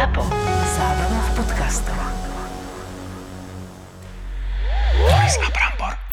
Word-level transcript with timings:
ZAPO. 0.00 0.24
Zábrná 0.80 1.20
v 1.20 1.30
podcastov. 1.36 1.98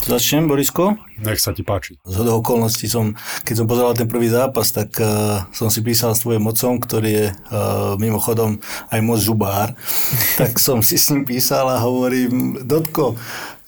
Začnem, 0.03 0.43
Borisko? 0.43 0.99
Nech 1.23 1.39
sa 1.39 1.55
ti 1.55 1.63
páči. 1.63 1.95
Z 2.03 2.19
hodou 2.19 2.43
okolností 2.43 2.91
som, 2.91 3.15
keď 3.47 3.55
som 3.63 3.67
pozeral 3.71 3.95
ten 3.95 4.11
prvý 4.11 4.27
zápas, 4.27 4.75
tak 4.75 4.91
uh, 4.99 5.47
som 5.55 5.71
si 5.71 5.79
písal 5.87 6.19
s 6.19 6.27
tvojim 6.27 6.43
mocom, 6.43 6.83
ktorý 6.83 7.09
je 7.15 7.27
uh, 7.31 7.95
mimochodom 7.95 8.59
aj 8.91 8.99
moc 8.99 9.23
žubár. 9.23 9.71
tak 10.39 10.59
som 10.59 10.83
si 10.83 10.99
s 10.99 11.07
ním 11.15 11.23
písal 11.23 11.71
a 11.71 11.79
hovorím, 11.79 12.59
Dotko, 12.67 13.15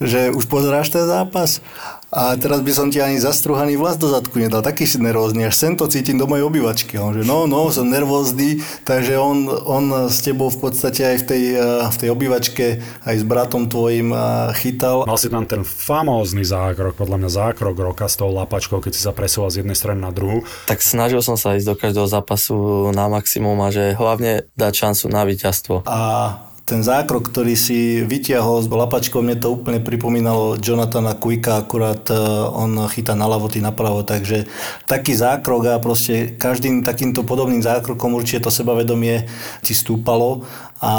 že 0.04 0.36
už 0.36 0.52
pozeráš 0.52 0.92
ten 0.92 1.08
zápas? 1.08 1.64
A 2.10 2.34
teraz 2.42 2.66
by 2.66 2.74
som 2.74 2.90
ti 2.90 2.98
ani 2.98 3.22
zastruhaný 3.22 3.78
vlas 3.78 3.94
do 4.02 4.10
zadku 4.10 4.42
nedal, 4.42 4.66
taký 4.66 4.90
si 4.90 4.98
nervózny, 4.98 5.46
až 5.46 5.54
sem 5.54 5.78
to 5.78 5.86
cítim 5.86 6.18
do 6.18 6.26
mojej 6.26 6.42
obývačky. 6.42 6.98
On 6.98 7.14
že 7.14 7.22
no, 7.22 7.46
no, 7.46 7.70
som 7.70 7.86
nervózny, 7.86 8.66
takže 8.82 9.14
on, 9.22 9.46
on 9.46 10.10
s 10.10 10.26
tebou 10.26 10.50
v 10.50 10.58
podstate 10.58 11.06
aj 11.06 11.18
v 11.22 11.26
tej, 11.30 11.44
eh, 11.62 11.86
v 11.86 11.98
tej 12.02 12.10
obývačke 12.10 12.66
aj 13.06 13.14
s 13.14 13.22
bratom 13.22 13.70
tvojim 13.70 14.10
eh, 14.10 14.22
chytal. 14.58 15.06
Mal 15.06 15.22
si 15.22 15.30
tam 15.30 15.46
ten 15.46 15.62
famózny 15.62 16.42
zákrok, 16.42 16.98
podľa 16.98 17.22
mňa 17.22 17.30
zákrok 17.30 17.78
roka 17.78 18.10
s 18.10 18.18
tou 18.18 18.34
lapačkou, 18.34 18.82
keď 18.82 18.92
si 18.98 19.06
sa 19.06 19.14
presúval 19.14 19.54
z 19.54 19.62
jednej 19.62 19.78
strany 19.78 20.02
na 20.02 20.10
druhú. 20.10 20.42
Tak 20.66 20.82
snažil 20.82 21.22
som 21.22 21.38
sa 21.38 21.54
ísť 21.54 21.68
do 21.70 21.76
každého 21.78 22.10
zápasu 22.10 22.90
na 22.90 23.06
maximum 23.06 23.62
a 23.62 23.70
že 23.70 23.94
hlavne 23.94 24.50
dať 24.58 24.74
šancu 24.74 25.06
na 25.14 25.30
víťazstvo. 25.30 25.86
A 25.86 26.49
ten 26.70 26.86
zákrok, 26.86 27.34
ktorý 27.34 27.58
si 27.58 28.06
vytiahol 28.06 28.62
s 28.62 28.70
lapačkou, 28.70 29.26
mne 29.26 29.42
to 29.42 29.58
úplne 29.58 29.82
pripomínalo 29.82 30.62
Jonathana 30.62 31.18
Quicka, 31.18 31.66
akurát 31.66 32.06
e, 32.14 32.16
on 32.54 32.86
chytá 32.86 33.18
naľavo, 33.18 33.50
ty 33.50 33.58
napravo, 33.58 34.06
takže 34.06 34.46
taký 34.86 35.18
zákrok 35.18 35.74
a 35.74 35.82
proste 35.82 36.38
každým 36.38 36.86
takýmto 36.86 37.26
podobným 37.26 37.66
zákrokom 37.66 38.14
určite 38.14 38.46
to 38.46 38.54
sebavedomie 38.54 39.26
ti 39.66 39.74
stúpalo 39.74 40.46
a 40.78 40.94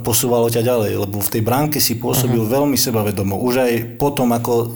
posúvalo 0.00 0.48
ťa 0.48 0.64
ďalej, 0.64 0.92
lebo 1.04 1.20
v 1.20 1.32
tej 1.36 1.42
bránke 1.44 1.78
si 1.78 2.00
pôsobil 2.00 2.40
uh-huh. 2.40 2.56
veľmi 2.56 2.74
sebavedomo. 2.80 3.38
Už 3.38 3.62
aj 3.62 4.00
potom, 4.00 4.32
ako 4.32 4.52
e, 4.56 4.66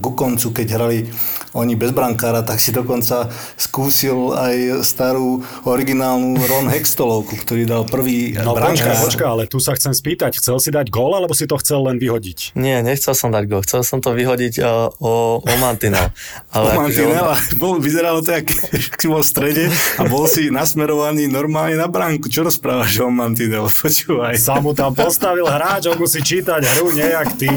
ku 0.00 0.16
koncu, 0.16 0.48
keď 0.50 0.66
hrali 0.80 1.04
oni 1.52 1.76
bez 1.76 1.92
brankára, 1.92 2.40
tak 2.40 2.58
si 2.58 2.72
dokonca 2.72 3.28
skúsil 3.60 4.32
aj 4.32 4.84
starú 4.84 5.44
originálnu 5.68 6.40
Ron 6.40 6.66
Hextolovku, 6.72 7.36
ktorý 7.44 7.68
dal 7.68 7.84
prvý 7.84 8.32
no, 8.40 8.56
brankár. 8.56 8.96
Počka, 8.96 9.04
počka, 9.04 9.24
ale 9.28 9.44
tu 9.44 9.60
sa 9.60 9.76
chcem 9.76 9.92
spýtať, 9.92 10.40
chcel 10.40 10.56
si 10.56 10.72
dať 10.72 10.88
gól, 10.88 11.12
alebo 11.12 11.36
si 11.36 11.44
to 11.44 11.60
chcel 11.60 11.84
len 11.84 12.00
vyhodiť? 12.00 12.56
Nie, 12.56 12.80
nechcel 12.80 13.12
som 13.12 13.28
dať 13.28 13.44
gól, 13.46 13.60
chcel 13.62 13.84
som 13.84 14.00
to 14.00 14.16
vyhodiť 14.16 14.64
uh, 14.64 14.88
o, 14.96 15.44
o 15.44 15.54
mantinel. 15.60 16.08
Ale 16.56 16.72
o 16.72 16.88
mantinel, 16.88 17.36
on... 17.36 17.38
bol, 17.60 17.76
vyzeralo 17.76 18.24
to, 18.24 18.32
ako 18.32 18.52
si 18.96 19.06
bol 19.08 19.20
v 19.20 19.28
strede 19.28 19.64
a 20.00 20.08
bol 20.08 20.24
si 20.24 20.48
nasmerovaný 20.48 21.28
normálne 21.28 21.76
na 21.76 21.86
bránku. 21.86 22.32
Čo 22.32 22.48
rozprávaš 22.48 23.04
o 23.04 23.12
mantinel? 23.12 23.68
počúvaj. 23.68 24.38
Sa 24.38 24.62
mu 24.62 24.72
tam 24.72 24.94
postavil 24.94 25.44
hráč, 25.44 25.90
on 25.90 25.98
musí 25.98 26.22
čítať 26.22 26.62
hru, 26.76 26.94
nejak 26.94 27.28
ty. 27.36 27.50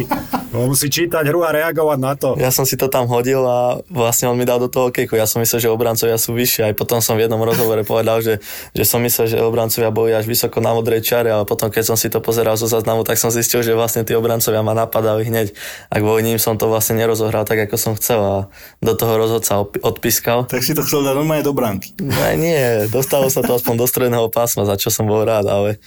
On 0.56 0.72
musí 0.72 0.88
čítať 0.88 1.28
hru 1.28 1.44
a 1.44 1.52
reagovať 1.52 2.00
na 2.00 2.14
to. 2.16 2.40
Ja 2.40 2.50
som 2.50 2.64
si 2.64 2.80
to 2.80 2.88
tam 2.88 3.06
hodil 3.12 3.44
a 3.44 3.80
vlastne 3.92 4.32
on 4.32 4.40
mi 4.40 4.48
dal 4.48 4.58
do 4.58 4.72
toho 4.72 4.90
kejku. 4.90 5.20
Ja 5.20 5.28
som 5.28 5.44
myslel, 5.44 5.64
že 5.64 5.70
obrancovia 5.70 6.16
sú 6.16 6.34
vyššie. 6.34 6.72
Aj 6.72 6.74
potom 6.74 7.04
som 7.04 7.20
v 7.20 7.28
jednom 7.28 7.40
rozhovore 7.44 7.84
povedal, 7.92 8.24
že, 8.24 8.42
že 8.72 8.84
som 8.88 9.04
myslel, 9.04 9.26
že 9.30 9.38
obrancovia 9.44 9.92
boli 9.92 10.16
až 10.16 10.26
vysoko 10.26 10.64
na 10.64 10.72
modrej 10.72 11.04
čare, 11.04 11.30
ale 11.30 11.44
potom 11.44 11.68
keď 11.68 11.94
som 11.94 11.98
si 12.00 12.08
to 12.08 12.24
pozeral 12.24 12.56
zo 12.56 12.66
záznamu, 12.66 13.04
tak 13.04 13.20
som 13.20 13.30
zistil, 13.30 13.62
že 13.62 13.76
vlastne 13.76 14.08
tí 14.08 14.16
obrancovia 14.16 14.64
ma 14.64 14.74
napadali 14.74 15.28
hneď. 15.28 15.52
A 15.92 16.00
kvôli 16.00 16.26
ním 16.26 16.40
som 16.40 16.56
to 16.56 16.72
vlastne 16.72 16.98
nerozohral 16.98 17.44
tak, 17.44 17.68
ako 17.68 17.76
som 17.76 17.94
chcel 18.00 18.20
a 18.20 18.38
do 18.80 18.94
toho 18.96 19.20
rozhodca 19.20 19.62
odpískal. 19.62 20.48
Tak 20.48 20.64
si 20.64 20.74
to 20.74 20.82
chcel 20.82 21.04
dať 21.04 21.14
normálne 21.16 21.44
do 21.44 21.54
bránky. 21.54 21.94
No, 22.00 22.16
nie, 22.40 22.88
dostalo 22.88 23.28
sa 23.30 23.44
to 23.44 23.56
aspoň 23.56 23.76
do 23.78 23.86
stredného 23.86 24.28
pásma, 24.32 24.64
za 24.64 24.80
čo 24.80 24.90
som 24.90 25.06
bol 25.06 25.22
rád, 25.28 25.48
ale 25.48 25.78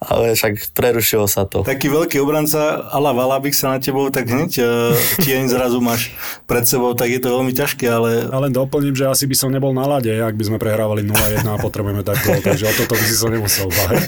ale 0.00 0.36
však 0.36 0.76
prerušilo 0.76 1.26
sa 1.26 1.48
to. 1.48 1.64
Taký 1.64 1.88
veľký 1.88 2.20
obranca 2.20 2.86
ala 2.92 3.12
Valabik 3.16 3.56
sa 3.56 3.74
na 3.74 3.78
tebou 3.82 4.05
tak 4.10 4.30
hneď 4.30 4.52
uh, 4.60 4.92
tieň 5.22 5.50
zrazu 5.50 5.78
máš 5.82 6.14
pred 6.48 6.64
sebou, 6.66 6.92
tak 6.92 7.12
je 7.12 7.20
to 7.20 7.32
veľmi 7.32 7.52
ťažké, 7.52 7.86
ale... 7.88 8.30
Ale 8.30 8.52
doplním, 8.52 8.94
že 8.94 9.10
asi 9.10 9.24
by 9.26 9.36
som 9.36 9.50
nebol 9.50 9.70
na 9.74 9.86
lade, 9.86 10.10
ak 10.10 10.34
by 10.34 10.44
sme 10.46 10.58
prehrávali 10.58 11.06
0-1 11.06 11.44
a 11.46 11.56
potrebujeme 11.58 12.02
tak 12.06 12.22
gol, 12.22 12.38
takže 12.42 12.68
o 12.68 12.72
toto 12.74 12.94
by 12.94 13.04
si 13.04 13.14
sa 13.14 13.28
nemusel 13.30 13.68
báť. 13.70 14.00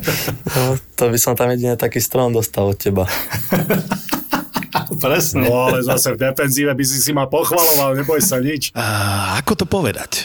No, 0.54 0.62
to 0.96 1.04
by 1.10 1.18
som 1.18 1.32
tam 1.38 1.52
jedine 1.52 1.78
taký 1.78 2.00
strom 2.02 2.32
dostal 2.32 2.70
od 2.70 2.78
teba. 2.78 3.04
Presne. 4.98 5.48
No 5.48 5.68
ale 5.68 5.84
zase 5.84 6.16
v 6.16 6.18
defenzíve 6.28 6.72
by 6.72 6.84
si 6.84 6.98
si 6.98 7.10
ma 7.12 7.28
pochvaloval, 7.28 7.98
neboj 7.98 8.20
sa 8.24 8.40
nič. 8.40 8.72
A, 8.72 9.36
ako 9.40 9.64
to 9.64 9.64
povedať? 9.68 10.24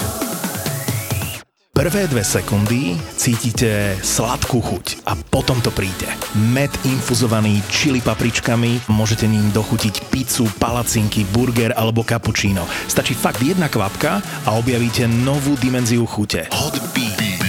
Prvé 1.74 2.06
dve 2.06 2.22
sekundy 2.22 2.94
cítite 3.18 3.98
sladkú 3.98 4.62
chuť 4.62 5.10
a 5.10 5.18
potom 5.18 5.58
to 5.58 5.74
príde. 5.74 6.06
Med 6.54 6.70
infuzovaný 6.86 7.66
čili 7.66 7.98
papričkami, 7.98 8.94
môžete 8.94 9.26
ním 9.26 9.50
dochutiť 9.50 10.06
pizzu, 10.14 10.46
palacinky, 10.62 11.26
burger 11.34 11.74
alebo 11.74 12.06
cappuccino. 12.06 12.62
Stačí 12.86 13.18
fakt 13.18 13.42
jedna 13.42 13.74
kvapka 13.74 14.22
a 14.46 14.54
objavíte 14.54 15.10
novú 15.10 15.58
dimenziu 15.58 16.06
chute. 16.06 16.46
Hot 16.54 16.78
Bee. 16.94 17.42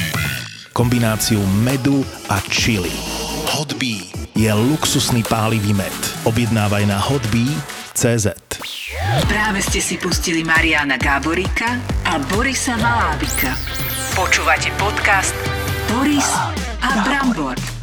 Kombináciu 0.73 1.45
medu 1.61 2.01
a 2.33 2.41
chili. 2.49 2.97
Hot 3.53 3.77
Bee 3.77 4.09
je 4.33 4.49
luxusný 4.49 5.21
pálivý 5.21 5.77
med. 5.77 5.93
Objednávaj 6.25 6.89
na 6.89 6.97
hotbee.cz 6.97 8.33
Práve 9.29 9.61
ste 9.61 9.85
si 9.85 10.01
pustili 10.01 10.41
Mariana 10.41 10.97
Gáboríka 10.97 11.77
a 12.09 12.17
Borisa 12.33 12.81
Malábika. 12.81 13.84
Počúvate 14.15 14.71
podcast 14.79 15.35
Boris 15.91 16.29
a 16.83 17.03
Brambor. 17.03 17.74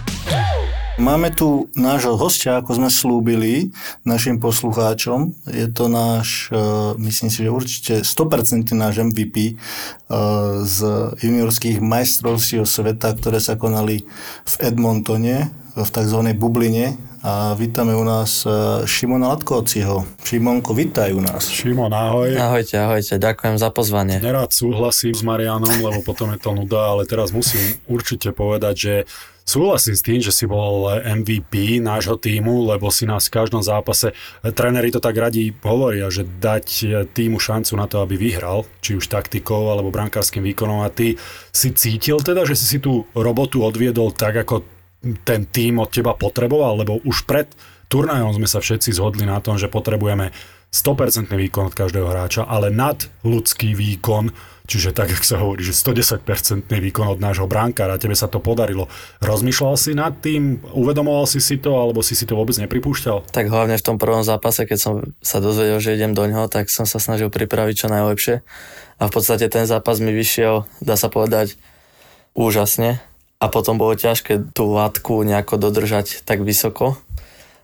Máme 1.01 1.33
tu 1.33 1.65
nášho 1.73 2.13
hostia, 2.13 2.61
ako 2.61 2.77
sme 2.77 2.89
slúbili 2.93 3.73
našim 4.05 4.37
poslucháčom. 4.37 5.33
Je 5.49 5.65
to 5.65 5.89
náš, 5.89 6.53
e, 6.53 6.61
myslím 7.01 7.33
si, 7.33 7.41
že 7.41 7.49
určite 7.49 7.93
100% 8.05 8.77
náš 8.77 9.01
MVP 9.01 9.35
e, 9.49 9.53
z 10.61 10.77
juniorských 11.25 11.81
majstrovstiev 11.81 12.69
sveta, 12.69 13.17
ktoré 13.17 13.41
sa 13.41 13.57
konali 13.57 14.05
v 14.45 14.53
Edmontone, 14.61 15.49
v 15.73 15.89
tzv. 15.89 16.19
bubline 16.37 16.93
a 17.25 17.57
vítame 17.57 17.97
u 17.97 18.05
nás 18.05 18.45
e, 18.45 18.85
Šimona 18.85 19.33
Latkovciho. 19.33 20.05
Šimonko, 20.21 20.77
vítaj 20.77 21.17
u 21.17 21.21
nás. 21.25 21.49
Šimon, 21.49 21.89
ahoj. 21.89 22.37
Ahojte, 22.37 22.77
ahojte, 22.77 23.17
ďakujem 23.17 23.57
za 23.57 23.73
pozvanie. 23.73 24.21
Nerád 24.21 24.53
súhlasím 24.53 25.17
s 25.17 25.25
Marianom, 25.25 25.81
lebo 25.81 26.05
potom 26.05 26.29
je 26.29 26.37
to 26.37 26.53
nuda, 26.53 26.93
ale 26.93 27.09
teraz 27.09 27.33
musím 27.33 27.81
určite 27.89 28.29
povedať, 28.37 28.75
že 28.77 28.93
Súhlasím 29.41 29.95
s 29.97 30.05
tým, 30.05 30.19
že 30.21 30.31
si 30.31 30.45
bol 30.45 30.87
MVP 31.01 31.81
nášho 31.81 32.15
týmu, 32.15 32.69
lebo 32.71 32.93
si 32.93 33.09
nás 33.09 33.27
v 33.27 33.41
každom 33.41 33.65
zápase, 33.65 34.13
tréneri 34.41 34.93
to 34.93 35.01
tak 35.01 35.17
radi 35.17 35.51
hovoria, 35.65 36.07
že 36.13 36.23
dať 36.23 36.67
týmu 37.11 37.41
šancu 37.41 37.73
na 37.75 37.89
to, 37.89 38.05
aby 38.05 38.15
vyhral, 38.15 38.69
či 38.79 38.95
už 38.95 39.09
taktikou 39.09 39.73
alebo 39.73 39.89
brankárským 39.89 40.45
výkonom. 40.45 40.85
A 40.85 40.93
ty 40.93 41.17
si 41.49 41.73
cítil 41.73 42.21
teda, 42.21 42.45
že 42.45 42.53
si 42.55 42.65
si 42.65 42.77
tú 42.77 43.09
robotu 43.17 43.65
odviedol 43.65 44.13
tak, 44.13 44.45
ako 44.45 44.63
ten 45.25 45.49
tým 45.49 45.81
od 45.81 45.89
teba 45.89 46.13
potreboval, 46.13 46.85
lebo 46.85 47.01
už 47.01 47.25
pred 47.25 47.49
turnajom 47.89 48.37
sme 48.37 48.47
sa 48.47 48.61
všetci 48.61 48.93
zhodli 48.93 49.25
na 49.25 49.41
tom, 49.41 49.57
že 49.57 49.67
potrebujeme 49.67 50.31
100% 50.71 51.27
výkon 51.27 51.67
od 51.67 51.75
každého 51.75 52.07
hráča, 52.07 52.47
ale 52.47 52.71
nad 52.71 53.03
ľudský 53.27 53.75
výkon, 53.75 54.31
čiže 54.71 54.95
tak, 54.95 55.11
ako 55.11 55.25
sa 55.27 55.37
hovorí, 55.43 55.67
že 55.67 55.75
110% 55.75 56.23
výkon 56.71 57.07
od 57.11 57.19
nášho 57.19 57.43
bránkára, 57.51 57.99
tebe 57.99 58.15
sa 58.15 58.31
to 58.31 58.39
podarilo. 58.39 58.87
Rozmýšľal 59.19 59.75
si 59.75 59.91
nad 59.91 60.15
tým, 60.23 60.63
uvedomoval 60.71 61.27
si 61.27 61.43
si 61.43 61.59
to, 61.59 61.75
alebo 61.75 61.99
si 61.99 62.15
si 62.15 62.23
to 62.23 62.39
vôbec 62.39 62.55
nepripúšťal? 62.55 63.27
Tak 63.35 63.51
hlavne 63.51 63.75
v 63.75 63.83
tom 63.83 63.99
prvom 63.99 64.23
zápase, 64.23 64.63
keď 64.63 64.79
som 64.79 64.93
sa 65.19 65.43
dozvedel, 65.43 65.83
že 65.83 65.99
idem 65.99 66.15
do 66.15 66.23
ňoho, 66.23 66.47
tak 66.47 66.71
som 66.71 66.87
sa 66.87 67.03
snažil 67.03 67.27
pripraviť 67.27 67.75
čo 67.75 67.87
najlepšie. 67.91 68.39
A 69.01 69.03
v 69.09 69.11
podstate 69.11 69.51
ten 69.51 69.67
zápas 69.67 69.99
mi 69.99 70.15
vyšiel, 70.15 70.63
dá 70.79 70.95
sa 70.95 71.11
povedať, 71.11 71.59
úžasne 72.31 73.03
a 73.41 73.45
potom 73.49 73.75
bolo 73.75 73.97
ťažké 73.97 74.53
tú 74.55 74.71
látku 74.71 75.25
nejako 75.25 75.57
dodržať 75.57 76.23
tak 76.23 76.45
vysoko, 76.45 76.95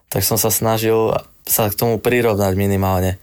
tak 0.09 0.25
som 0.25 0.35
sa 0.35 0.51
snažil 0.51 1.15
sa 1.47 1.71
k 1.71 1.77
tomu 1.79 1.95
prirovnať 2.01 2.53
minimálne. 2.59 3.21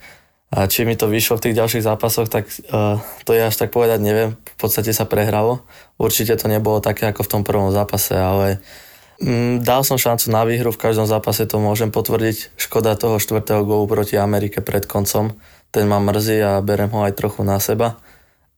A 0.55 0.71
či 0.71 0.87
mi 0.87 0.95
to 0.95 1.11
vyšlo 1.11 1.43
v 1.43 1.51
tých 1.51 1.59
ďalších 1.59 1.83
zápasoch, 1.83 2.31
tak 2.31 2.47
uh, 2.71 3.03
to 3.27 3.35
je 3.35 3.43
až 3.43 3.59
tak 3.59 3.75
povedať 3.75 3.99
neviem. 3.99 4.39
V 4.39 4.57
podstate 4.57 4.95
sa 4.95 5.03
prehralo. 5.03 5.67
Určite 5.99 6.39
to 6.39 6.47
nebolo 6.47 6.79
také 6.79 7.11
ako 7.11 7.27
v 7.27 7.31
tom 7.35 7.43
prvom 7.43 7.75
zápase, 7.75 8.15
ale 8.15 8.63
mm, 9.19 9.67
dal 9.67 9.83
som 9.83 9.99
šancu 9.99 10.31
na 10.31 10.47
výhru, 10.47 10.71
v 10.71 10.79
každom 10.79 11.11
zápase 11.11 11.43
to 11.51 11.59
môžem 11.59 11.91
potvrdiť. 11.91 12.55
Škoda 12.55 12.95
toho 12.95 13.19
štvrtého 13.19 13.67
gólu 13.67 13.91
proti 13.91 14.15
Amerike 14.15 14.63
pred 14.63 14.87
koncom. 14.87 15.35
Ten 15.75 15.91
ma 15.91 15.99
mrzí 15.99 16.39
a 16.39 16.63
berem 16.63 16.95
ho 16.95 17.03
aj 17.03 17.19
trochu 17.19 17.43
na 17.43 17.59
seba. 17.59 17.99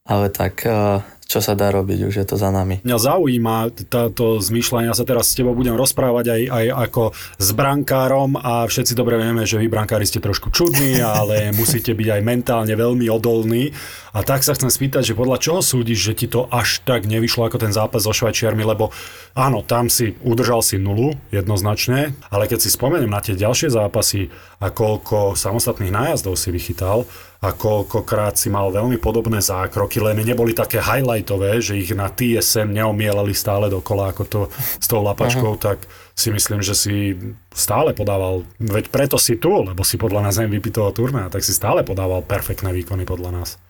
Ale 0.04 0.28
tak 0.28 0.68
uh, 0.68 1.00
čo 1.26 1.42
sa 1.42 1.58
dá 1.58 1.74
robiť, 1.74 2.06
už 2.06 2.22
je 2.22 2.26
to 2.26 2.38
za 2.38 2.54
nami. 2.54 2.78
Mňa 2.86 2.98
zaujíma 3.02 3.74
táto 3.90 4.38
zmýšľanie, 4.38 4.86
ja 4.86 4.94
sa 4.94 5.02
teraz 5.02 5.34
s 5.34 5.34
tebou 5.34 5.58
budem 5.58 5.74
rozprávať 5.74 6.30
aj, 6.30 6.42
aj 6.54 6.66
ako 6.86 7.02
s 7.42 7.48
brankárom 7.50 8.38
a 8.38 8.62
všetci 8.70 8.94
dobre 8.94 9.18
vieme, 9.18 9.42
že 9.42 9.58
vy 9.58 9.66
brankári 9.66 10.06
ste 10.06 10.22
trošku 10.22 10.54
čudní, 10.54 11.02
ale 11.18 11.50
musíte 11.50 11.98
byť 11.98 12.08
aj 12.14 12.20
mentálne 12.22 12.74
veľmi 12.78 13.10
odolní. 13.10 13.74
A 14.16 14.24
tak 14.24 14.46
sa 14.46 14.54
chcem 14.56 14.70
spýtať, 14.70 15.12
že 15.12 15.18
podľa 15.18 15.42
čoho 15.42 15.60
súdiš, 15.60 16.08
že 16.08 16.16
ti 16.16 16.26
to 16.30 16.46
až 16.48 16.80
tak 16.86 17.04
nevyšlo 17.04 17.50
ako 17.50 17.58
ten 17.60 17.74
zápas 17.74 18.06
so 18.06 18.14
Švajčiarmi, 18.14 18.64
lebo 18.64 18.94
áno, 19.36 19.60
tam 19.66 19.90
si 19.92 20.16
udržal 20.24 20.62
si 20.62 20.80
nulu 20.80 21.18
jednoznačne, 21.34 22.16
ale 22.30 22.48
keď 22.48 22.64
si 22.64 22.72
spomeniem 22.72 23.12
na 23.12 23.20
tie 23.20 23.36
ďalšie 23.36 23.68
zápasy 23.68 24.32
a 24.62 24.72
koľko 24.72 25.36
samostatných 25.36 25.92
nájazdov 25.92 26.40
si 26.40 26.48
vychytal, 26.48 27.04
a 27.46 27.54
koľkokrát 27.54 28.34
si 28.34 28.50
mal 28.50 28.74
veľmi 28.74 28.98
podobné 28.98 29.38
zákroky, 29.38 30.02
len 30.02 30.18
neboli 30.18 30.50
také 30.50 30.82
highlightové, 30.82 31.62
že 31.62 31.78
ich 31.78 31.94
na 31.94 32.10
TSM 32.10 32.74
neomielali 32.74 33.30
stále 33.30 33.70
dokola 33.70 34.10
ako 34.10 34.22
to 34.26 34.40
s 34.82 34.86
tou 34.90 35.06
lapačkou, 35.06 35.54
Aha. 35.54 35.62
tak 35.62 35.86
si 36.18 36.34
myslím, 36.34 36.66
že 36.66 36.74
si 36.74 37.14
stále 37.54 37.94
podával, 37.94 38.42
veď 38.58 38.90
preto 38.90 39.14
si 39.14 39.38
tu, 39.38 39.54
lebo 39.62 39.86
si 39.86 39.94
podľa 39.94 40.26
nás 40.26 40.42
MVP 40.42 40.74
toho 40.74 40.90
turnaja, 40.90 41.30
tak 41.30 41.46
si 41.46 41.54
stále 41.54 41.86
podával 41.86 42.26
perfektné 42.26 42.74
výkony 42.74 43.06
podľa 43.06 43.30
nás. 43.30 43.62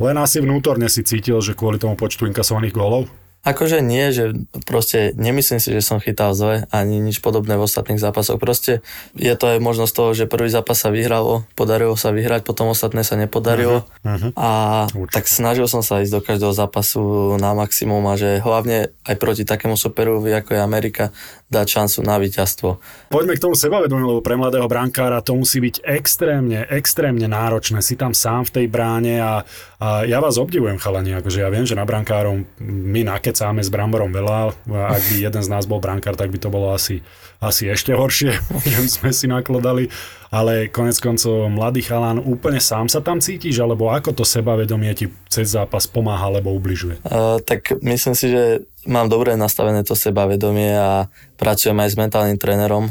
Len 0.00 0.16
asi 0.16 0.40
vnútorne 0.40 0.88
si 0.88 1.04
cítil, 1.04 1.42
že 1.44 1.52
kvôli 1.52 1.76
tomu 1.76 1.92
počtu 1.92 2.24
inkasovaných 2.24 2.72
gólov? 2.72 3.10
Akože 3.40 3.80
nie, 3.80 4.12
že 4.12 4.36
proste 4.68 5.16
nemyslím 5.16 5.64
si, 5.64 5.72
že 5.72 5.80
som 5.80 5.96
chytal 5.96 6.36
zle, 6.36 6.68
ani 6.68 7.00
nič 7.00 7.24
podobné 7.24 7.56
v 7.56 7.64
ostatných 7.64 7.96
zápasoch. 7.96 8.36
Proste 8.36 8.84
je 9.16 9.32
to 9.32 9.56
aj 9.56 9.64
možnosť 9.64 9.92
toho, 9.96 10.10
že 10.12 10.28
prvý 10.28 10.52
zápas 10.52 10.76
sa 10.76 10.92
vyhralo, 10.92 11.48
podarilo 11.56 11.96
sa 11.96 12.12
vyhrať, 12.12 12.44
potom 12.44 12.68
ostatné 12.68 13.00
sa 13.00 13.16
nepodarilo. 13.16 13.88
Uh-huh. 14.04 14.30
A 14.36 14.50
Určite. 14.92 15.14
tak 15.16 15.24
snažil 15.24 15.64
som 15.72 15.80
sa 15.80 16.04
ísť 16.04 16.12
do 16.12 16.20
každého 16.20 16.52
zápasu 16.52 17.00
na 17.40 17.56
maximum 17.56 18.04
a 18.12 18.20
že 18.20 18.44
hlavne 18.44 18.92
aj 19.08 19.16
proti 19.16 19.48
takému 19.48 19.72
superovi, 19.72 20.36
ako 20.36 20.54
je 20.54 20.60
Amerika, 20.60 21.04
dať 21.50 21.66
šancu 21.70 21.98
na 22.02 22.18
víťazstvo. 22.18 22.68
Poďme 23.14 23.38
k 23.38 23.42
tomu 23.46 23.54
sebavedomiu, 23.54 24.18
lebo 24.18 24.22
pre 24.22 24.34
mladého 24.34 24.66
brankára 24.66 25.22
to 25.22 25.38
musí 25.38 25.62
byť 25.62 25.86
extrémne, 25.86 26.66
extrémne 26.66 27.30
náročné. 27.30 27.78
Si 27.82 27.94
tam 27.94 28.10
sám 28.10 28.50
v 28.50 28.54
tej 28.58 28.66
bráne 28.66 29.22
a, 29.22 29.46
a 29.78 30.02
ja 30.02 30.18
vás 30.18 30.34
obdivujem, 30.34 30.82
chalani, 30.82 31.14
akože 31.14 31.46
ja 31.46 31.50
viem, 31.50 31.62
že 31.62 31.78
na 31.78 31.86
brankárom 31.86 32.42
my 32.66 33.06
na 33.06 33.20
nakecáme 33.20 33.60
s 33.60 33.68
Bramborom 33.68 34.16
veľa. 34.16 34.56
Ak 34.72 35.02
by 35.12 35.14
jeden 35.20 35.42
z 35.44 35.52
nás 35.52 35.68
bol 35.68 35.76
brankár, 35.76 36.16
tak 36.16 36.32
by 36.32 36.40
to 36.40 36.48
bolo 36.48 36.72
asi, 36.72 37.04
asi 37.36 37.68
ešte 37.68 37.92
horšie, 37.92 38.32
že 38.72 38.80
sme 38.88 39.12
si 39.12 39.28
nakladali. 39.28 39.92
Ale 40.32 40.72
konec 40.72 40.96
koncov 41.02 41.52
mladý 41.52 41.84
chalán 41.84 42.16
úplne 42.16 42.62
sám 42.62 42.88
sa 42.88 43.04
tam 43.04 43.20
cítiš, 43.20 43.60
alebo 43.60 43.92
ako 43.92 44.16
to 44.16 44.24
sebavedomie 44.24 44.94
ti 44.96 45.12
cez 45.28 45.52
zápas 45.52 45.84
pomáha, 45.84 46.32
alebo 46.32 46.54
ubližuje? 46.56 47.02
Uh, 47.04 47.42
tak 47.44 47.76
myslím 47.84 48.14
si, 48.16 48.32
že 48.32 48.64
mám 48.86 49.08
dobre 49.08 49.36
nastavené 49.36 49.84
to 49.84 49.98
sebavedomie 49.98 50.72
a 50.72 51.08
pracujem 51.36 51.76
aj 51.76 51.90
s 51.92 52.00
mentálnym 52.00 52.38
trénerom 52.40 52.88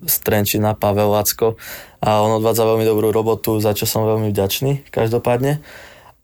z 0.00 0.14
Trenčina, 0.24 0.72
Pavel 0.72 1.12
Lacko 1.12 1.60
a 2.00 2.24
on 2.24 2.40
odvádza 2.40 2.64
veľmi 2.64 2.88
dobrú 2.88 3.12
robotu, 3.12 3.60
za 3.60 3.76
čo 3.76 3.84
som 3.84 4.08
veľmi 4.08 4.32
vďačný 4.32 4.88
každopádne 4.88 5.60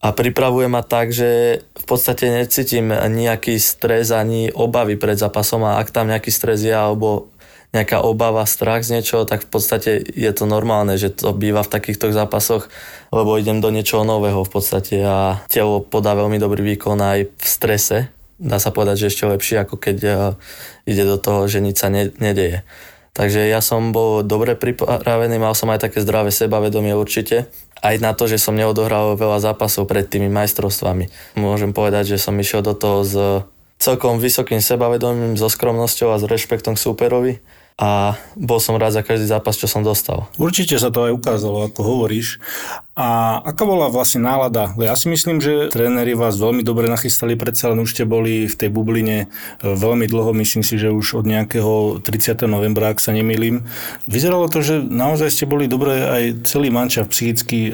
a 0.07 0.13
pripravuje 0.13 0.69
ma 0.69 0.85
tak, 0.85 1.11
že 1.11 1.61
v 1.73 1.85
podstate 1.89 2.29
necítim 2.29 2.93
nejaký 2.93 3.57
stres 3.57 4.13
ani 4.13 4.53
obavy 4.53 4.95
pred 5.01 5.17
zápasom 5.17 5.65
a 5.65 5.81
ak 5.81 5.89
tam 5.91 6.13
nejaký 6.13 6.29
stres 6.29 6.63
je 6.63 6.71
alebo 6.71 7.33
nejaká 7.75 8.01
obava, 8.01 8.47
strach 8.47 8.87
z 8.87 9.01
niečoho, 9.01 9.27
tak 9.27 9.45
v 9.45 9.51
podstate 9.51 9.91
je 10.01 10.31
to 10.33 10.47
normálne, 10.47 10.95
že 10.97 11.13
to 11.13 11.35
býva 11.35 11.67
v 11.67 11.73
takýchto 11.75 12.15
zápasoch, 12.15 12.71
lebo 13.11 13.37
idem 13.37 13.59
do 13.61 13.69
niečoho 13.75 14.07
nového 14.07 14.47
v 14.47 14.53
podstate 14.53 15.03
a 15.03 15.43
telo 15.51 15.83
podá 15.83 16.15
veľmi 16.15 16.39
dobrý 16.39 16.77
výkon 16.77 16.97
aj 17.03 17.19
v 17.27 17.45
strese. 17.45 18.16
Dá 18.37 18.61
sa 18.61 18.69
povedať, 18.69 19.07
že 19.07 19.09
ešte 19.13 19.25
lepšie, 19.25 19.57
ako 19.65 19.81
keď 19.81 19.97
eh, 20.05 20.17
ide 20.85 21.05
do 21.09 21.17
toho, 21.17 21.49
že 21.49 21.65
nič 21.65 21.81
sa 21.81 21.89
ne, 21.89 22.13
nedeje. 22.21 22.63
Takže 23.17 23.49
ja 23.49 23.65
som 23.65 23.97
bol 23.97 24.21
dobre 24.21 24.53
pripravený, 24.53 25.41
mal 25.41 25.57
som 25.57 25.73
aj 25.73 25.89
také 25.89 26.05
zdravé 26.05 26.29
sebavedomie 26.29 26.93
určite. 26.93 27.49
Aj 27.81 27.97
na 27.97 28.13
to, 28.13 28.29
že 28.29 28.37
som 28.37 28.53
neodohral 28.53 29.17
veľa 29.17 29.41
zápasov 29.41 29.89
pred 29.89 30.05
tými 30.05 30.29
majstrovstvami. 30.29 31.09
Môžem 31.41 31.73
povedať, 31.73 32.13
že 32.13 32.21
som 32.21 32.37
išiel 32.37 32.61
do 32.61 32.77
toho 32.77 33.01
s 33.09 33.17
celkom 33.81 34.21
vysokým 34.21 34.61
sebavedomím, 34.61 35.37
so 35.41 35.49
skromnosťou 35.49 36.13
a 36.13 36.21
s 36.21 36.29
rešpektom 36.29 36.77
k 36.77 36.85
súperovi 36.85 37.33
a 37.77 38.17
bol 38.37 38.57
som 38.57 38.77
rád 38.81 39.01
za 39.01 39.03
každý 39.05 39.29
zápas, 39.29 39.61
čo 39.61 39.69
som 39.69 39.85
dostal. 39.85 40.29
Určite 40.41 40.81
sa 40.81 40.89
to 40.89 41.09
aj 41.09 41.13
ukázalo, 41.13 41.69
ako 41.69 41.81
hovoríš. 41.85 42.41
A 42.97 43.45
aká 43.45 43.69
bola 43.69 43.93
vlastne 43.93 44.25
nálada? 44.25 44.73
Ja 44.81 44.97
si 44.97 45.13
myslím, 45.13 45.37
že 45.37 45.69
tréneri 45.69 46.17
vás 46.17 46.41
veľmi 46.41 46.65
dobre 46.65 46.89
nachystali, 46.89 47.37
predsa 47.37 47.69
len 47.69 47.85
už 47.85 47.93
ste 47.93 48.09
boli 48.09 48.49
v 48.49 48.55
tej 48.57 48.73
bubline 48.73 49.17
e, 49.21 49.27
veľmi 49.61 50.09
dlho, 50.09 50.33
myslím 50.33 50.65
si, 50.65 50.81
že 50.81 50.89
už 50.89 51.21
od 51.21 51.29
nejakého 51.29 52.01
30. 52.01 52.49
novembra, 52.49 52.97
ak 52.97 53.05
sa 53.05 53.13
nemýlim. 53.13 53.69
Vyzeralo 54.09 54.49
to, 54.49 54.65
že 54.65 54.81
naozaj 54.81 55.29
ste 55.29 55.45
boli 55.45 55.69
dobre 55.69 55.93
aj 55.93 56.49
celý 56.49 56.73
mančav 56.73 57.13
psychicky, 57.13 57.69
e, 57.69 57.73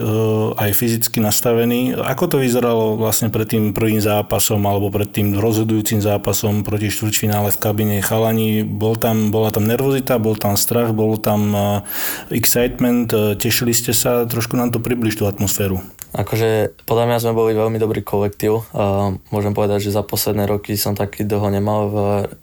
aj 0.59 0.75
fyzicky 0.75 1.23
nastavený. 1.23 1.95
Ako 2.03 2.27
to 2.27 2.43
vyzeralo 2.43 2.99
vlastne 2.99 3.31
pred 3.31 3.47
tým 3.47 3.71
prvým 3.71 4.03
zápasom 4.03 4.59
alebo 4.67 4.91
pred 4.91 5.07
tým 5.07 5.39
rozhodujúcim 5.39 6.03
zápasom 6.03 6.67
proti 6.67 6.91
štvrťfinále 6.91 7.55
v 7.55 7.61
kabine 7.63 8.03
chalani? 8.03 8.67
Bol 8.67 8.99
tam, 8.99 9.31
bola 9.31 9.55
tam 9.55 9.71
nervozita, 9.71 10.19
bol 10.19 10.35
tam 10.35 10.59
strach, 10.59 10.91
bol 10.91 11.15
tam 11.15 11.55
e, 11.55 11.63
excitement, 12.35 13.07
tešili 13.39 13.71
ste 13.71 13.95
sa, 13.95 14.27
trošku 14.27 14.59
nám 14.59 14.75
to 14.75 14.83
približ 15.13 15.21
tú 15.21 15.29
atmosféru? 15.29 15.77
Akože 16.13 16.77
podľa 16.85 17.09
mňa 17.09 17.19
sme 17.25 17.33
boli 17.33 17.57
veľmi 17.57 17.81
dobrý 17.81 18.05
kolektív. 18.05 18.69
Môžem 19.33 19.57
povedať, 19.57 19.89
že 19.89 19.97
za 19.97 20.05
posledné 20.05 20.45
roky 20.45 20.77
som 20.77 20.93
taký 20.93 21.25
dlho 21.25 21.49
nemal 21.49 21.81
v 21.89 21.97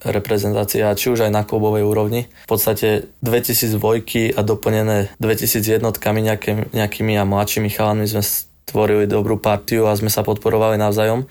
reprezentácii 0.09 0.81
či 0.97 1.13
už 1.13 1.29
aj 1.29 1.31
na 1.33 1.45
klubovej 1.45 1.85
úrovni. 1.85 2.25
V 2.45 2.49
podstate 2.49 3.13
2000 3.21 3.77
dvojky 3.77 4.33
a 4.33 4.41
doplnené 4.41 5.13
2000 5.21 5.81
jednotkami 5.81 6.25
nejaký, 6.25 6.73
nejakými 6.73 7.13
a 7.21 7.29
mladšími 7.29 7.69
chalami 7.69 8.09
sme 8.09 8.25
stvorili 8.25 9.05
dobrú 9.05 9.37
partiu 9.37 9.85
a 9.85 9.93
sme 9.93 10.09
sa 10.09 10.25
podporovali 10.25 10.81
navzájom. 10.81 11.29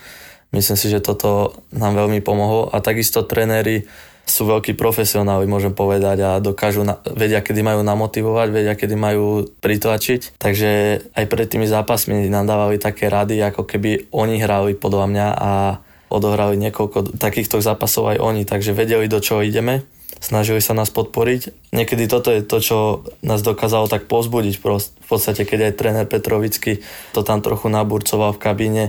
Myslím 0.54 0.78
si, 0.78 0.86
že 0.94 1.02
toto 1.02 1.58
nám 1.74 1.98
veľmi 1.98 2.22
pomohlo 2.22 2.70
a 2.70 2.78
takisto 2.78 3.26
tréneri 3.26 3.82
sú 4.28 4.46
veľkí 4.46 4.76
profesionáli, 4.76 5.48
môžem 5.48 5.72
povedať, 5.72 6.18
a 6.22 6.30
dokážu, 6.38 6.84
na, 6.84 7.00
vedia, 7.16 7.40
kedy 7.40 7.64
majú 7.64 7.80
namotivovať, 7.82 8.48
vedia, 8.52 8.74
kedy 8.76 8.94
majú 8.94 9.48
pritlačiť. 9.58 10.38
Takže 10.38 10.70
aj 11.16 11.24
pred 11.26 11.46
tými 11.48 11.66
zápasmi 11.66 12.28
nám 12.28 12.46
dávali 12.46 12.76
také 12.76 13.08
rady, 13.08 13.40
ako 13.42 13.64
keby 13.64 14.12
oni 14.12 14.36
hrali 14.38 14.76
podľa 14.76 15.06
mňa 15.08 15.26
a 15.34 15.50
odohrali 16.08 16.56
niekoľko 16.56 17.20
takýchto 17.20 17.60
zápasov 17.60 18.16
aj 18.16 18.18
oni, 18.20 18.42
takže 18.48 18.72
vedeli, 18.72 19.08
do 19.08 19.20
čoho 19.20 19.44
ideme 19.44 19.84
snažili 20.18 20.58
sa 20.58 20.74
nás 20.74 20.90
podporiť. 20.90 21.70
Niekedy 21.70 22.10
toto 22.10 22.34
je 22.34 22.42
to, 22.42 22.58
čo 22.58 22.76
nás 23.22 23.40
dokázalo 23.42 23.86
tak 23.86 24.10
pozbudiť. 24.10 24.54
V 24.58 25.06
podstate, 25.06 25.46
keď 25.46 25.70
aj 25.70 25.76
tréner 25.78 26.06
Petrovický 26.10 26.82
to 27.14 27.22
tam 27.22 27.38
trochu 27.38 27.70
naburcoval 27.70 28.34
v 28.34 28.42
kabíne, 28.42 28.84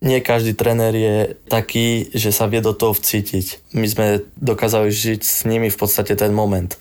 nie 0.00 0.24
každý 0.24 0.56
tréner 0.56 0.96
je 0.96 1.16
taký, 1.48 2.08
že 2.16 2.32
sa 2.32 2.48
vie 2.48 2.64
do 2.64 2.72
toho 2.72 2.96
vcítiť. 2.96 3.76
My 3.76 3.84
sme 3.84 4.24
dokázali 4.40 4.88
žiť 4.88 5.20
s 5.20 5.44
nimi 5.44 5.68
v 5.68 5.78
podstate 5.78 6.16
ten 6.16 6.32
moment. 6.32 6.72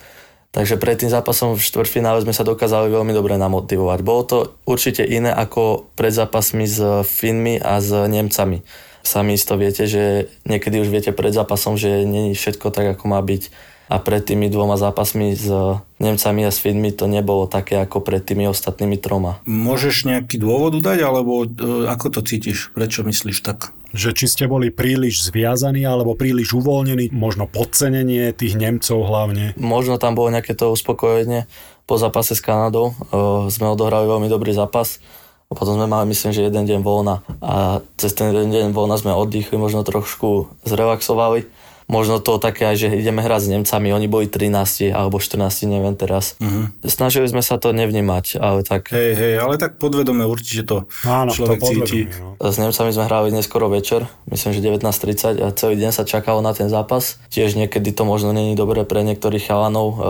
Takže 0.50 0.82
pred 0.82 0.98
tým 0.98 1.14
zápasom 1.14 1.54
v 1.54 1.62
štvrtfinále 1.62 2.26
sme 2.26 2.34
sa 2.34 2.48
dokázali 2.48 2.90
veľmi 2.90 3.14
dobre 3.14 3.38
namotivovať. 3.38 4.00
Bolo 4.02 4.24
to 4.26 4.38
určite 4.66 5.06
iné 5.06 5.30
ako 5.30 5.92
pred 5.94 6.10
zápasmi 6.10 6.66
s 6.66 7.06
Finmi 7.06 7.62
a 7.62 7.78
s 7.78 7.94
Nemcami. 7.94 8.66
Sami 9.06 9.38
isto 9.38 9.54
viete, 9.56 9.86
že 9.86 10.34
niekedy 10.50 10.82
už 10.82 10.90
viete 10.90 11.12
pred 11.14 11.32
zápasom, 11.36 11.78
že 11.78 12.04
není 12.04 12.34
všetko 12.34 12.74
tak, 12.74 12.98
ako 12.98 13.04
má 13.14 13.22
byť 13.22 13.69
a 13.90 13.98
pred 13.98 14.22
tými 14.22 14.54
dvoma 14.54 14.78
zápasmi 14.78 15.34
s 15.34 15.50
Nemcami 15.98 16.46
a 16.46 16.54
s 16.54 16.62
Finmi 16.62 16.94
to 16.94 17.10
nebolo 17.10 17.50
také 17.50 17.82
ako 17.82 18.06
pred 18.06 18.22
tými 18.22 18.46
ostatnými 18.46 19.02
troma. 19.02 19.42
Môžeš 19.50 20.06
nejaký 20.06 20.38
dôvod 20.38 20.78
dať, 20.78 21.02
alebo 21.02 21.44
e, 21.44 21.50
ako 21.90 22.14
to 22.14 22.20
cítiš? 22.22 22.70
Prečo 22.78 23.02
myslíš 23.02 23.42
tak? 23.42 23.74
Že 23.90 24.10
či 24.14 24.26
ste 24.30 24.46
boli 24.46 24.70
príliš 24.70 25.26
zviazaní 25.34 25.82
alebo 25.90 26.14
príliš 26.14 26.54
uvoľnení, 26.54 27.10
možno 27.10 27.50
podcenenie 27.50 28.30
tých 28.38 28.54
Nemcov 28.54 29.02
hlavne? 29.10 29.58
Možno 29.58 29.98
tam 29.98 30.14
bolo 30.14 30.30
nejaké 30.30 30.54
to 30.54 30.70
uspokojenie. 30.70 31.50
Po 31.90 31.98
zápase 31.98 32.38
s 32.38 32.46
Kanadou 32.46 32.94
uh, 32.94 33.50
sme 33.50 33.66
odohrali 33.74 34.06
veľmi 34.06 34.30
dobrý 34.30 34.54
zápas. 34.54 35.02
A 35.50 35.58
potom 35.58 35.82
sme 35.82 35.90
mali, 35.90 36.14
myslím, 36.14 36.30
že 36.30 36.46
jeden 36.46 36.70
deň 36.70 36.86
voľna. 36.86 37.26
A 37.42 37.82
cez 37.98 38.14
ten 38.14 38.30
jeden 38.30 38.54
deň 38.54 38.70
voľna 38.70 39.02
sme 39.02 39.18
oddychli, 39.18 39.58
možno 39.58 39.82
trošku 39.82 40.54
zrelaxovali 40.62 41.50
možno 41.90 42.22
to 42.22 42.38
také 42.38 42.70
aj, 42.70 42.76
že 42.78 42.88
ideme 42.94 43.26
hrať 43.26 43.42
s 43.42 43.50
Nemcami, 43.50 43.90
oni 43.90 44.08
boli 44.08 44.30
13 44.30 44.94
alebo 44.94 45.18
14, 45.18 45.66
neviem 45.66 45.98
teraz. 45.98 46.38
Uh-huh. 46.38 46.70
Snažili 46.86 47.26
sme 47.26 47.42
sa 47.42 47.58
to 47.58 47.74
nevnímať, 47.74 48.38
ale 48.38 48.62
tak... 48.62 48.94
Hej, 48.94 49.18
hej, 49.18 49.34
ale 49.42 49.58
tak 49.58 49.82
podvedome 49.82 50.24
určite 50.30 50.64
to 50.70 50.78
Áno, 51.04 51.34
človek 51.34 51.60
to 51.60 51.66
cíti. 51.66 52.14
No. 52.14 52.38
S 52.38 52.62
Nemcami 52.62 52.94
sme 52.94 53.04
hrali 53.10 53.34
neskoro 53.34 53.68
večer, 53.68 54.06
myslím, 54.30 54.54
že 54.54 54.62
19.30 54.62 55.42
a 55.42 55.50
celý 55.52 55.76
deň 55.82 55.92
sa 55.92 56.06
čakalo 56.06 56.46
na 56.46 56.54
ten 56.54 56.70
zápas. 56.70 57.18
Tiež 57.34 57.58
niekedy 57.58 57.90
to 57.90 58.06
možno 58.06 58.32
není 58.32 58.54
dobré 58.54 58.86
pre 58.86 59.02
niektorých 59.02 59.50
chalanov, 59.50 59.88
uh, 59.98 60.06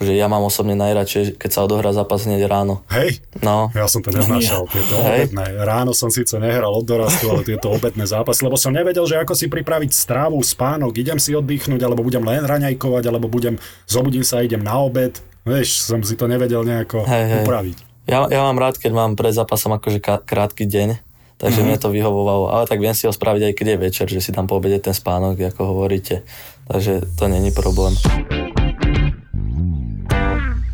akože 0.00 0.16
ja 0.16 0.32
mám 0.32 0.40
osobne 0.48 0.72
najradšej, 0.80 1.36
keď 1.36 1.50
sa 1.52 1.60
odohrá 1.68 1.92
zápas 1.92 2.24
hneď 2.24 2.48
ráno. 2.48 2.80
Hej, 2.88 3.20
No, 3.44 3.68
ja 3.76 3.84
som 3.84 4.00
to 4.00 4.08
neznášal, 4.08 4.64
tieto 4.72 4.96
Hej. 4.96 5.28
obedné. 5.28 5.60
Ráno 5.60 5.92
som 5.92 6.08
síce 6.08 6.40
nehral 6.40 6.72
od 6.72 6.88
dorastu, 6.88 7.28
ale 7.28 7.44
tieto 7.44 7.68
obedné 7.68 8.08
zápasy, 8.08 8.48
lebo 8.48 8.56
som 8.56 8.72
nevedel, 8.72 9.04
že 9.04 9.20
ako 9.20 9.36
si 9.36 9.52
pripraviť 9.52 9.92
strávu, 9.92 10.40
spánok, 10.40 10.96
idem 10.96 11.20
si 11.20 11.36
oddychnúť, 11.36 11.84
alebo 11.84 12.00
budem 12.00 12.24
len 12.24 12.48
raňajkovať, 12.48 13.04
alebo 13.12 13.28
budem, 13.28 13.60
zobudím 13.84 14.24
sa 14.24 14.40
a 14.40 14.44
idem 14.48 14.64
na 14.64 14.80
obed. 14.80 15.20
Vieš, 15.44 15.84
som 15.92 16.00
si 16.00 16.16
to 16.16 16.24
nevedel 16.24 16.64
nejako 16.64 17.04
Hej, 17.04 17.24
hej. 17.28 17.44
upraviť. 17.44 17.76
ja, 18.08 18.24
ja 18.24 18.40
mám 18.48 18.56
rád, 18.56 18.80
keď 18.80 18.96
mám 18.96 19.20
pred 19.20 19.36
zápasom 19.36 19.76
akože 19.76 20.00
krátky 20.00 20.64
deň, 20.64 20.96
takže 21.36 21.60
mm-hmm. 21.60 21.76
mne 21.76 21.76
to 21.76 21.92
vyhovovalo, 21.92 22.48
ale 22.56 22.64
tak 22.64 22.80
viem 22.80 22.96
si 22.96 23.04
ho 23.04 23.12
spraviť 23.12 23.52
aj 23.52 23.54
keď 23.56 23.66
je 23.68 23.76
večer, 23.76 24.06
že 24.08 24.24
si 24.24 24.32
tam 24.32 24.48
po 24.48 24.56
obede 24.56 24.80
ten 24.80 24.96
spánok, 24.96 25.36
ako 25.44 25.76
hovoríte, 25.76 26.24
takže 26.72 27.04
to 27.20 27.28
není 27.28 27.52
problém. 27.52 27.92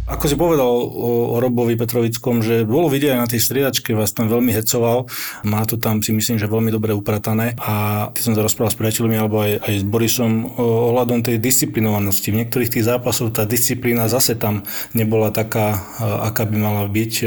Ako 0.06 0.30
si 0.30 0.38
povedal 0.38 0.70
o, 0.70 1.34
o 1.34 1.36
Robovi 1.42 1.74
Petrovickom, 1.74 2.38
že 2.38 2.62
bolo 2.62 2.86
vidieť 2.86 3.10
aj 3.10 3.20
na 3.20 3.26
tej 3.26 3.42
striedačke, 3.42 3.90
vás 3.90 4.14
tam 4.14 4.30
veľmi 4.30 4.54
hecoval, 4.54 5.10
má 5.42 5.66
to 5.66 5.82
tam 5.82 5.98
si 5.98 6.14
myslím, 6.14 6.38
že 6.38 6.46
veľmi 6.46 6.70
dobre 6.70 6.94
upratané 6.94 7.58
a 7.58 8.06
keď 8.14 8.22
som 8.22 8.34
sa 8.38 8.46
rozprával 8.46 8.70
s 8.70 8.78
priateľmi 8.78 9.18
alebo 9.18 9.42
aj, 9.42 9.66
aj 9.66 9.74
s 9.82 9.84
Borisom 9.84 10.46
ohľadom 10.62 11.26
tej 11.26 11.42
disciplinovanosti. 11.42 12.30
V 12.30 12.38
niektorých 12.38 12.70
tých 12.70 12.86
zápasoch 12.86 13.34
tá 13.34 13.42
disciplína 13.50 14.06
zase 14.06 14.38
tam 14.38 14.62
nebola 14.94 15.34
taká, 15.34 15.82
e, 15.98 16.06
aká 16.30 16.46
by 16.46 16.54
mala 16.54 16.86
byť. 16.86 17.12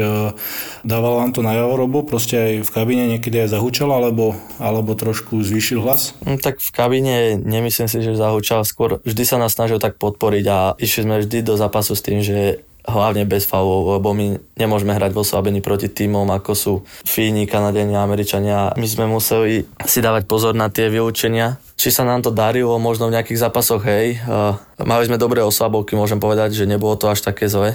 Dával 0.80 1.20
vám 1.20 1.36
to 1.36 1.44
najavo 1.44 1.76
Robo, 1.76 2.00
proste 2.00 2.40
aj 2.40 2.52
v 2.64 2.70
kabíne 2.72 3.04
niekedy 3.12 3.44
aj 3.44 3.60
zahúčal, 3.60 3.92
alebo, 3.92 4.40
alebo 4.56 4.96
trošku 4.96 5.36
zvýšil 5.44 5.84
hlas? 5.84 6.16
No, 6.24 6.40
tak 6.40 6.64
v 6.64 6.70
kabíne 6.72 7.36
nemyslím 7.36 7.92
si, 7.92 8.00
že 8.00 8.16
zahučal 8.16 8.64
skôr, 8.64 9.04
vždy 9.04 9.22
sa 9.28 9.36
nás 9.36 9.52
snažil 9.52 9.76
tak 9.76 10.00
podporiť 10.00 10.44
a 10.48 10.58
išli 10.80 11.04
sme 11.04 11.20
vždy 11.20 11.44
do 11.44 11.60
zápasu 11.60 11.92
s 11.92 12.00
tým, 12.00 12.24
že 12.24 12.64
hlavne 12.84 13.28
bez 13.28 13.44
faulov, 13.44 14.00
lebo 14.00 14.16
my 14.16 14.40
nemôžeme 14.56 14.96
hrať 14.96 15.12
vo 15.12 15.24
Slabení 15.26 15.60
proti 15.60 15.88
týmom, 15.92 16.28
ako 16.30 16.52
sú 16.56 16.72
Fíni, 17.04 17.44
Kanadenia, 17.44 18.00
Američania. 18.00 18.72
My 18.76 18.86
sme 18.88 19.04
museli 19.08 19.68
si 19.84 19.98
dávať 20.00 20.24
pozor 20.24 20.56
na 20.56 20.72
tie 20.72 20.88
vylúčenia. 20.88 21.60
Či 21.80 21.92
sa 21.92 22.04
nám 22.04 22.20
to 22.20 22.28
darilo, 22.28 22.76
možno 22.76 23.08
v 23.08 23.16
nejakých 23.16 23.48
zápasoch, 23.48 23.80
hej. 23.88 24.20
Mali 24.76 25.02
sme 25.08 25.16
dobré 25.16 25.40
oslabovky, 25.40 25.96
môžem 25.96 26.20
povedať, 26.20 26.52
že 26.52 26.68
nebolo 26.68 26.96
to 26.96 27.08
až 27.08 27.24
také 27.24 27.48
zle. 27.48 27.72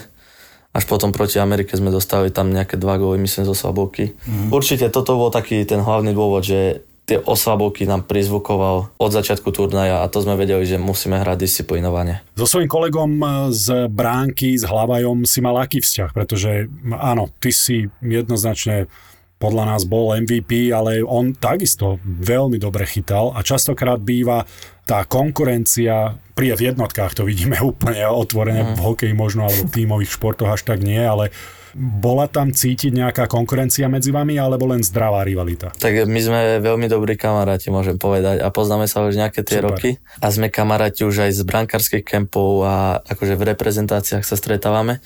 Až 0.76 0.84
potom 0.92 1.16
proti 1.16 1.40
Amerike 1.40 1.72
sme 1.74 1.88
dostali 1.88 2.30
tam 2.30 2.52
nejaké 2.52 2.76
dva 2.76 3.00
góly, 3.00 3.16
myslím, 3.24 3.48
zo 3.48 3.56
slabovky. 3.56 4.12
Mm. 4.28 4.52
Určite 4.52 4.92
toto 4.92 5.16
bol 5.16 5.32
taký 5.32 5.64
ten 5.64 5.80
hlavný 5.80 6.12
dôvod, 6.12 6.44
že 6.44 6.84
tie 7.06 7.22
oslabovky 7.22 7.86
nám 7.86 8.10
prizvukoval 8.10 8.98
od 8.98 9.12
začiatku 9.14 9.54
turnaja 9.54 10.02
a 10.02 10.10
to 10.10 10.26
sme 10.26 10.34
vedeli, 10.34 10.66
že 10.66 10.82
musíme 10.82 11.22
hrať 11.22 11.38
disciplinovane. 11.38 12.26
So 12.34 12.50
svojím 12.50 12.70
kolegom 12.70 13.12
z 13.54 13.86
bránky, 13.88 14.58
s 14.58 14.66
Hlavajom 14.66 15.24
si 15.30 15.40
mal 15.40 15.62
aký 15.62 15.86
vzťah? 15.86 16.10
Pretože 16.12 16.66
áno, 16.98 17.30
ty 17.38 17.54
si 17.54 17.86
jednoznačne 18.02 18.90
podľa 19.36 19.76
nás 19.76 19.86
bol 19.86 20.16
MVP, 20.18 20.74
ale 20.74 21.06
on 21.06 21.36
takisto 21.38 22.02
veľmi 22.02 22.58
dobre 22.58 22.88
chytal 22.90 23.36
a 23.38 23.46
častokrát 23.46 24.02
býva 24.02 24.48
tá 24.86 25.06
konkurencia, 25.06 26.18
pri 26.34 26.58
v 26.58 26.74
jednotkách 26.74 27.18
to 27.18 27.28
vidíme 27.28 27.58
úplne 27.72 28.06
otvorene, 28.10 28.74
mm. 28.74 28.76
v 28.78 28.82
hokeji 28.82 29.14
možno, 29.14 29.46
alebo 29.46 29.70
v 29.70 29.76
tímových 29.76 30.12
športoch 30.16 30.50
až 30.50 30.66
tak 30.66 30.82
nie, 30.82 31.02
ale 31.02 31.30
bola 31.76 32.32
tam 32.32 32.56
cítiť 32.56 32.96
nejaká 32.96 33.28
konkurencia 33.28 33.92
medzi 33.92 34.16
vami, 34.16 34.40
alebo 34.40 34.64
len 34.72 34.80
zdravá 34.80 35.28
rivalita? 35.28 35.76
Tak 35.76 36.08
my 36.08 36.20
sme 36.24 36.40
veľmi 36.64 36.88
dobrí 36.88 37.20
kamaráti, 37.20 37.68
môžem 37.68 38.00
povedať, 38.00 38.40
a 38.40 38.48
poznáme 38.48 38.88
sa 38.88 39.04
už 39.04 39.20
nejaké 39.20 39.44
tie 39.44 39.60
Super. 39.60 39.76
roky. 39.76 39.90
A 40.24 40.32
sme 40.32 40.48
kamaráti 40.48 41.04
už 41.04 41.28
aj 41.28 41.32
z 41.36 41.42
brankárskych 41.44 42.08
kempov 42.08 42.64
a 42.64 43.04
akože 43.04 43.36
v 43.36 43.44
reprezentáciách 43.52 44.24
sa 44.24 44.40
stretávame. 44.40 45.04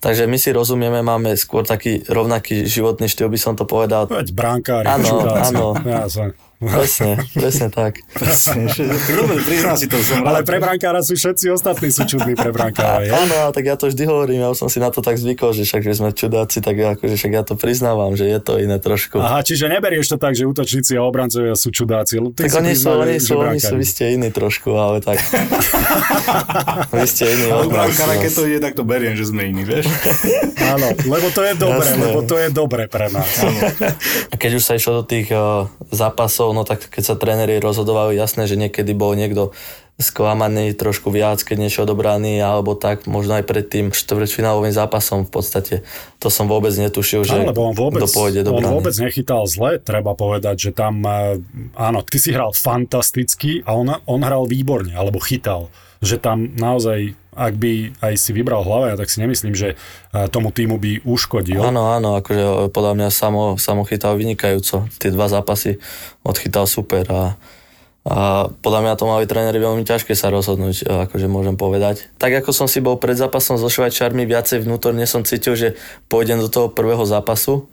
Takže 0.00 0.30
my 0.30 0.38
si 0.40 0.54
rozumieme, 0.54 1.04
máme 1.04 1.34
skôr 1.36 1.66
taký 1.66 2.06
rovnaký 2.06 2.64
životný 2.64 3.10
štýl, 3.10 3.28
by 3.28 3.38
som 3.38 3.52
to 3.58 3.68
povedal. 3.68 4.08
Veď 4.08 4.32
bránkári, 4.32 4.86
Áno, 4.88 5.28
áno. 5.28 5.66
Ja. 5.84 6.08
Presne, 6.58 7.22
presne 7.38 7.70
tak. 7.70 8.02
Presne, 8.18 8.66
prizná 9.46 9.78
si 9.78 9.86
to, 9.86 9.94
som 10.02 10.26
Ale 10.26 10.42
rád. 10.42 10.46
pre 10.50 10.58
brankára 10.58 10.98
sú 11.06 11.14
všetci 11.14 11.54
ostatní 11.54 11.94
sú 11.94 12.02
čudní 12.02 12.34
pre 12.34 12.50
brankára, 12.50 13.06
je? 13.06 13.14
Áno, 13.14 13.54
tak 13.54 13.62
ja 13.62 13.78
to 13.78 13.86
vždy 13.86 14.02
hovorím, 14.10 14.42
ja 14.42 14.50
už 14.50 14.58
som 14.58 14.66
si 14.66 14.82
na 14.82 14.90
to 14.90 14.98
tak 14.98 15.22
zvykol, 15.22 15.54
že 15.54 15.62
však, 15.62 15.86
že 15.86 15.94
sme 15.94 16.10
čudáci, 16.10 16.58
tak 16.58 16.74
akože 16.98 17.14
však 17.14 17.32
ja 17.38 17.42
to 17.46 17.54
priznávam, 17.54 18.18
že 18.18 18.26
je 18.26 18.42
to 18.42 18.58
iné 18.58 18.82
trošku. 18.82 19.22
Aha, 19.22 19.46
čiže 19.46 19.70
neberieš 19.70 20.10
to 20.10 20.16
tak, 20.18 20.34
že 20.34 20.50
útočníci 20.50 20.98
a 20.98 21.06
obrancovia 21.06 21.54
sú 21.54 21.70
čudáci. 21.70 22.18
Ty 22.34 22.50
Tak 22.50 22.58
oni 22.58 22.74
sú, 22.74 22.90
oni 22.90 23.16
sú, 23.22 23.38
oni 23.38 23.62
sú, 23.62 23.78
vy 23.78 23.86
ste 23.86 24.18
iní 24.18 24.34
trošku, 24.34 24.74
ale 24.74 24.98
tak. 24.98 25.22
vy 26.90 27.06
ste 27.06 27.38
iní 27.38 27.54
Ale 27.54 27.70
brankára, 27.70 28.18
keď 28.18 28.32
to 28.34 28.42
ide, 28.50 28.58
tak 28.58 28.74
to 28.74 28.82
beriem, 28.82 29.14
že 29.14 29.30
sme 29.30 29.46
iní, 29.46 29.62
vieš? 29.62 29.86
Áno, 30.74 30.90
lebo 31.06 31.30
to 31.32 31.40
je 31.46 31.54
dobre, 31.56 31.86
Jasné. 31.86 32.02
lebo 32.02 32.20
to 32.26 32.36
je 32.36 32.48
dobre 32.52 32.82
pre 32.90 33.08
nás. 33.08 33.30
A 34.32 34.34
keď 34.36 34.60
už 34.60 34.62
sa 34.66 34.76
išlo 34.76 35.00
do 35.00 35.04
tých 35.06 35.32
uh, 35.32 35.70
zápasov, 35.88 36.47
no 36.52 36.66
tak 36.66 36.86
keď 36.88 37.02
sa 37.02 37.14
tréneri 37.14 37.58
rozhodovali, 37.58 38.18
jasné, 38.18 38.48
že 38.48 38.60
niekedy 38.60 38.92
bol 38.92 39.14
niekto 39.14 39.56
sklamaný 39.98 40.78
trošku 40.78 41.10
viac, 41.10 41.42
keď 41.42 41.56
niečo 41.58 41.82
odobraný, 41.82 42.38
alebo 42.38 42.78
tak, 42.78 43.10
možno 43.10 43.34
aj 43.34 43.44
pred 43.50 43.66
tým 43.66 43.90
štvrťfinálovým 43.90 44.70
zápasom 44.70 45.26
v 45.26 45.30
podstate. 45.34 45.74
To 46.22 46.30
som 46.30 46.46
vôbec 46.46 46.70
netušil, 46.70 47.26
že 47.26 47.42
lebo 47.42 47.66
on 47.66 47.74
vôbec, 47.74 48.06
kto 48.06 48.14
pôjde 48.14 48.40
do 48.46 48.54
on 48.54 48.62
vôbec 48.62 48.94
nechytal 49.02 49.42
zle, 49.50 49.82
treba 49.82 50.14
povedať, 50.14 50.70
že 50.70 50.70
tam, 50.70 51.02
eh, 51.02 51.42
áno, 51.74 52.06
ty 52.06 52.22
si 52.22 52.30
hral 52.30 52.54
fantasticky 52.54 53.66
a 53.66 53.74
on, 53.74 53.90
on 54.06 54.22
hral 54.22 54.46
výborne, 54.46 54.94
alebo 54.94 55.18
chytal. 55.18 55.66
Že 55.98 56.22
tam 56.22 56.38
naozaj, 56.54 57.18
ak 57.38 57.54
by 57.54 57.72
aj 58.02 58.14
si 58.18 58.34
vybral 58.34 58.66
hlava, 58.66 58.98
tak 58.98 59.06
si 59.06 59.22
nemyslím, 59.22 59.54
že 59.54 59.78
eh, 59.78 60.26
tomu 60.28 60.50
týmu 60.50 60.82
by 60.82 61.06
uškodil. 61.06 61.62
Áno, 61.62 61.94
áno, 61.94 62.18
akože 62.18 62.74
podľa 62.74 62.92
mňa 62.98 63.08
samo, 63.14 63.54
samo 63.54 63.86
chytal 63.86 64.18
vynikajúco. 64.18 64.90
Tie 64.98 65.14
dva 65.14 65.30
zápasy 65.30 65.78
odchytal 66.26 66.66
super 66.66 67.06
a, 67.06 67.38
a 68.02 68.50
podľa 68.50 68.80
mňa 68.82 68.92
to 68.98 69.04
mali 69.06 69.24
tréneri 69.30 69.62
veľmi 69.62 69.86
ťažké 69.86 70.18
sa 70.18 70.34
rozhodnúť, 70.34 71.06
akože 71.06 71.30
môžem 71.30 71.54
povedať. 71.54 72.10
Tak 72.18 72.42
ako 72.42 72.50
som 72.50 72.66
si 72.66 72.82
bol 72.82 72.98
pred 72.98 73.14
zápasom 73.14 73.54
so 73.54 73.70
Švajčiarmi, 73.70 74.26
viacej 74.26 74.66
vnútorne 74.66 75.06
som 75.06 75.22
cítil, 75.22 75.54
že 75.54 75.68
pôjdem 76.10 76.42
do 76.42 76.50
toho 76.50 76.66
prvého 76.66 77.06
zápasu, 77.06 77.70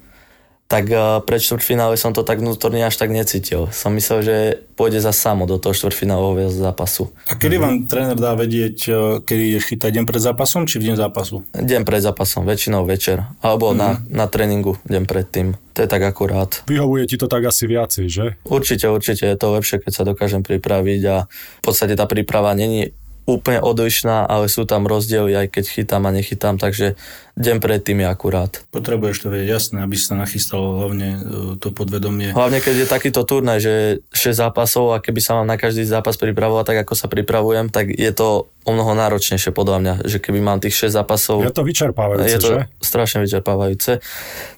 tak 0.65 0.89
eh, 0.89 1.22
pred 1.22 1.41
štvrťfinále 1.41 1.93
som 1.95 2.10
to 2.10 2.25
tak 2.25 2.41
vnútorne 2.41 2.81
až 2.81 2.98
tak 2.98 3.13
necítil. 3.13 3.69
Som 3.69 3.93
myslel, 3.98 4.19
že 4.25 4.36
pôjde 4.74 5.00
za 5.00 5.13
samo 5.13 5.45
do 5.45 5.62
toho 5.62 5.77
štvrťfinálového 5.77 6.50
zápasu. 6.50 7.13
A 7.29 7.38
kedy 7.38 7.55
vám 7.62 7.75
tréner 7.88 8.17
dá 8.19 8.36
vedieť, 8.36 8.77
e, 8.91 8.93
kedy 9.24 9.55
ideš 9.55 9.72
chytať 9.72 9.91
deň 9.95 10.03
pred 10.03 10.19
zápasom, 10.19 10.67
či 10.67 10.84
v 10.84 10.91
deň 10.91 10.95
zápasu? 11.00 11.48
Deň 11.55 11.88
pred 11.88 12.03
zápasom, 12.03 12.43
väčšinou 12.43 12.84
večer, 12.84 13.24
alebo 13.39 13.72
na, 13.72 14.03
na 14.12 14.27
tréningu 14.27 14.75
deň 14.84 15.03
predtým. 15.07 15.55
To 15.75 15.79
je 15.79 15.88
tak 15.88 16.03
akurát. 16.03 16.60
Vyhovuje 16.67 17.07
ti 17.07 17.15
to 17.15 17.31
tak 17.31 17.48
asi 17.48 17.72
viacej, 17.72 18.05
že? 18.12 18.25
Určite, 18.43 18.91
určite 18.91 19.24
je 19.24 19.38
to 19.39 19.55
lepšie, 19.55 19.79
keď 19.79 19.91
sa 19.95 20.03
dokážem 20.03 20.43
pripraviť 20.43 21.01
a 21.07 21.15
v 21.31 21.62
podstate 21.63 21.95
tá 21.95 22.03
príprava 22.03 22.51
není 22.51 22.91
úplne 23.25 23.58
odlišná, 23.58 24.25
ale 24.25 24.46
sú 24.46 24.70
tam 24.70 24.86
rozdiely, 24.86 25.34
aj 25.34 25.48
keď 25.50 25.65
chytám 25.65 26.05
a 26.05 26.13
nechytám, 26.13 26.62
takže 26.62 26.94
deň 27.36 27.58
predtým 27.60 28.00
je 28.00 28.08
akurát. 28.08 28.51
Potrebuješ 28.72 29.25
to 29.25 29.27
vedieť 29.27 29.50
jasné, 29.50 29.77
aby 29.84 29.98
sa 30.00 30.15
nachystal 30.15 30.62
hlavne 30.62 31.08
e, 31.10 31.20
to 31.60 31.74
podvedomie. 31.74 32.32
Hlavne 32.32 32.62
keď 32.62 32.86
je 32.86 32.88
takýto 32.88 33.27
turnaj, 33.27 33.60
že 33.60 33.74
6 34.13 34.39
zápasov 34.39 34.96
a 34.96 35.01
keby 35.03 35.20
sa 35.20 35.41
mám 35.41 35.50
na 35.50 35.58
každý 35.60 35.84
zápas 35.84 36.15
pripravovať 36.15 36.63
tak, 36.63 36.77
ako 36.88 36.94
sa 36.96 37.12
pripravujem, 37.12 37.74
tak 37.74 37.91
je 37.91 38.12
to 38.13 38.46
o 38.46 38.72
mnoho 38.72 38.94
náročnejšie 38.96 39.51
podľa 39.51 39.77
mňa, 39.82 39.94
že 40.08 40.17
keby 40.22 40.39
mám 40.39 40.63
tých 40.63 40.88
6 40.88 40.96
zápasov, 40.96 41.44
Je 41.44 41.51
to 41.51 41.65
vyčerpávajúce, 41.65 42.29
je 42.29 42.39
to 42.39 42.50
že? 42.55 42.60
strašne 42.79 43.20
vyčerpávajúce. 43.25 43.91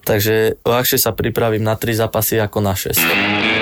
Takže 0.04 0.62
ľahšie 0.62 1.00
sa 1.02 1.16
pripravím 1.16 1.64
na 1.66 1.80
3 1.80 2.04
zápasy 2.04 2.38
ako 2.38 2.62
na 2.62 2.78
6. 2.78 3.57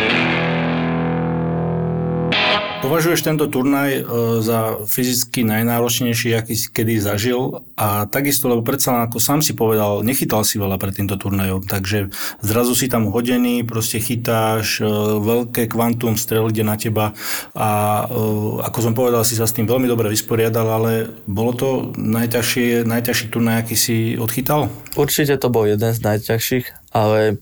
Považuješ 2.86 3.26
tento 3.26 3.50
turnaj 3.50 3.90
e, 3.98 4.02
za 4.46 4.78
fyzicky 4.86 5.42
najnáročnejší, 5.42 6.38
aký 6.38 6.54
si 6.54 6.70
kedy 6.70 7.02
zažil 7.02 7.66
a 7.74 8.06
takisto, 8.06 8.46
lebo 8.46 8.62
predsa 8.62 8.94
len 8.94 9.10
ako 9.10 9.18
sám 9.18 9.42
si 9.42 9.58
povedal, 9.58 10.06
nechytal 10.06 10.46
si 10.46 10.62
veľa 10.62 10.78
pred 10.78 10.94
týmto 10.94 11.18
turnajom, 11.18 11.66
takže 11.66 12.14
zrazu 12.46 12.78
si 12.78 12.86
tam 12.86 13.10
hodený, 13.10 13.66
proste 13.66 13.98
chytáš, 13.98 14.86
e, 14.86 14.88
veľké 15.18 15.66
kvantum 15.66 16.14
strel 16.14 16.46
ide 16.54 16.62
na 16.62 16.78
teba 16.78 17.18
a 17.58 18.06
e, 18.06 18.62
ako 18.62 18.78
som 18.78 18.94
povedal, 18.94 19.26
si 19.26 19.34
sa 19.34 19.50
s 19.50 19.58
tým 19.58 19.66
veľmi 19.66 19.90
dobre 19.90 20.14
vysporiadal, 20.14 20.70
ale 20.70 21.10
bolo 21.26 21.58
to 21.58 21.70
najťažšie, 21.98 22.86
najťažší 22.86 23.34
turnaj, 23.34 23.66
aký 23.66 23.74
si 23.74 24.14
odchytal? 24.14 24.70
Určite 24.94 25.42
to 25.42 25.50
bol 25.50 25.66
jeden 25.66 25.90
z 25.90 26.06
najťažších, 26.06 26.94
ale 26.94 27.42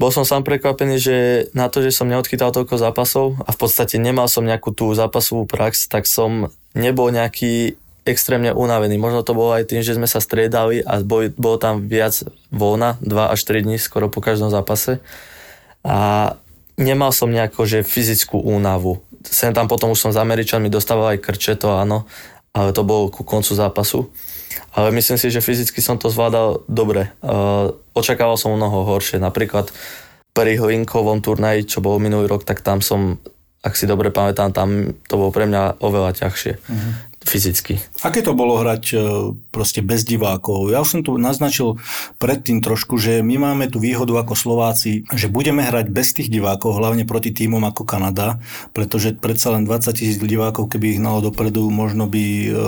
bol 0.00 0.10
som 0.10 0.24
sám 0.24 0.42
prekvapený, 0.42 0.96
že 0.98 1.16
na 1.52 1.68
to, 1.68 1.84
že 1.84 1.94
som 1.94 2.08
neodchytal 2.08 2.52
toľko 2.52 2.76
zápasov 2.80 3.26
a 3.44 3.50
v 3.52 3.58
podstate 3.58 4.00
nemal 4.00 4.26
som 4.26 4.44
nejakú 4.44 4.72
tú 4.72 4.90
zápasovú 4.92 5.44
prax, 5.44 5.86
tak 5.88 6.08
som 6.08 6.52
nebol 6.72 7.12
nejaký 7.12 7.76
extrémne 8.02 8.50
unavený. 8.50 8.98
Možno 8.98 9.22
to 9.22 9.36
bolo 9.36 9.54
aj 9.54 9.70
tým, 9.70 9.82
že 9.86 9.94
sme 9.94 10.10
sa 10.10 10.18
striedali 10.18 10.82
a 10.82 10.98
bol, 11.02 11.30
bolo 11.38 11.56
tam 11.58 11.86
viac 11.86 12.26
voľna, 12.50 12.98
2 12.98 13.30
až 13.30 13.40
3 13.46 13.62
dní 13.62 13.78
skoro 13.78 14.10
po 14.10 14.18
každom 14.18 14.50
zápase. 14.50 14.98
A 15.86 16.34
nemal 16.74 17.14
som 17.14 17.30
nejako, 17.30 17.62
že 17.66 17.86
fyzickú 17.86 18.42
únavu. 18.42 19.02
Sem 19.22 19.54
tam 19.54 19.70
potom 19.70 19.94
už 19.94 20.02
som 20.02 20.10
s 20.10 20.18
Američanmi 20.18 20.66
dostával 20.66 21.14
aj 21.14 21.22
krče, 21.22 21.54
to 21.54 21.78
áno, 21.78 22.10
ale 22.50 22.74
to 22.74 22.82
bolo 22.82 23.06
ku 23.06 23.22
koncu 23.22 23.54
zápasu. 23.54 24.10
Ale 24.74 24.90
myslím 24.96 25.18
si, 25.20 25.30
že 25.30 25.44
fyzicky 25.44 25.78
som 25.84 26.00
to 26.00 26.08
zvládal 26.08 26.64
dobre. 26.66 27.12
Uh, 27.20 27.76
očakával 27.92 28.40
som 28.40 28.52
mnoho 28.52 28.84
horšie. 28.88 29.22
Napríklad 29.22 29.70
pri 30.32 30.56
Hlinkovom 30.56 31.20
turnaji, 31.20 31.68
čo 31.68 31.84
bol 31.84 32.00
minulý 32.00 32.26
rok, 32.26 32.48
tak 32.48 32.64
tam 32.64 32.80
som, 32.80 33.20
ak 33.60 33.76
si 33.76 33.84
dobre 33.84 34.08
pamätám, 34.08 34.50
tam 34.56 34.96
to 35.06 35.14
bolo 35.20 35.28
pre 35.28 35.44
mňa 35.44 35.84
oveľa 35.84 36.16
ťažšie. 36.16 36.52
Uh-huh 36.56 37.11
fyzicky. 37.22 37.78
Aké 38.02 38.20
to 38.20 38.34
bolo 38.34 38.58
hrať 38.58 38.84
e, 38.92 38.96
proste 39.54 39.80
bez 39.80 40.02
divákov? 40.02 40.70
Ja 40.74 40.82
som 40.82 41.06
tu 41.06 41.14
naznačil 41.16 41.78
predtým 42.18 42.60
trošku, 42.60 42.98
že 42.98 43.22
my 43.22 43.38
máme 43.38 43.70
tú 43.70 43.78
výhodu 43.78 44.12
ako 44.20 44.34
Slováci, 44.34 45.06
že 45.14 45.30
budeme 45.30 45.62
hrať 45.62 45.86
bez 45.88 46.12
tých 46.12 46.28
divákov, 46.28 46.76
hlavne 46.76 47.06
proti 47.06 47.30
týmom 47.30 47.62
ako 47.62 47.86
Kanada, 47.86 48.42
pretože 48.74 49.14
predsa 49.14 49.54
len 49.54 49.64
20 49.64 49.94
tisíc 49.94 50.18
divákov, 50.18 50.68
keby 50.68 50.98
ich 50.98 51.00
nalo 51.02 51.22
dopredu, 51.22 51.70
možno 51.70 52.10
by, 52.10 52.26
e, 52.50 52.60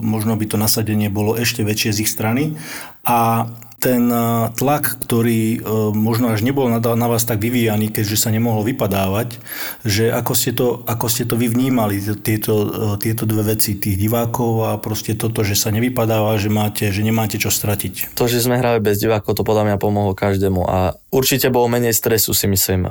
možno 0.00 0.34
by 0.34 0.44
to 0.48 0.56
nasadenie 0.56 1.12
bolo 1.12 1.36
ešte 1.36 1.62
väčšie 1.62 1.90
z 1.94 1.98
ich 2.02 2.10
strany. 2.10 2.56
A 3.04 3.48
ten 3.78 4.10
e, 4.10 4.50
tlak, 4.58 4.98
ktorý 5.06 5.42
e, 5.54 5.58
možno 5.94 6.34
až 6.34 6.42
nebol 6.42 6.66
na, 6.66 6.82
vás 6.82 7.22
tak 7.22 7.38
vyvíjaný, 7.38 7.94
keďže 7.94 8.26
sa 8.26 8.34
nemohlo 8.34 8.66
vypadávať, 8.66 9.38
že 9.86 10.10
ako 10.10 10.32
ste 10.34 10.50
to, 10.50 10.82
ako 10.82 11.06
ste 11.06 11.24
to 11.30 11.38
vy 11.38 11.46
vnímali, 11.46 12.02
tieto, 12.18 12.54
e, 12.66 12.68
tieto 12.98 13.22
dve 13.22 13.54
veci, 13.54 13.78
tých 13.78 13.94
divákov 13.94 14.66
a 14.66 14.70
proste 14.82 15.14
toto, 15.14 15.46
že 15.46 15.54
sa 15.54 15.70
nevypadáva, 15.70 16.42
že, 16.42 16.50
máte, 16.50 16.90
že 16.90 17.06
nemáte 17.06 17.38
čo 17.38 17.54
stratiť. 17.54 18.18
To, 18.18 18.26
že 18.26 18.42
sme 18.42 18.58
hrali 18.58 18.82
bez 18.82 18.98
divákov, 18.98 19.38
to 19.38 19.46
podľa 19.46 19.70
mňa 19.70 19.76
pomohlo 19.78 20.10
každému 20.10 20.66
a 20.66 20.98
určite 21.14 21.46
bolo 21.54 21.70
menej 21.70 21.94
stresu, 21.94 22.34
si 22.34 22.50
myslím. 22.50 22.84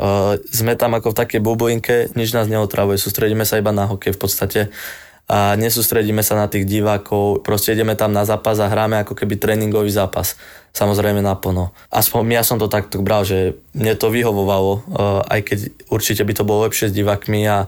Sme 0.47 0.79
tam 0.79 0.95
ako 0.95 1.11
v 1.11 1.19
takej 1.19 1.41
bublinke, 1.43 1.95
nič 2.15 2.31
nás 2.31 2.47
neotravuje, 2.47 2.95
sústredíme 2.95 3.43
sa 3.43 3.59
iba 3.59 3.75
na 3.75 3.91
hokej 3.91 4.15
v 4.15 4.19
podstate 4.19 4.59
a 5.27 5.59
nesústredíme 5.59 6.23
sa 6.23 6.39
na 6.39 6.47
tých 6.47 6.63
divákov, 6.63 7.43
proste 7.43 7.75
ideme 7.75 7.99
tam 7.99 8.15
na 8.15 8.23
zápas 8.23 8.63
a 8.63 8.71
hráme 8.71 9.03
ako 9.03 9.11
keby 9.11 9.35
tréningový 9.35 9.91
zápas. 9.91 10.39
Samozrejme 10.71 11.19
naplno. 11.19 11.75
Aspoň 11.91 12.39
ja 12.39 12.43
som 12.47 12.55
to 12.55 12.71
takto 12.71 13.03
bral, 13.03 13.27
že 13.27 13.59
mne 13.75 13.99
to 13.99 14.07
vyhovovalo, 14.07 14.73
eh, 14.79 14.81
aj 15.35 15.39
keď 15.43 15.59
určite 15.91 16.23
by 16.23 16.33
to 16.33 16.47
bolo 16.47 16.63
lepšie 16.63 16.87
s 16.87 16.95
divákmi 16.95 17.43
a 17.43 17.67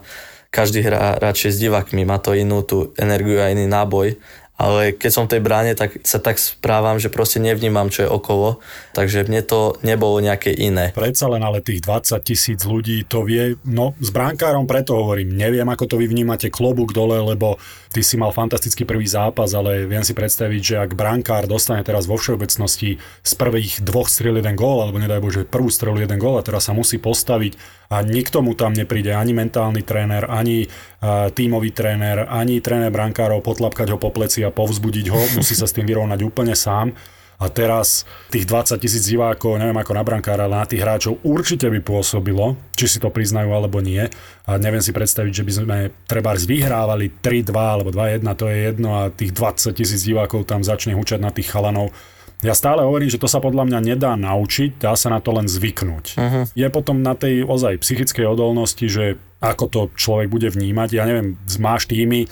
každý 0.50 0.82
hrá 0.82 1.20
radšej 1.20 1.50
s 1.52 1.62
divákmi, 1.62 2.02
má 2.08 2.18
to 2.18 2.34
inú 2.34 2.64
tú 2.66 2.90
energiu 2.98 3.38
a 3.38 3.52
iný 3.52 3.70
náboj 3.70 4.18
ale 4.60 4.92
keď 4.92 5.10
som 5.10 5.24
v 5.24 5.32
tej 5.32 5.40
bráne, 5.40 5.72
tak 5.72 6.04
sa 6.04 6.20
tak 6.20 6.36
správam, 6.36 7.00
že 7.00 7.08
proste 7.08 7.40
nevnímam, 7.40 7.88
čo 7.88 8.04
je 8.04 8.12
okolo, 8.12 8.60
takže 8.92 9.24
mne 9.24 9.40
to 9.40 9.80
nebolo 9.80 10.20
nejaké 10.20 10.52
iné. 10.52 10.92
Predsa 10.92 11.32
len 11.32 11.40
ale 11.40 11.64
tých 11.64 11.80
20 11.80 12.20
tisíc 12.20 12.60
ľudí 12.68 13.08
to 13.08 13.24
vie, 13.24 13.56
no 13.64 13.96
s 13.96 14.12
bránkárom 14.12 14.68
preto 14.68 15.00
hovorím, 15.00 15.32
neviem 15.32 15.64
ako 15.64 15.88
to 15.88 15.96
vy 15.96 16.12
vnímate. 16.12 16.52
Klobúk 16.52 16.92
dole, 16.92 17.16
lebo 17.24 17.56
ty 17.88 18.04
si 18.04 18.20
mal 18.20 18.36
fantastický 18.36 18.84
prvý 18.84 19.08
zápas, 19.08 19.56
ale 19.56 19.88
viem 19.88 20.04
si 20.04 20.12
predstaviť, 20.12 20.60
že 20.60 20.76
ak 20.76 20.92
brankár 20.92 21.48
dostane 21.48 21.80
teraz 21.80 22.04
vo 22.04 22.20
všeobecnosti 22.20 23.00
z 23.00 23.32
prvých 23.40 23.80
dvoch 23.80 24.12
strel 24.12 24.36
jeden 24.36 24.60
gól, 24.60 24.84
alebo 24.84 25.00
nedaj 25.00 25.24
Bože 25.24 25.42
prvú 25.48 25.72
strelu 25.72 26.04
jeden 26.04 26.20
gól 26.20 26.36
a 26.36 26.44
teraz 26.44 26.68
sa 26.68 26.76
musí 26.76 27.00
postaviť 27.00 27.79
a 27.90 28.06
nikto 28.06 28.38
mu 28.38 28.54
tam 28.54 28.70
nepríde, 28.70 29.10
ani 29.10 29.34
mentálny 29.34 29.82
tréner, 29.82 30.30
ani 30.30 30.62
uh, 30.62 31.26
tímový 31.34 31.74
tréner, 31.74 32.22
ani 32.30 32.62
tréner 32.62 32.94
brankárov 32.94 33.42
potlapkať 33.42 33.90
ho 33.90 33.98
po 33.98 34.14
pleci 34.14 34.46
a 34.46 34.54
povzbudiť 34.54 35.06
ho, 35.10 35.20
musí 35.34 35.58
sa 35.58 35.66
s 35.66 35.74
tým 35.74 35.90
vyrovnať 35.90 36.22
úplne 36.22 36.54
sám. 36.54 36.94
A 37.40 37.48
teraz 37.48 38.04
tých 38.28 38.44
20 38.44 38.76
tisíc 38.76 39.08
divákov, 39.08 39.56
neviem 39.56 39.80
ako 39.80 39.96
na 39.96 40.04
brankára, 40.04 40.44
ale 40.44 40.60
na 40.60 40.68
tých 40.68 40.84
hráčov 40.84 41.24
určite 41.24 41.72
by 41.72 41.80
pôsobilo, 41.80 42.52
či 42.76 42.84
si 42.84 42.98
to 43.00 43.08
priznajú 43.08 43.48
alebo 43.56 43.80
nie. 43.80 44.04
A 44.44 44.60
neviem 44.60 44.84
si 44.84 44.92
predstaviť, 44.92 45.40
že 45.40 45.46
by 45.48 45.52
sme 45.56 45.76
treba 46.04 46.36
vyhrávali 46.36 47.08
3-2 47.24 47.56
alebo 47.56 47.88
2-1, 47.96 48.28
to 48.36 48.44
je 48.44 48.56
jedno 48.68 48.90
a 48.92 49.08
tých 49.08 49.32
20 49.32 49.72
tisíc 49.72 50.04
divákov 50.04 50.44
tam 50.44 50.60
začne 50.60 50.92
hučať 50.92 51.16
na 51.16 51.32
tých 51.32 51.48
chalanov 51.48 51.96
ja 52.40 52.56
stále 52.56 52.80
hovorím, 52.84 53.12
že 53.12 53.20
to 53.20 53.28
sa 53.28 53.38
podľa 53.38 53.68
mňa 53.68 53.80
nedá 53.94 54.12
naučiť, 54.16 54.80
dá 54.80 54.96
sa 54.96 55.12
na 55.12 55.20
to 55.20 55.36
len 55.36 55.44
zvyknúť. 55.44 56.06
Uh-huh. 56.16 56.44
Je 56.56 56.68
potom 56.72 57.04
na 57.04 57.12
tej 57.12 57.44
ozaj 57.44 57.84
psychickej 57.84 58.24
odolnosti, 58.24 58.88
že 58.88 59.20
ako 59.40 59.64
to 59.68 59.80
človek 59.96 60.28
bude 60.32 60.48
vnímať. 60.48 60.88
Ja 60.96 61.04
neviem, 61.04 61.36
máš 61.60 61.88
týmy, 61.88 62.24
e, 62.24 62.28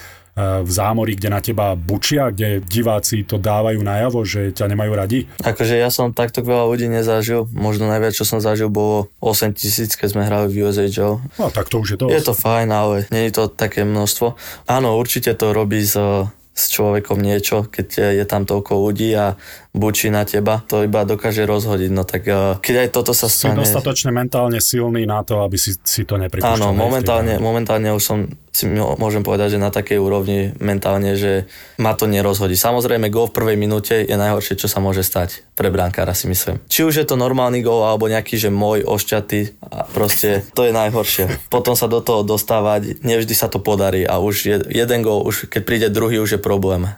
v 0.65 0.71
zámori, 0.71 1.17
kde 1.17 1.29
na 1.29 1.41
teba 1.45 1.77
bučia, 1.77 2.33
kde 2.33 2.61
diváci 2.65 3.25
to 3.25 3.37
dávajú 3.41 3.81
najavo, 3.81 4.25
že 4.25 4.53
ťa 4.53 4.69
nemajú 4.73 4.93
radi? 4.97 5.25
Akože 5.45 5.77
ja 5.77 5.89
som 5.93 6.17
takto 6.17 6.41
veľa 6.45 6.69
ľudí 6.69 6.89
nezažil. 6.89 7.49
Možno 7.53 7.89
najviac, 7.89 8.17
čo 8.17 8.29
som 8.29 8.41
zažil, 8.41 8.69
bolo 8.73 9.13
8 9.21 9.57
tisíc, 9.57 9.97
keď 9.97 10.09
sme 10.13 10.29
hrali 10.29 10.53
v 10.53 10.69
USHL. 10.69 11.21
No 11.37 11.49
tak 11.53 11.69
to 11.69 11.81
už 11.81 11.97
je 11.97 11.99
dosť. 12.01 12.13
Je 12.13 12.23
to 12.25 12.35
fajn, 12.37 12.69
ale 12.73 12.95
nie 13.13 13.29
je 13.29 13.33
to 13.41 13.45
také 13.49 13.85
množstvo. 13.85 14.37
Áno, 14.69 14.97
určite 14.97 15.33
to 15.37 15.53
robí 15.53 15.81
z 15.85 16.29
s 16.59 16.75
človekom 16.75 17.23
niečo, 17.23 17.71
keď 17.71 18.19
je 18.19 18.25
tam 18.27 18.43
toľko 18.43 18.83
ľudí 18.91 19.15
a 19.15 19.39
bučí 19.79 20.11
na 20.11 20.27
teba, 20.27 20.67
to 20.67 20.83
iba 20.83 21.07
dokáže 21.07 21.47
rozhodiť. 21.47 21.91
No 21.95 22.03
tak 22.03 22.27
uh, 22.27 22.59
keď 22.59 22.75
aj 22.85 22.89
toto 22.91 23.15
sa 23.15 23.31
stane... 23.31 23.63
Si 23.63 23.71
dostatočne 23.71 24.11
mentálne 24.11 24.59
silný 24.59 25.07
na 25.07 25.23
to, 25.23 25.41
aby 25.47 25.55
si, 25.55 25.79
si 25.81 26.03
to 26.03 26.19
nepripúšťal. 26.19 26.59
Áno, 26.59 26.75
momentálne, 26.75 27.39
momentálne 27.39 27.95
už 27.95 28.03
som 28.03 28.19
si 28.59 28.67
môžem 28.75 29.23
povedať, 29.23 29.55
že 29.55 29.63
na 29.63 29.71
takej 29.71 30.03
úrovni 30.03 30.51
mentálne, 30.59 31.15
že 31.15 31.47
ma 31.79 31.95
to 31.95 32.11
nerozhodí. 32.11 32.59
Samozrejme, 32.59 33.07
gol 33.07 33.31
v 33.31 33.37
prvej 33.39 33.57
minúte 33.61 34.03
je 34.03 34.17
najhoršie, 34.19 34.59
čo 34.59 34.67
sa 34.67 34.83
môže 34.83 35.07
stať 35.07 35.47
pre 35.55 35.71
brankára, 35.71 36.11
si 36.11 36.27
myslím. 36.27 36.59
Či 36.67 36.83
už 36.83 36.95
je 36.99 37.07
to 37.07 37.15
normálny 37.15 37.63
gol, 37.63 37.87
alebo 37.87 38.11
nejaký, 38.11 38.35
že 38.35 38.51
môj 38.51 38.83
ošťatý, 38.83 39.63
a 39.71 39.87
proste 39.87 40.43
to 40.59 40.67
je 40.67 40.75
najhoršie. 40.75 41.31
Potom 41.55 41.79
sa 41.79 41.87
do 41.87 42.03
toho 42.03 42.27
dostávať, 42.27 42.99
nevždy 43.07 43.35
sa 43.39 43.47
to 43.47 43.63
podarí 43.63 44.03
a 44.03 44.19
už 44.19 44.35
je, 44.43 44.57
jeden 44.75 45.07
gol, 45.07 45.23
už 45.23 45.47
keď 45.47 45.63
príde 45.63 45.89
druhý, 45.93 46.19
už 46.19 46.39
je 46.39 46.41
problém. 46.43 46.91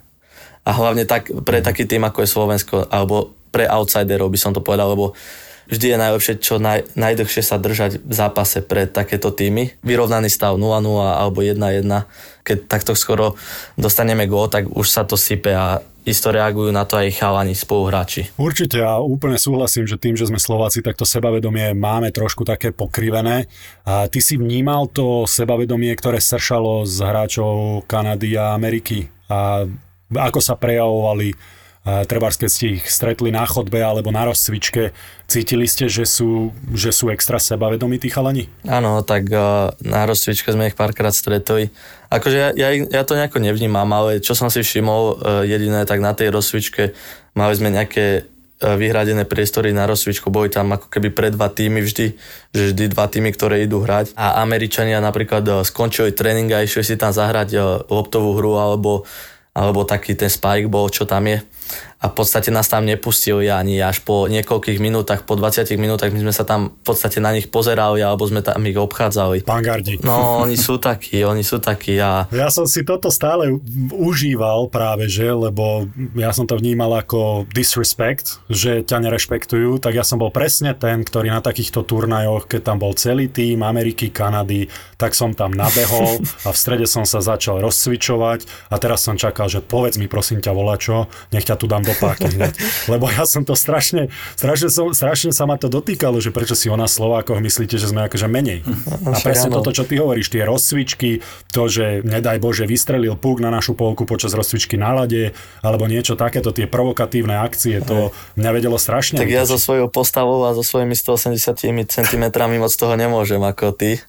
A 0.71 0.73
hlavne 0.73 1.03
tak, 1.03 1.27
pre 1.43 1.59
taký 1.59 1.83
tým, 1.91 2.07
ako 2.07 2.23
je 2.23 2.31
Slovensko, 2.31 2.77
alebo 2.87 3.35
pre 3.51 3.67
outsiderov 3.67 4.31
by 4.31 4.39
som 4.39 4.55
to 4.55 4.63
povedal, 4.63 4.95
lebo 4.95 5.19
vždy 5.67 5.87
je 5.91 5.99
najlepšie 5.99 6.35
čo 6.39 6.63
naj, 6.63 6.95
najdlhšie 6.95 7.43
sa 7.43 7.59
držať 7.59 7.99
v 8.07 8.13
zápase 8.15 8.63
pre 8.63 8.87
takéto 8.87 9.35
týmy. 9.35 9.75
Vyrovnaný 9.83 10.31
stav 10.31 10.55
0-0 10.55 10.63
alebo 11.03 11.43
1-1. 11.43 11.87
Keď 12.47 12.57
takto 12.71 12.95
skoro 12.95 13.35
dostaneme 13.75 14.31
gól, 14.31 14.47
tak 14.47 14.71
už 14.71 14.87
sa 14.87 15.03
to 15.03 15.19
sype 15.19 15.51
a 15.51 15.83
isto 16.07 16.33
reagujú 16.33 16.73
na 16.73 16.89
to 16.89 16.97
aj 16.97 17.13
chalani, 17.13 17.53
spoluhráči. 17.53 18.33
Určite 18.41 18.81
a 18.81 18.99
úplne 18.99 19.37
súhlasím, 19.37 19.85
že 19.85 20.01
tým, 20.01 20.17
že 20.17 20.27
sme 20.27 20.41
Slováci, 20.41 20.81
tak 20.81 20.97
to 20.97 21.05
sebavedomie 21.05 21.77
máme 21.77 22.09
trošku 22.09 22.47
také 22.47 22.73
pokrivené. 22.73 23.45
A 23.85 24.09
ty 24.09 24.25
si 24.25 24.41
vnímal 24.41 24.89
to 24.89 25.29
sebavedomie, 25.29 25.93
ktoré 25.93 26.23
sršalo 26.23 26.89
z 26.89 27.05
hráčov 27.05 27.85
Kanady 27.85 28.39
a 28.41 28.57
Ameriky? 28.57 29.13
A 29.29 29.69
ako 30.15 30.41
sa 30.43 30.59
prejavovali 30.59 31.61
treba 31.81 32.29
keď 32.29 32.51
ste 32.53 32.77
ich 32.77 32.85
stretli 32.93 33.33
na 33.33 33.49
chodbe 33.49 33.81
alebo 33.81 34.13
na 34.13 34.29
rozcvičke, 34.29 34.93
cítili 35.25 35.65
ste, 35.65 35.89
že 35.89 36.05
sú, 36.05 36.53
že 36.77 36.93
sú 36.93 37.09
extra 37.09 37.41
sebavedomí 37.41 37.97
tí 37.97 38.13
chalani? 38.13 38.53
Áno, 38.69 39.01
tak 39.01 39.33
na 39.81 40.05
rozcvičke 40.05 40.53
sme 40.53 40.69
ich 40.69 40.77
párkrát 40.77 41.13
stretli. 41.17 41.73
Akože 42.13 42.37
ja, 42.37 42.49
ja, 42.53 42.69
ja 42.77 43.03
to 43.07 43.17
nejako 43.17 43.41
nevnímam, 43.41 43.89
ale 43.97 44.21
čo 44.21 44.37
som 44.37 44.53
si 44.53 44.61
všimol 44.61 45.03
e, 45.03 45.15
jediné, 45.49 45.89
tak 45.89 46.05
na 46.05 46.13
tej 46.13 46.35
rozcvičke 46.35 46.93
mali 47.33 47.55
sme 47.57 47.73
nejaké 47.73 48.07
e, 48.13 48.23
vyhradené 48.61 49.25
priestory 49.25 49.71
na 49.73 49.89
rozcvičku, 49.89 50.29
boli 50.29 50.53
tam 50.53 50.75
ako 50.75 50.91
keby 50.91 51.09
pre 51.15 51.29
dva 51.33 51.49
týmy 51.49 51.81
vždy, 51.81 52.19
že 52.51 52.63
vždy 52.75 52.85
dva 52.93 53.07
týmy, 53.09 53.31
ktoré 53.33 53.65
idú 53.65 53.81
hrať. 53.81 54.13
A 54.19 54.43
Američania 54.43 54.99
napríklad 54.99 55.47
e, 55.47 55.53
skončili 55.63 56.13
tréning 56.13 56.51
a 56.53 56.67
išli 56.67 56.83
si 56.83 56.99
tam 56.99 57.15
zahrať 57.15 57.57
loptovú 57.89 58.37
hru 58.37 58.59
alebo, 58.59 59.07
alebo 59.55 59.83
taký 59.83 60.15
ten 60.15 60.31
spike 60.31 60.71
ball, 60.71 60.91
čo 60.91 61.07
tam 61.07 61.27
je 61.27 61.43
a 62.01 62.09
v 62.09 62.15
podstate 62.17 62.49
nás 62.49 62.65
tam 62.65 62.89
nepustili 62.89 63.53
ani 63.53 63.77
až 63.77 64.01
po 64.01 64.25
niekoľkých 64.25 64.81
minútach, 64.81 65.21
po 65.29 65.37
20 65.37 65.69
minútach 65.77 66.09
my 66.09 66.25
sme 66.25 66.33
sa 66.33 66.49
tam 66.49 66.73
v 66.73 66.85
podstate 66.89 67.21
na 67.21 67.29
nich 67.37 67.53
pozerali 67.53 68.01
alebo 68.01 68.25
sme 68.25 68.41
tam 68.41 68.65
ich 68.65 68.81
obchádzali. 68.81 69.45
Pangardi. 69.45 70.01
No, 70.01 70.41
oni 70.41 70.57
sú 70.57 70.81
takí, 70.81 71.21
oni 71.21 71.45
sú 71.45 71.61
takí 71.61 72.01
a... 72.01 72.25
Ja 72.33 72.49
som 72.49 72.65
si 72.65 72.89
toto 72.89 73.13
stále 73.13 73.53
užíval 73.93 74.73
práve, 74.73 75.13
že, 75.13 75.29
lebo 75.29 75.93
ja 76.17 76.33
som 76.33 76.49
to 76.49 76.57
vnímal 76.57 76.97
ako 76.97 77.45
disrespect, 77.53 78.41
že 78.49 78.81
ťa 78.81 79.05
nerešpektujú, 79.05 79.77
tak 79.85 80.01
ja 80.01 80.05
som 80.05 80.17
bol 80.17 80.33
presne 80.33 80.73
ten, 80.73 81.05
ktorý 81.05 81.29
na 81.29 81.45
takýchto 81.45 81.85
turnajoch, 81.85 82.49
keď 82.49 82.61
tam 82.65 82.81
bol 82.81 82.97
celý 82.97 83.29
tým 83.29 83.61
Ameriky, 83.61 84.09
Kanady, 84.09 84.73
tak 84.97 85.13
som 85.13 85.37
tam 85.37 85.53
nabehol 85.53 86.17
a 86.49 86.49
v 86.49 86.57
strede 86.57 86.89
som 86.89 87.05
sa 87.05 87.21
začal 87.21 87.61
rozcvičovať 87.61 88.73
a 88.73 88.81
teraz 88.81 89.05
som 89.05 89.21
čakal, 89.21 89.53
že 89.53 89.61
povedz 89.61 90.01
mi 90.01 90.09
prosím 90.09 90.41
ťa 90.41 90.57
volačo, 90.57 91.13
nech 91.37 91.45
ťa 91.45 91.60
tu 91.61 91.69
dám 91.69 91.85
do 91.85 91.93
páky 91.93 92.33
hneď. 92.33 92.57
Lebo 92.89 93.13
ja 93.13 93.29
som 93.29 93.45
to 93.45 93.53
strašne, 93.53 94.09
strašne, 94.41 94.73
som, 94.73 94.89
strašne 94.97 95.37
sa 95.37 95.45
ma 95.45 95.61
to 95.61 95.69
dotýkalo, 95.69 96.17
že 96.25 96.33
prečo 96.33 96.57
si 96.57 96.73
o 96.73 96.77
nás 96.81 96.97
Slovákoch 96.97 97.37
myslíte, 97.45 97.77
že 97.77 97.93
sme 97.93 98.09
akože 98.09 98.25
menej. 98.25 98.65
A 99.05 99.21
presne 99.21 99.53
toto, 99.53 99.69
čo 99.77 99.85
ty 99.85 100.01
hovoríš, 100.01 100.33
tie 100.33 100.49
rozcvičky, 100.49 101.21
to, 101.53 101.69
že 101.69 102.01
nedaj 102.01 102.41
Bože 102.41 102.65
vystrelil 102.65 103.21
púk 103.21 103.45
na 103.45 103.53
našu 103.53 103.77
polku 103.77 104.09
počas 104.09 104.33
rozcvičky 104.33 104.81
na 104.81 104.97
lade, 104.97 105.37
alebo 105.61 105.85
niečo 105.85 106.17
takéto, 106.17 106.57
tie 106.57 106.65
provokatívne 106.65 107.37
akcie, 107.45 107.85
to 107.85 108.17
mňa 108.41 108.51
vedelo 108.57 108.81
strašne. 108.81 109.21
Tak 109.21 109.29
ja 109.29 109.45
so 109.45 109.61
svojou 109.61 109.93
postavou 109.93 110.49
a 110.49 110.57
so 110.57 110.65
svojimi 110.65 110.97
180 110.97 111.61
cm 111.61 112.25
moc 112.57 112.73
toho 112.73 112.95
nemôžem 112.97 113.43
ako 113.43 113.77
ty. 113.77 114.01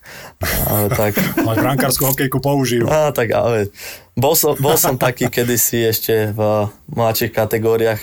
Ale 0.69 0.87
tak... 0.93 1.19
Ale 1.51 1.57
brankárskú 1.57 2.07
hokejku 2.07 2.37
použijú. 2.39 2.85
Á, 2.87 3.09
tak 3.11 3.33
ale 3.33 3.73
Bol 4.11 4.35
som, 4.35 4.59
bol 4.59 4.75
som 4.75 4.99
taký 4.99 5.31
kedysi 5.31 5.87
ešte 5.87 6.35
v 6.35 6.67
mladších 6.91 7.31
kategóriách, 7.31 8.01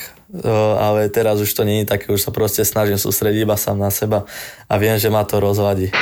ale 0.81 1.13
teraz 1.13 1.37
už 1.37 1.53
to 1.53 1.69
nie 1.69 1.85
je 1.85 1.91
také, 1.93 2.09
už 2.09 2.25
sa 2.25 2.33
proste 2.33 2.65
snažím 2.65 2.97
sústrediť 2.97 3.45
iba 3.45 3.61
sám 3.61 3.77
na 3.77 3.93
seba 3.93 4.25
a 4.65 4.75
viem, 4.81 4.97
že 4.97 5.13
ma 5.13 5.29
to 5.29 5.37
rozvadí. 5.37 5.93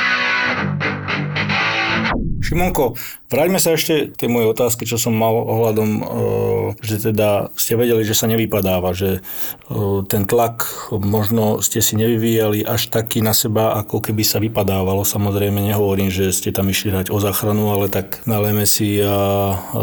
Šimonko, 2.47 2.95
vráťme 3.27 3.59
sa 3.59 3.75
ešte 3.75 4.15
k 4.15 4.15
tej 4.15 4.31
mojej 4.31 4.55
otázke, 4.55 4.87
čo 4.87 5.03
som 5.03 5.11
mal 5.11 5.35
ohľadom, 5.35 5.91
e, 5.99 6.03
že 6.79 7.11
teda 7.11 7.51
ste 7.59 7.75
vedeli, 7.75 8.07
že 8.07 8.15
sa 8.15 8.31
nevypadáva, 8.31 8.95
že 8.95 9.19
e, 9.19 9.21
ten 10.07 10.31
tlak 10.31 10.91
možno 10.95 11.59
ste 11.59 11.83
si 11.83 11.99
nevyvíjali 11.99 12.63
až 12.63 12.87
taký 12.87 13.19
na 13.19 13.35
seba, 13.35 13.75
ako 13.83 13.99
keby 13.99 14.23
sa 14.23 14.39
vypadávalo. 14.39 15.03
Samozrejme 15.03 15.59
nehovorím, 15.59 16.07
že 16.07 16.31
ste 16.31 16.55
tam 16.55 16.71
išli 16.71 16.95
hrať 16.95 17.11
o 17.11 17.19
záchranu, 17.19 17.75
ale 17.75 17.91
tak 17.91 18.23
nalejme 18.31 18.63
si 18.63 19.03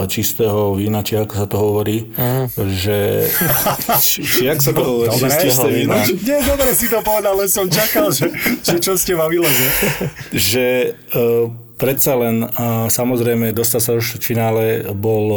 čistého 0.08 0.80
vína, 0.80 1.04
či 1.04 1.20
ako 1.20 1.34
sa 1.36 1.48
to 1.52 1.58
hovorí, 1.60 2.08
mm. 2.16 2.46
že... 2.80 3.28
či, 4.08 4.24
či 4.24 4.42
jak 4.48 4.64
sa 4.64 4.72
to 4.72 4.82
hovorí? 4.88 5.12
Dobre, 5.12 5.36
čisté 5.44 5.68
vína. 5.68 6.00
Nie, 6.24 6.40
dobre 6.48 6.72
si 6.72 6.88
to 6.88 7.04
povedal, 7.04 7.36
ale 7.36 7.52
som 7.52 7.68
čakal, 7.68 8.16
že, 8.16 8.32
že 8.64 8.80
čo 8.80 8.96
ste 8.96 9.20
ma 9.20 9.28
že? 9.28 9.68
že 10.32 10.66
uh, 11.12 11.52
predsa 11.84 12.16
len 12.16 12.48
samozrejme 12.88 13.52
dostať 13.52 13.82
sa 13.84 13.92
do 14.00 14.04
finále 14.24 14.88
bol, 14.96 15.28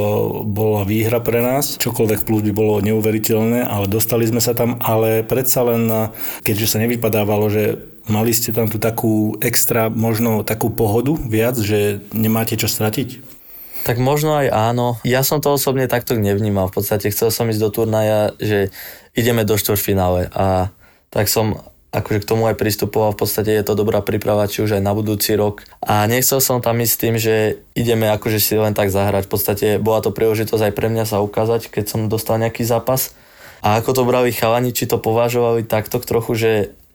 bola 0.47 0.87
výhra 0.87 1.19
pre 1.19 1.43
nás, 1.43 1.75
čokoľvek 1.83 2.23
plus 2.23 2.47
by 2.47 2.53
bolo 2.55 2.79
neuveriteľné, 2.87 3.67
ale 3.67 3.91
dostali 3.91 4.31
sme 4.31 4.39
sa 4.39 4.55
tam, 4.55 4.79
ale 4.79 5.27
predsa 5.27 5.67
len, 5.67 6.15
keďže 6.47 6.71
sa 6.71 6.79
nevypadávalo, 6.79 7.51
že 7.51 7.83
mali 8.07 8.31
ste 8.31 8.55
tam 8.55 8.71
tú 8.71 8.79
takú 8.79 9.35
extra, 9.43 9.91
možno 9.91 10.47
takú 10.47 10.71
pohodu 10.71 11.19
viac, 11.19 11.59
že 11.59 12.07
nemáte 12.15 12.55
čo 12.55 12.71
stratiť? 12.71 13.35
Tak 13.83 13.99
možno 13.99 14.39
aj 14.39 14.47
áno. 14.51 15.03
Ja 15.03 15.27
som 15.27 15.43
to 15.43 15.51
osobne 15.51 15.91
takto 15.91 16.15
nevnímal. 16.15 16.71
V 16.71 16.83
podstate 16.83 17.11
chcel 17.11 17.35
som 17.35 17.51
ísť 17.51 17.63
do 17.63 17.71
turnaja, 17.75 18.35
že 18.39 18.71
ideme 19.19 19.43
do 19.43 19.59
štvrťfinále 19.59 20.31
a 20.31 20.71
tak 21.11 21.27
som 21.27 21.63
akože 21.97 22.23
k 22.23 22.29
tomu 22.29 22.45
aj 22.53 22.61
pristupoval, 22.61 23.17
v 23.17 23.25
podstate 23.25 23.57
je 23.57 23.65
to 23.65 23.73
dobrá 23.73 24.05
príprava, 24.05 24.45
či 24.45 24.61
už 24.61 24.77
aj 24.77 24.83
na 24.85 24.93
budúci 24.93 25.33
rok. 25.33 25.65
A 25.81 26.05
nechcel 26.05 26.45
som 26.45 26.61
tam 26.61 26.77
ísť 26.77 26.93
s 26.93 27.01
tým, 27.01 27.15
že 27.17 27.35
ideme 27.73 28.13
akože 28.13 28.37
si 28.37 28.55
len 28.61 28.77
tak 28.77 28.93
zahrať. 28.93 29.25
V 29.25 29.33
podstate 29.33 29.67
bola 29.81 30.05
to 30.05 30.13
príležitosť 30.13 30.69
aj 30.69 30.77
pre 30.77 30.93
mňa 30.93 31.09
sa 31.09 31.25
ukázať, 31.25 31.73
keď 31.73 31.85
som 31.89 32.01
dostal 32.13 32.37
nejaký 32.37 32.69
zápas. 32.69 33.17
A 33.65 33.81
ako 33.81 33.97
to 33.97 34.03
brali 34.05 34.37
chalani, 34.37 34.77
či 34.77 34.85
to 34.85 35.01
považovali 35.01 35.65
takto 35.65 35.97
trochu, 35.99 36.37
že 36.37 36.51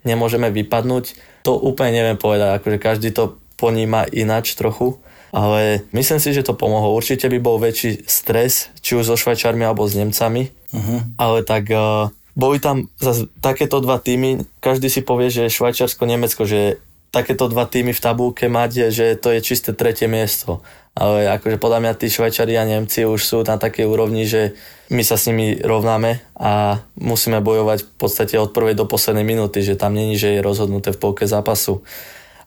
nemôžeme 0.05 0.53
vypadnúť, 0.53 1.17
to 1.41 1.57
úplne 1.57 1.97
neviem 1.97 2.17
povedať, 2.21 2.61
akože 2.61 2.77
každý 2.77 3.09
to 3.09 3.41
poníma 3.57 4.05
ináč 4.13 4.53
trochu. 4.53 5.01
Ale 5.31 5.87
myslím 5.95 6.19
si, 6.19 6.35
že 6.35 6.43
to 6.43 6.53
pomohlo. 6.53 6.91
Určite 6.91 7.31
by 7.31 7.39
bol 7.39 7.55
väčší 7.55 8.03
stres, 8.03 8.67
či 8.83 8.99
už 8.99 9.07
so 9.07 9.15
Švajčarmi 9.15 9.63
alebo 9.63 9.87
s 9.87 9.95
Nemcami. 9.95 10.51
Uh-huh. 10.75 10.99
Ale 11.15 11.47
tak 11.47 11.71
uh, 11.71 12.11
boli 12.33 12.63
tam 12.63 12.87
zase 12.97 13.27
takéto 13.43 13.83
dva 13.83 13.99
týmy, 13.99 14.47
každý 14.63 14.87
si 14.87 15.03
povie, 15.03 15.27
že 15.27 15.51
Švajčiarsko, 15.51 16.03
Nemecko, 16.07 16.47
že 16.47 16.79
takéto 17.11 17.51
dva 17.51 17.67
týmy 17.67 17.91
v 17.91 18.03
tabulke 18.03 18.47
mať, 18.47 18.87
že 18.89 19.19
to 19.19 19.35
je 19.35 19.43
čisté 19.43 19.75
tretie 19.75 20.07
miesto. 20.07 20.63
Ale 20.91 21.27
akože 21.27 21.59
podľa 21.59 21.79
mňa 21.83 21.93
tí 21.99 22.07
Švajčari 22.11 22.55
a 22.55 22.67
Nemci 22.67 23.07
už 23.07 23.19
sú 23.23 23.37
na 23.43 23.55
takej 23.55 23.87
úrovni, 23.87 24.27
že 24.27 24.55
my 24.91 25.03
sa 25.03 25.15
s 25.15 25.27
nimi 25.31 25.59
rovnáme 25.59 26.19
a 26.35 26.83
musíme 26.99 27.39
bojovať 27.39 27.87
v 27.87 27.91
podstate 27.95 28.35
od 28.35 28.51
prvej 28.51 28.75
do 28.75 28.83
poslednej 28.87 29.23
minúty, 29.23 29.63
že 29.63 29.79
tam 29.79 29.95
není, 29.95 30.19
že 30.19 30.35
je 30.35 30.43
rozhodnuté 30.43 30.91
v 30.91 30.99
polke 30.99 31.23
zápasu 31.27 31.83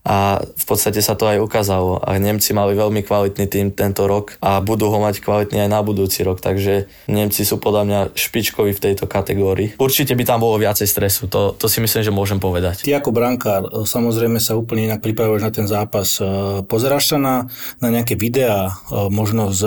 a 0.05 0.45
v 0.45 0.65
podstate 0.69 1.01
sa 1.01 1.17
to 1.17 1.25
aj 1.25 1.41
ukázalo. 1.41 1.97
A 2.05 2.21
Nemci 2.21 2.53
mali 2.53 2.77
veľmi 2.77 3.01
kvalitný 3.01 3.49
tým 3.49 3.73
tento 3.73 4.05
rok 4.05 4.37
a 4.45 4.61
budú 4.61 4.93
ho 4.93 5.01
mať 5.01 5.25
kvalitný 5.25 5.65
aj 5.65 5.71
na 5.73 5.81
budúci 5.81 6.21
rok, 6.21 6.45
takže 6.45 6.87
Nemci 7.09 7.43
sú 7.49 7.57
podľa 7.57 7.83
mňa 7.89 8.01
špičkoví 8.13 8.77
v 8.77 8.83
tejto 8.85 9.09
kategórii. 9.09 9.73
Určite 9.81 10.13
by 10.13 10.25
tam 10.29 10.45
bolo 10.45 10.61
viacej 10.61 10.85
stresu, 10.85 11.25
to, 11.33 11.57
to 11.57 11.73
si 11.73 11.81
myslím, 11.81 12.05
že 12.05 12.13
môžem 12.13 12.37
povedať. 12.37 12.85
Ty 12.85 13.01
ako 13.01 13.17
brankár, 13.17 13.63
samozrejme 13.89 14.37
sa 14.37 14.61
úplne 14.61 14.93
inak 14.93 15.01
pripravuješ 15.01 15.43
na 15.43 15.53
ten 15.53 15.65
zápas. 15.65 16.21
Pozeráš 16.69 17.17
sa 17.17 17.17
na, 17.17 17.49
na 17.81 17.89
nejaké 17.89 18.13
videá, 18.21 18.77
možno 19.09 19.57
s 19.57 19.65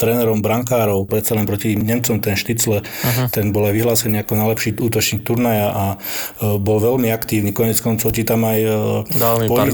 trénerom 0.00 0.40
brankárov, 0.40 1.04
predsa 1.04 1.36
len 1.36 1.44
proti 1.44 1.76
Nemcom 1.76 2.24
ten 2.24 2.40
Šticle, 2.40 2.80
uh-huh. 2.80 3.28
ten 3.28 3.52
bol 3.52 3.68
aj 3.68 3.76
vyhlásený 3.76 4.24
ako 4.24 4.32
najlepší 4.32 4.80
útočník 4.80 5.28
turnaja 5.28 5.68
a 5.68 5.84
bol 6.40 6.80
veľmi 6.80 7.12
aktívny. 7.12 7.52
Konec 7.52 7.76
koncov 7.84 8.16
ti 8.16 8.24
tam 8.24 8.48
aj 8.48 8.58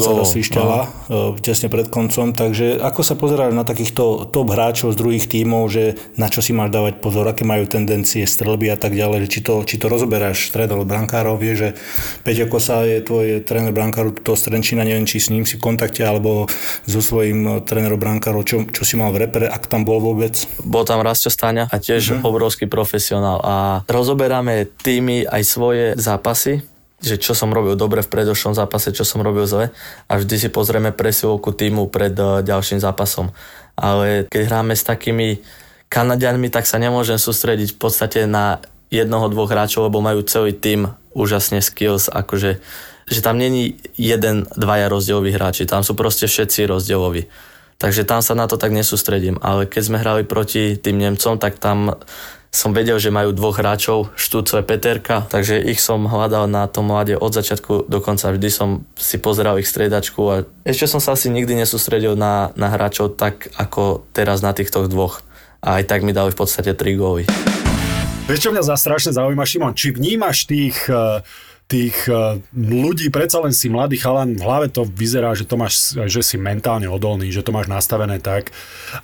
sa 0.00 0.12
zasvišťala 0.16 0.78
no. 1.08 1.36
Tesne 1.40 1.68
pred 1.68 1.86
koncom, 1.92 2.32
takže 2.32 2.80
ako 2.80 3.00
sa 3.04 3.14
pozerajú 3.14 3.52
na 3.52 3.62
takýchto 3.62 4.32
top 4.32 4.52
hráčov 4.52 4.92
z 4.92 5.00
druhých 5.00 5.26
tímov, 5.28 5.68
že 5.70 6.00
na 6.16 6.32
čo 6.32 6.40
si 6.40 6.56
máš 6.56 6.72
dávať 6.72 6.98
pozor, 6.98 7.28
aké 7.28 7.44
majú 7.44 7.68
tendencie, 7.68 8.24
strelby 8.24 8.72
a 8.72 8.78
tak 8.80 8.96
ďalej, 8.96 9.28
či 9.30 9.40
to, 9.44 9.62
či 9.62 9.76
to 9.76 9.86
rozoberáš 9.86 10.50
tréner 10.50 10.82
brankárov, 10.82 11.36
vie, 11.36 11.54
že 11.54 11.68
Peťo 12.24 12.48
Kosa 12.50 12.82
je 12.88 13.04
tvoj 13.04 13.44
tréner 13.44 13.70
brankárov, 13.70 14.20
to 14.20 14.32
Strenčina, 14.34 14.82
neviem, 14.86 15.04
či 15.04 15.20
s 15.20 15.28
ním 15.28 15.44
si 15.44 15.60
v 15.60 15.64
kontakte, 15.64 16.02
alebo 16.02 16.48
so 16.88 17.00
svojím 17.02 17.62
trénerom 17.64 18.00
brankárov, 18.00 18.42
čo, 18.46 18.64
čo 18.68 18.82
si 18.86 18.96
mal 18.96 19.12
v 19.12 19.28
repere, 19.28 19.46
ak 19.50 19.68
tam 19.68 19.84
bol 19.84 20.00
vôbec? 20.00 20.34
Bol 20.64 20.86
tam 20.88 21.04
Rastio 21.04 21.28
Stáňa 21.28 21.68
a 21.68 21.76
tiež 21.76 22.18
uh-huh. 22.18 22.26
obrovský 22.26 22.66
profesionál 22.70 23.42
a 23.42 23.56
rozoberáme 23.86 24.70
týmy 24.80 25.26
aj 25.28 25.42
svoje 25.44 25.86
zápasy, 25.98 26.64
že 27.00 27.16
čo 27.16 27.32
som 27.32 27.50
robil 27.50 27.74
dobre 27.74 28.04
v 28.04 28.12
predošlom 28.12 28.52
zápase, 28.52 28.92
čo 28.92 29.08
som 29.08 29.24
robil 29.24 29.48
zle 29.48 29.72
a 30.06 30.12
vždy 30.14 30.36
si 30.36 30.48
pozrieme 30.52 30.92
presilovku 30.92 31.56
týmu 31.56 31.88
pred 31.88 32.12
uh, 32.20 32.44
ďalším 32.44 32.80
zápasom. 32.80 33.32
Ale 33.74 34.28
keď 34.28 34.42
hráme 34.46 34.76
s 34.76 34.84
takými 34.84 35.40
Kanadianmi, 35.90 36.52
tak 36.52 36.68
sa 36.70 36.78
nemôžem 36.78 37.18
sústrediť 37.18 37.74
v 37.74 37.78
podstate 37.80 38.28
na 38.28 38.62
jednoho, 38.92 39.26
dvoch 39.32 39.50
hráčov, 39.50 39.90
lebo 39.90 40.04
majú 40.04 40.22
celý 40.22 40.54
tým 40.54 40.92
úžasne 41.16 41.58
skills, 41.58 42.06
akože 42.06 42.62
že 43.10 43.26
tam 43.26 43.42
není 43.42 43.74
jeden, 43.98 44.46
dvaja 44.54 44.86
rozdieloví 44.86 45.34
hráči, 45.34 45.66
tam 45.66 45.82
sú 45.82 45.98
proste 45.98 46.30
všetci 46.30 46.70
rozdieloví. 46.70 47.26
Takže 47.80 48.06
tam 48.06 48.22
sa 48.22 48.38
na 48.38 48.46
to 48.46 48.54
tak 48.54 48.70
nesústredím. 48.70 49.40
Ale 49.42 49.66
keď 49.66 49.82
sme 49.82 49.98
hrali 49.98 50.22
proti 50.22 50.78
tým 50.78 51.00
Nemcom, 51.00 51.40
tak 51.40 51.58
tam 51.58 51.98
som 52.50 52.74
vedel, 52.74 52.98
že 52.98 53.14
majú 53.14 53.30
dvoch 53.30 53.62
hráčov, 53.62 54.10
Štúcové 54.18 54.66
Peterka, 54.66 55.22
takže 55.30 55.62
ich 55.62 55.78
som 55.78 56.10
hľadal 56.10 56.50
na 56.50 56.66
tom 56.66 56.90
mlade 56.90 57.14
od 57.14 57.30
začiatku 57.30 57.86
do 57.86 57.98
konca. 58.02 58.34
Vždy 58.34 58.50
som 58.50 58.82
si 58.98 59.22
pozeral 59.22 59.62
ich 59.62 59.70
striedačku 59.70 60.20
a 60.26 60.42
ešte 60.66 60.90
som 60.90 60.98
sa 60.98 61.14
asi 61.14 61.30
nikdy 61.30 61.54
nesústredil 61.54 62.18
na, 62.18 62.50
na 62.58 62.74
hráčov 62.74 63.14
tak, 63.14 63.54
ako 63.54 64.02
teraz 64.10 64.42
na 64.42 64.50
týchto 64.50 64.82
dvoch. 64.90 65.22
A 65.62 65.78
aj 65.78 65.86
tak 65.86 66.02
mi 66.02 66.10
dali 66.10 66.34
v 66.34 66.40
podstate 66.42 66.74
tri 66.74 66.98
góly. 66.98 67.22
Vieš, 68.26 68.50
čo 68.50 68.50
mňa 68.50 68.66
za 68.66 68.74
strašne 68.74 69.14
zaujíma, 69.14 69.46
Šimon, 69.46 69.74
či 69.78 69.94
vnímaš 69.94 70.50
tých 70.50 70.90
uh 70.90 71.22
tých 71.70 72.10
eh, 72.10 72.42
ľudí, 72.50 73.14
predsa 73.14 73.38
len 73.38 73.54
si 73.54 73.70
mladý 73.70 74.02
chalan, 74.02 74.34
v 74.34 74.42
hlave 74.42 74.66
to 74.66 74.82
vyzerá, 74.82 75.30
že 75.38 75.46
to 75.46 75.54
máš, 75.54 75.94
že 75.94 76.20
si 76.26 76.34
mentálne 76.34 76.90
odolný, 76.90 77.30
že 77.30 77.46
to 77.46 77.54
máš 77.54 77.70
nastavené 77.70 78.18
tak. 78.18 78.50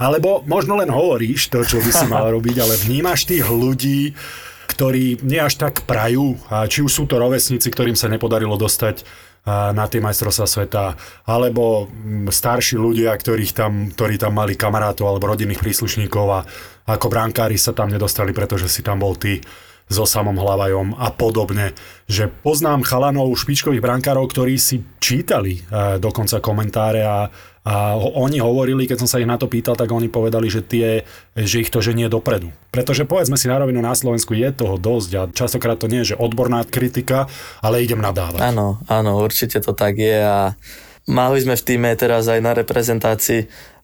Alebo 0.02 0.42
možno 0.50 0.74
len 0.74 0.90
hovoríš 0.90 1.46
to, 1.46 1.62
čo 1.62 1.78
by 1.78 1.90
si 1.94 2.06
mal 2.12 2.26
robiť, 2.34 2.56
ale 2.58 2.74
vnímaš 2.74 3.30
tých 3.30 3.46
ľudí, 3.46 4.18
ktorí 4.66 5.22
nie 5.22 5.38
až 5.38 5.62
tak 5.62 5.86
prajú, 5.86 6.34
a 6.50 6.66
či 6.66 6.82
už 6.82 6.90
sú 6.90 7.04
to 7.06 7.22
rovesníci, 7.22 7.70
ktorým 7.70 7.94
sa 7.94 8.10
nepodarilo 8.10 8.58
dostať 8.58 8.96
eh, 8.98 9.70
na 9.70 9.86
tie 9.86 10.02
majstrovstvá 10.02 10.46
sveta, 10.50 10.84
alebo 11.22 11.86
mm, 11.86 12.34
starší 12.34 12.74
ľudia, 12.74 13.14
ktorých 13.14 13.54
tam, 13.54 13.94
ktorí 13.94 14.18
tam 14.18 14.34
mali 14.34 14.58
kamarátov 14.58 15.06
alebo 15.06 15.30
rodinných 15.30 15.62
príslušníkov 15.62 16.26
a 16.34 16.40
ako 16.86 17.06
brankári 17.06 17.54
sa 17.54 17.70
tam 17.70 17.94
nedostali, 17.94 18.34
pretože 18.34 18.66
si 18.66 18.82
tam 18.82 19.02
bol 19.02 19.14
ty 19.14 19.38
so 19.86 20.02
samom 20.02 20.34
Hlavajom 20.34 20.98
a 20.98 21.14
podobne. 21.14 21.70
Že 22.10 22.30
poznám 22.42 22.82
chalanov, 22.82 23.38
špičkových 23.38 23.82
brankárov, 23.82 24.26
ktorí 24.26 24.58
si 24.58 24.82
čítali 24.98 25.62
e, 25.62 26.00
dokonca 26.02 26.42
komentáre 26.42 27.06
a, 27.06 27.30
a 27.62 27.74
oni 27.98 28.42
hovorili, 28.42 28.90
keď 28.90 29.06
som 29.06 29.10
sa 29.10 29.22
ich 29.22 29.30
na 29.30 29.38
to 29.38 29.46
pýtal, 29.46 29.78
tak 29.78 29.90
oni 29.94 30.10
povedali, 30.10 30.50
že, 30.50 30.66
tie, 30.66 31.06
že 31.38 31.62
ich 31.62 31.70
to 31.70 31.78
ženie 31.78 32.10
dopredu. 32.10 32.50
Pretože 32.74 33.06
povedzme 33.06 33.38
si 33.38 33.46
na 33.46 33.62
rovinu, 33.62 33.78
na 33.78 33.94
Slovensku 33.94 34.34
je 34.34 34.50
toho 34.50 34.74
dosť 34.74 35.10
a 35.14 35.22
častokrát 35.30 35.78
to 35.78 35.86
nie 35.86 36.02
je, 36.02 36.14
že 36.14 36.20
odborná 36.20 36.66
kritika, 36.66 37.30
ale 37.62 37.86
idem 37.86 38.02
nadávať. 38.02 38.42
Áno, 38.42 38.82
áno, 38.90 39.22
určite 39.22 39.62
to 39.62 39.70
tak 39.70 40.02
je 40.02 40.18
a 40.18 40.58
mali 41.06 41.38
sme 41.38 41.54
v 41.54 41.62
týme 41.62 41.90
teraz 41.94 42.26
aj 42.26 42.42
na 42.42 42.58
reprezentácii 42.58 43.46
Eh, 43.46 43.75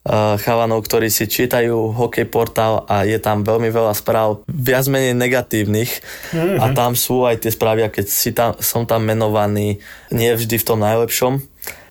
chalanov, 0.43 0.83
ktorí 0.83 1.07
si 1.15 1.31
čítajú 1.31 1.95
hokej 1.95 2.27
portál 2.27 2.83
a 2.91 3.07
je 3.07 3.23
tam 3.23 3.47
veľmi 3.47 3.71
veľa 3.71 3.95
správ, 3.95 4.43
viac 4.51 4.91
menej 4.91 5.15
negatívnych 5.15 5.91
mm-hmm. 6.35 6.59
a 6.59 6.75
tam 6.75 6.99
sú 6.99 7.23
aj 7.23 7.47
tie 7.47 7.55
správy, 7.55 7.87
a 7.87 7.93
keď 7.95 8.07
si 8.11 8.35
tam, 8.35 8.59
som 8.59 8.83
tam 8.83 9.07
menovaný, 9.07 9.79
nie 10.11 10.31
vždy 10.35 10.59
v 10.59 10.67
tom 10.67 10.83
najlepšom. 10.83 11.38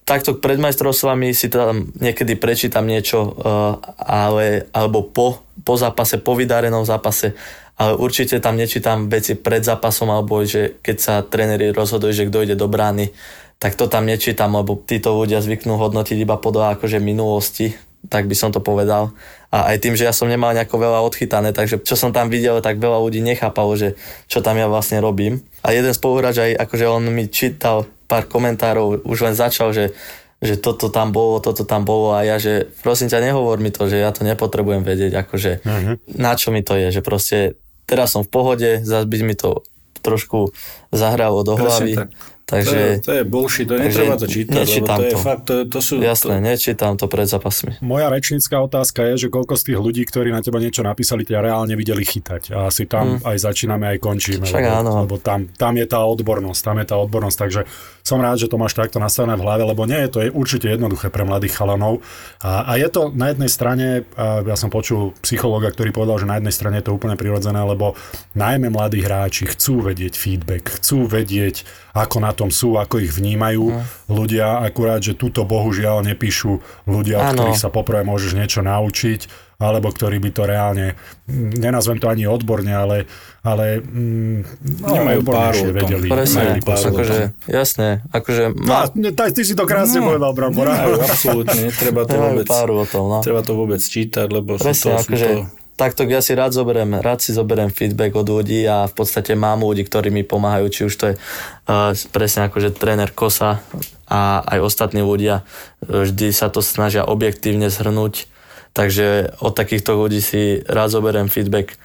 Takto 0.04 0.36
pred 0.36 0.60
majstrovstvami 0.60 1.32
si 1.32 1.48
tam 1.48 1.88
niekedy 2.04 2.36
prečítam 2.36 2.84
niečo, 2.84 3.32
uh, 3.32 3.80
ale, 3.96 4.68
alebo 4.76 5.08
po, 5.08 5.48
po 5.64 5.80
zápase, 5.80 6.20
po 6.20 6.36
vydarenom 6.36 6.84
zápase, 6.84 7.32
ale 7.80 7.96
určite 7.96 8.44
tam 8.44 8.60
nečítam 8.60 9.08
veci 9.08 9.40
pred 9.40 9.64
zápasom, 9.64 10.12
alebo 10.12 10.44
že 10.44 10.84
keď 10.84 10.98
sa 11.00 11.14
tréneri 11.24 11.72
rozhodujú, 11.72 12.12
že 12.12 12.28
kto 12.28 12.44
ide 12.44 12.56
do 12.60 12.68
brány, 12.68 13.16
tak 13.56 13.80
to 13.80 13.88
tam 13.88 14.10
nečítam, 14.10 14.52
lebo 14.52 14.76
títo 14.84 15.16
ľudia 15.16 15.40
zvyknú 15.40 15.80
hodnotiť 15.80 16.18
iba 16.18 16.36
podľa 16.36 16.76
akože 16.76 16.98
minulosti, 17.00 17.72
tak 18.10 18.26
by 18.26 18.36
som 18.38 18.50
to 18.50 18.64
povedal. 18.64 19.14
A 19.52 19.76
aj 19.76 19.84
tým, 19.84 19.94
že 20.00 20.08
ja 20.08 20.16
som 20.16 20.32
nemal 20.32 20.56
nejako 20.56 20.80
veľa 20.80 21.04
odchytané, 21.04 21.52
takže 21.52 21.84
čo 21.84 22.00
som 22.00 22.16
tam 22.16 22.32
videl, 22.32 22.64
tak 22.64 22.80
veľa 22.80 23.04
ľudí 23.04 23.20
nechápalo, 23.20 23.76
že 23.76 24.00
čo 24.32 24.40
tam 24.40 24.56
ja 24.58 24.72
vlastne 24.72 25.04
robím. 25.04 25.44
A 25.62 25.76
jeden 25.76 25.92
spoluhráč 25.92 26.40
aj, 26.40 26.52
akože 26.56 26.86
on 26.88 27.04
mi 27.12 27.28
čítal 27.28 27.86
pár 28.08 28.26
komentárov, 28.26 29.04
už 29.06 29.20
len 29.28 29.36
začal, 29.36 29.76
že 29.76 29.94
že 30.42 30.58
toto 30.58 30.90
tam 30.90 31.14
bolo, 31.14 31.38
toto 31.38 31.62
tam 31.70 31.86
bolo 31.86 32.18
a 32.18 32.26
ja, 32.26 32.42
že 32.42 32.74
prosím 32.82 33.14
ťa, 33.14 33.30
nehovor 33.30 33.62
mi 33.62 33.70
to, 33.70 33.86
že 33.86 34.02
ja 34.02 34.10
to 34.10 34.26
nepotrebujem 34.26 34.82
vedieť, 34.82 35.14
akože 35.22 35.52
uh-huh. 35.62 36.02
na 36.18 36.34
čo 36.34 36.50
mi 36.50 36.66
to 36.66 36.74
je, 36.74 36.98
že 36.98 37.06
proste 37.06 37.62
teraz 37.86 38.18
som 38.18 38.26
v 38.26 38.34
pohode, 38.34 38.70
zase 38.82 39.06
by 39.06 39.22
mi 39.22 39.38
to 39.38 39.62
trošku 40.02 40.50
zahralo 40.90 41.46
do 41.46 41.54
hlavy. 41.54 41.94
tak. 41.94 42.10
Takže, 42.52 42.76
to, 42.76 42.84
je, 42.84 42.94
to 43.00 43.12
je 43.16 43.24
bullshit, 43.24 43.68
to 43.72 43.80
netreba 43.80 44.20
to 44.20 44.28
čítať, 44.28 44.52
nečítam 44.52 45.00
to, 45.00 45.08
je 45.08 45.14
to. 45.16 45.20
fakt, 45.24 45.44
to, 45.48 45.56
to 45.72 45.80
sú... 45.80 46.04
Jasné, 46.04 46.44
to... 46.44 46.44
nečítam 46.44 47.00
to 47.00 47.08
pred 47.08 47.24
zápasmi. 47.24 47.80
Moja 47.80 48.12
rečnícká 48.12 48.60
otázka 48.60 49.08
je, 49.16 49.24
že 49.24 49.28
koľko 49.32 49.56
z 49.56 49.72
tých 49.72 49.80
ľudí, 49.80 50.04
ktorí 50.04 50.36
na 50.36 50.44
teba 50.44 50.60
niečo 50.60 50.84
napísali, 50.84 51.24
ťa 51.24 51.40
reálne 51.40 51.80
videli 51.80 52.04
chytať. 52.04 52.52
A 52.52 52.68
asi 52.68 52.92
tam 52.92 53.24
hmm. 53.24 53.24
aj 53.24 53.38
začíname, 53.40 53.88
aj 53.96 53.98
končíme. 54.04 54.44
Však 54.44 54.68
lebo, 54.68 54.76
áno. 54.84 54.92
lebo 55.08 55.16
tam, 55.16 55.48
tam 55.56 55.80
je 55.80 55.88
tá 55.88 56.04
odbornosť, 56.04 56.60
tam 56.60 56.76
je 56.84 56.86
tá 56.92 56.96
odbornosť, 57.00 57.38
takže 57.40 57.62
som 58.02 58.20
rád, 58.22 58.42
že 58.42 58.50
to 58.50 58.58
máš 58.58 58.74
takto 58.74 58.98
nastavené 58.98 59.38
v 59.38 59.46
hlave, 59.46 59.64
lebo 59.66 59.86
nie 59.86 59.98
je 60.06 60.10
to 60.10 60.20
je 60.26 60.30
určite 60.34 60.68
jednoduché 60.68 61.14
pre 61.14 61.24
mladých 61.26 61.58
chalanov. 61.58 62.02
A, 62.42 62.66
a 62.66 62.72
je 62.78 62.90
to 62.90 63.14
na 63.14 63.32
jednej 63.32 63.50
strane, 63.50 64.04
ja 64.20 64.58
som 64.58 64.74
počul 64.74 65.14
psychológa, 65.22 65.70
ktorý 65.72 65.94
povedal, 65.94 66.18
že 66.22 66.30
na 66.30 66.38
jednej 66.42 66.54
strane 66.54 66.76
je 66.82 66.90
to 66.90 66.96
úplne 66.98 67.16
prirodzené, 67.16 67.62
lebo 67.62 67.94
najmä 68.34 68.74
mladí 68.74 69.06
hráči 69.06 69.50
chcú 69.50 69.86
vedieť 69.86 70.14
feedback, 70.18 70.82
chcú 70.82 71.06
vedieť, 71.06 71.64
ako 71.92 72.18
na 72.24 72.32
tom 72.32 72.50
sú, 72.50 72.80
ako 72.80 73.04
ich 73.04 73.12
vnímajú 73.12 73.66
mm. 73.76 73.84
ľudia, 74.12 74.64
akurát, 74.64 75.04
že 75.04 75.20
túto 75.20 75.44
bohužiaľ 75.44 76.04
nepíšu 76.08 76.86
ľudia, 76.88 77.20
od 77.20 77.28
ktorých 77.36 77.60
sa 77.60 77.70
poprvé 77.70 78.02
môžeš 78.08 78.32
niečo 78.34 78.62
naučiť, 78.64 79.51
alebo 79.62 79.94
ktorí 79.94 80.18
by 80.18 80.30
to 80.34 80.44
reálne, 80.50 80.98
nenazvem 81.30 82.02
to 82.02 82.10
ani 82.10 82.26
odborne, 82.26 82.74
ale, 82.74 83.06
ale 83.46 83.78
mm, 83.78 84.40
no, 84.82 84.88
nemajú 84.90 85.20
páru 85.22 85.62
vedeli. 85.70 86.10
Presne, 86.10 86.58
akože, 86.66 87.38
jasné, 87.46 88.02
akože... 88.10 88.58
Ma... 88.58 88.90
No, 88.98 89.14
ty, 89.14 89.30
ty 89.30 89.42
si 89.46 89.54
to 89.54 89.70
krásne 89.70 90.02
no, 90.02 90.18
povedal, 90.18 90.34
Brambora. 90.34 90.74
Nemajú, 90.82 90.94
absolútne, 91.06 91.60
netreba 91.70 92.10
to 92.10 92.18
vôbec, 92.18 92.50
páru 92.50 92.82
o 92.82 92.86
tom, 92.90 93.06
no. 93.06 93.18
treba 93.22 93.46
to 93.46 93.54
vôbec 93.54 93.80
čítať, 93.80 94.26
lebo 94.26 94.58
Presne, 94.58 94.74
sú 94.74 94.90
to, 94.90 94.98
akože, 94.98 95.30
sú 95.30 95.38
to 95.46 95.62
takto 95.82 96.06
ja 96.06 96.22
si 96.22 96.38
rád 96.38 96.54
zoberiem, 96.54 97.02
rád 97.02 97.26
si 97.26 97.34
zoberiem 97.34 97.74
feedback 97.74 98.14
od 98.14 98.30
ľudí 98.30 98.70
a 98.70 98.86
v 98.86 98.94
podstate 98.94 99.34
mám 99.34 99.66
ľudí, 99.66 99.82
ktorí 99.82 100.14
mi 100.14 100.22
pomáhajú, 100.22 100.66
či 100.70 100.82
už 100.86 100.94
to 100.94 101.06
je 101.10 101.16
uh, 101.18 101.98
presne 102.14 102.46
ako, 102.46 102.62
že 102.62 102.70
tréner 102.70 103.10
Kosa 103.10 103.66
a 104.06 104.46
aj 104.46 104.60
ostatní 104.62 105.02
ľudia 105.02 105.42
vždy 105.82 106.30
sa 106.30 106.54
to 106.54 106.62
snažia 106.62 107.02
objektívne 107.02 107.74
zhrnúť, 107.74 108.30
takže 108.72 109.36
od 109.44 109.54
takýchto 109.56 109.96
ľudí 110.00 110.24
si 110.24 110.64
rád 110.68 110.96
zoberiem 110.96 111.28
feedback 111.28 111.76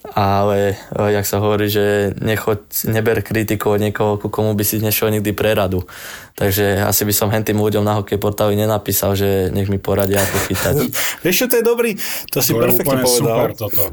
ale 0.00 0.80
jak 0.96 1.26
sa 1.28 1.44
hovorí, 1.44 1.68
že 1.68 2.16
nechoď, 2.16 2.88
neber 2.88 3.20
kritiku 3.20 3.76
od 3.76 3.80
niekoho, 3.84 4.16
ku 4.16 4.32
komu 4.32 4.56
by 4.56 4.64
si 4.64 4.80
nešiel 4.80 5.12
nikdy 5.12 5.36
preradu. 5.36 5.84
Takže 6.40 6.80
asi 6.80 7.04
by 7.04 7.12
som 7.12 7.28
tým 7.28 7.60
ľuďom 7.60 7.84
na 7.84 8.00
hokej 8.00 8.16
portáli 8.16 8.56
nenapísal, 8.56 9.12
že 9.12 9.52
nech 9.52 9.68
mi 9.68 9.76
poradia 9.76 10.24
ako 10.24 10.36
chytať. 10.48 10.74
Vieš 11.24 11.36
čo, 11.36 11.46
to 11.52 11.56
je 11.60 11.64
dobrý, 11.64 11.90
to 12.32 12.40
si 12.40 12.56
to 12.56 12.64
perfektne 12.64 13.04
povedal. 13.04 13.36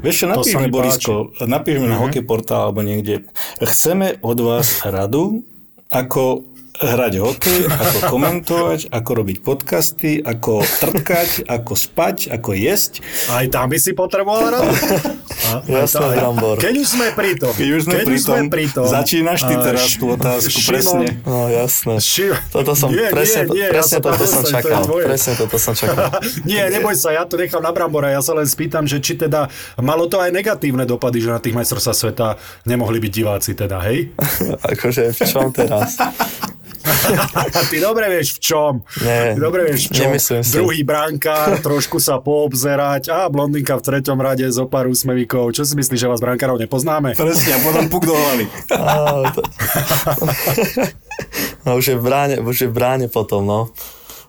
Vieš 0.00 0.16
čo, 0.16 0.26
napíš 0.32 0.54
mi, 0.56 0.68
Borisko, 0.72 1.14
napíš 1.44 1.76
mi 1.76 1.86
na 1.92 2.00
mhm. 2.00 2.02
hokej 2.08 2.24
portál 2.24 2.72
alebo 2.72 2.80
niekde. 2.80 3.28
Chceme 3.60 4.16
od 4.24 4.38
vás 4.40 4.80
radu, 4.88 5.44
ako 5.92 6.48
hrať 6.78 7.12
hokej, 7.18 7.60
ako 7.66 7.98
komentovať, 8.06 8.80
ako 8.94 9.10
robiť 9.10 9.36
podcasty, 9.42 10.22
ako 10.22 10.62
trtkať, 10.62 11.50
ako 11.50 11.72
spať, 11.74 12.30
ako 12.30 12.54
jesť. 12.54 13.02
Aj 13.34 13.44
tam 13.50 13.66
by 13.66 13.78
si 13.82 13.90
potreboval 13.98 14.54
radu. 14.54 14.70
Jasné, 15.66 16.06
Brambor. 16.18 16.56
Keď 16.60 16.74
už 16.76 16.86
sme 16.86 17.06
pri 17.16 17.32
tom. 17.40 17.52
Keď 17.56 17.68
už 17.72 17.80
sme, 17.88 17.94
Keď 17.98 18.06
pri, 18.06 18.18
tom, 18.18 18.36
sme 18.36 18.42
pri 18.52 18.66
tom. 18.68 18.86
Začínaš 18.86 19.40
ty 19.48 19.54
teraz 19.56 19.88
tú 19.96 20.06
otázku, 20.12 20.54
Šimon, 20.54 20.70
presne. 20.76 21.06
No 21.24 21.48
jasné. 21.48 21.94
Šimon. 21.98 22.38
Toto 22.52 22.72
som, 22.76 22.88
nie, 22.92 23.08
presne, 23.08 23.42
nie, 23.48 23.64
nie, 23.64 23.66
presne 23.72 23.96
ja 23.98 24.04
toto 24.04 24.24
som 24.28 24.42
čakal. 24.44 24.80
To 24.84 24.94
presne 25.00 25.32
toto 25.34 25.56
som 25.56 25.72
čakal. 25.72 26.06
nie, 26.50 26.60
neboj 26.68 26.94
sa, 26.94 27.10
ja 27.16 27.24
to 27.24 27.40
nechám 27.40 27.64
na 27.64 27.72
Brambora. 27.72 28.12
Ja 28.12 28.20
sa 28.20 28.36
len 28.36 28.46
spýtam, 28.46 28.84
že 28.84 29.00
či 29.00 29.16
teda 29.16 29.48
malo 29.80 30.06
to 30.06 30.20
aj 30.20 30.30
negatívne 30.30 30.84
dopady, 30.84 31.24
že 31.24 31.32
na 31.32 31.40
tých 31.40 31.56
majstrovstvách 31.56 31.98
sveta 31.98 32.28
nemohli 32.68 33.00
byť 33.00 33.12
diváci 33.12 33.50
teda, 33.56 33.82
hej? 33.88 34.12
akože 34.74 35.16
v 35.16 35.20
čom 35.24 35.48
teraz? 35.50 35.96
Ty 37.70 37.80
dobre 37.80 38.08
vieš 38.10 38.36
v 38.36 38.40
čom. 38.40 38.82
Nie, 39.04 39.34
Ty 39.36 39.40
dobre 39.40 39.64
vieš 39.68 39.88
v 39.88 39.90
čom. 39.94 40.10
Druhý 40.42 40.84
brankár, 40.84 41.60
trošku 41.60 42.00
sa 42.00 42.18
poobzerať. 42.20 43.08
A 43.12 43.28
blondinka 43.28 43.76
v 43.78 43.82
treťom 43.84 44.18
rade 44.18 44.48
zo 44.48 44.66
pár 44.66 44.88
úsmevíkov. 44.88 45.52
Čo 45.54 45.64
si 45.68 45.76
myslíš, 45.76 46.00
že 46.04 46.08
vás 46.08 46.20
brankárov 46.22 46.58
nepoznáme? 46.60 47.14
Presne, 47.14 47.54
a 47.56 47.58
potom 47.60 47.88
puk 47.92 48.06
do 48.08 48.14
hlavy. 48.16 48.46
no 51.66 51.76
už 51.76 51.88
je 51.92 51.96
v 51.96 52.02
bráne, 52.02 52.40
už 52.40 52.56
je 52.64 52.68
v 52.68 52.74
bráne 52.74 53.06
potom, 53.10 53.44
no. 53.44 53.68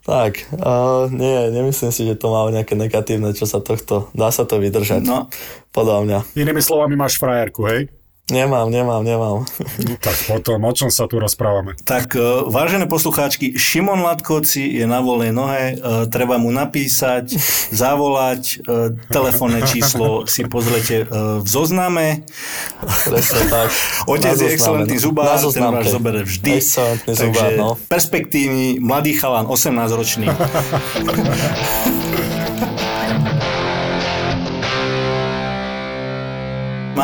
Tak, 0.09 0.41
uh, 0.57 1.05
nie, 1.13 1.53
nemyslím 1.53 1.93
si, 1.93 2.01
že 2.01 2.17
to 2.17 2.33
má 2.33 2.49
nejaké 2.49 2.73
negatívne, 2.73 3.29
čo 3.37 3.45
sa 3.45 3.61
tohto, 3.61 4.09
dá 4.17 4.33
sa 4.33 4.41
to 4.41 4.57
vydržať. 4.57 5.05
No. 5.05 5.29
Podľa 5.69 6.01
mňa. 6.01 6.19
Inými 6.33 6.65
slovami 6.65 6.97
máš 6.97 7.21
frajerku, 7.21 7.61
hej? 7.69 7.93
Nemám, 8.29 8.69
nemám, 8.69 9.03
nemám. 9.03 9.37
No, 9.81 9.95
tak 9.97 10.13
potom, 10.29 10.61
o 10.61 10.73
čom 10.73 10.93
sa 10.93 11.09
tu 11.09 11.17
rozprávame? 11.17 11.73
Tak, 11.81 12.13
e, 12.13 12.21
vážené 12.45 12.85
poslucháčky, 12.85 13.57
Šimon 13.57 14.05
Latkoci 14.05 14.79
je 14.79 14.85
na 14.85 15.01
voľnej 15.01 15.33
nohe, 15.33 15.63
e, 15.73 15.75
treba 16.13 16.37
mu 16.37 16.53
napísať, 16.53 17.33
zavolať, 17.73 18.61
e, 18.61 18.93
telefónne 19.09 19.65
číslo 19.65 20.29
si 20.29 20.45
pozrite 20.45 21.09
v 21.39 21.47
zozname. 21.47 22.21
Presne 23.07 23.49
tak. 23.49 23.69
Otec 24.11 24.37
je 24.37 24.53
excelentný 24.53 24.97
no. 24.97 25.03
zubár, 25.09 25.39
ten 25.39 25.65
vás 25.65 25.89
zobere 25.89 26.21
vždy. 26.21 26.61
Excelentný 26.61 27.13
zubár, 27.17 27.51
no. 27.57 27.69
Perspektívny, 27.89 28.77
mladý 28.77 29.17
chalan, 29.17 29.49
18 29.49 29.89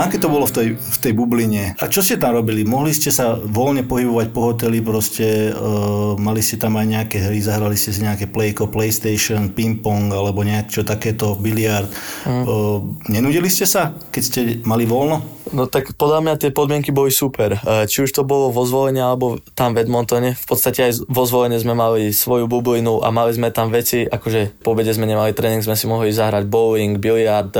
aké 0.03 0.19
to 0.19 0.27
bolo 0.27 0.43
v 0.49 0.53
tej, 0.53 0.67
v 0.75 0.97
tej 0.99 1.13
bubline? 1.15 1.77
A 1.79 1.85
čo 1.87 2.03
ste 2.03 2.19
tam 2.19 2.35
robili? 2.35 2.67
Mohli 2.67 2.91
ste 2.91 3.13
sa 3.13 3.39
voľne 3.39 3.87
pohybovať 3.87 4.27
po 4.35 4.51
hoteli, 4.51 4.83
proste 4.83 5.55
uh, 5.55 6.19
mali 6.19 6.43
ste 6.43 6.59
tam 6.59 6.75
aj 6.75 6.87
nejaké 6.89 7.17
hry, 7.23 7.39
zahrali 7.39 7.79
ste 7.79 7.95
si 7.95 8.03
nejaké 8.03 8.27
playko, 8.27 8.67
PlayStation, 8.67 9.53
ping-pong 9.53 10.11
alebo 10.11 10.43
nejak 10.43 10.67
čo 10.67 10.81
takéto, 10.83 11.39
biliard. 11.39 11.87
Mm. 12.27 12.43
Uh, 12.43 12.77
nenudili 13.07 13.47
ste 13.47 13.63
sa, 13.63 13.95
keď 14.11 14.21
ste 14.23 14.39
mali 14.67 14.83
voľno? 14.83 15.35
No 15.53 15.69
tak 15.69 15.93
podľa 15.93 16.25
mňa 16.25 16.33
tie 16.41 16.49
podmienky 16.49 16.89
boli 16.89 17.13
super. 17.13 17.61
E, 17.61 17.85
či 17.85 18.01
už 18.01 18.09
to 18.09 18.25
bolo 18.25 18.49
vo 18.49 18.65
zvolení 18.65 18.97
alebo 18.97 19.37
tam 19.53 19.77
v 19.77 19.85
Edmontone. 19.85 20.33
V 20.33 20.45
podstate 20.49 20.89
aj 20.89 21.05
vo 21.05 21.23
zvolení 21.29 21.61
sme 21.61 21.77
mali 21.77 22.09
svoju 22.09 22.49
bublinu 22.49 23.05
a 23.05 23.13
mali 23.13 23.29
sme 23.37 23.53
tam 23.53 23.69
veci, 23.69 24.09
akože 24.09 24.65
po 24.65 24.73
obede 24.73 24.89
sme 24.89 25.05
nemali 25.05 25.37
tréning, 25.37 25.61
sme 25.61 25.77
si 25.77 25.85
mohli 25.85 26.09
zahrať 26.09 26.49
bowling, 26.49 26.97
biliard, 26.97 27.53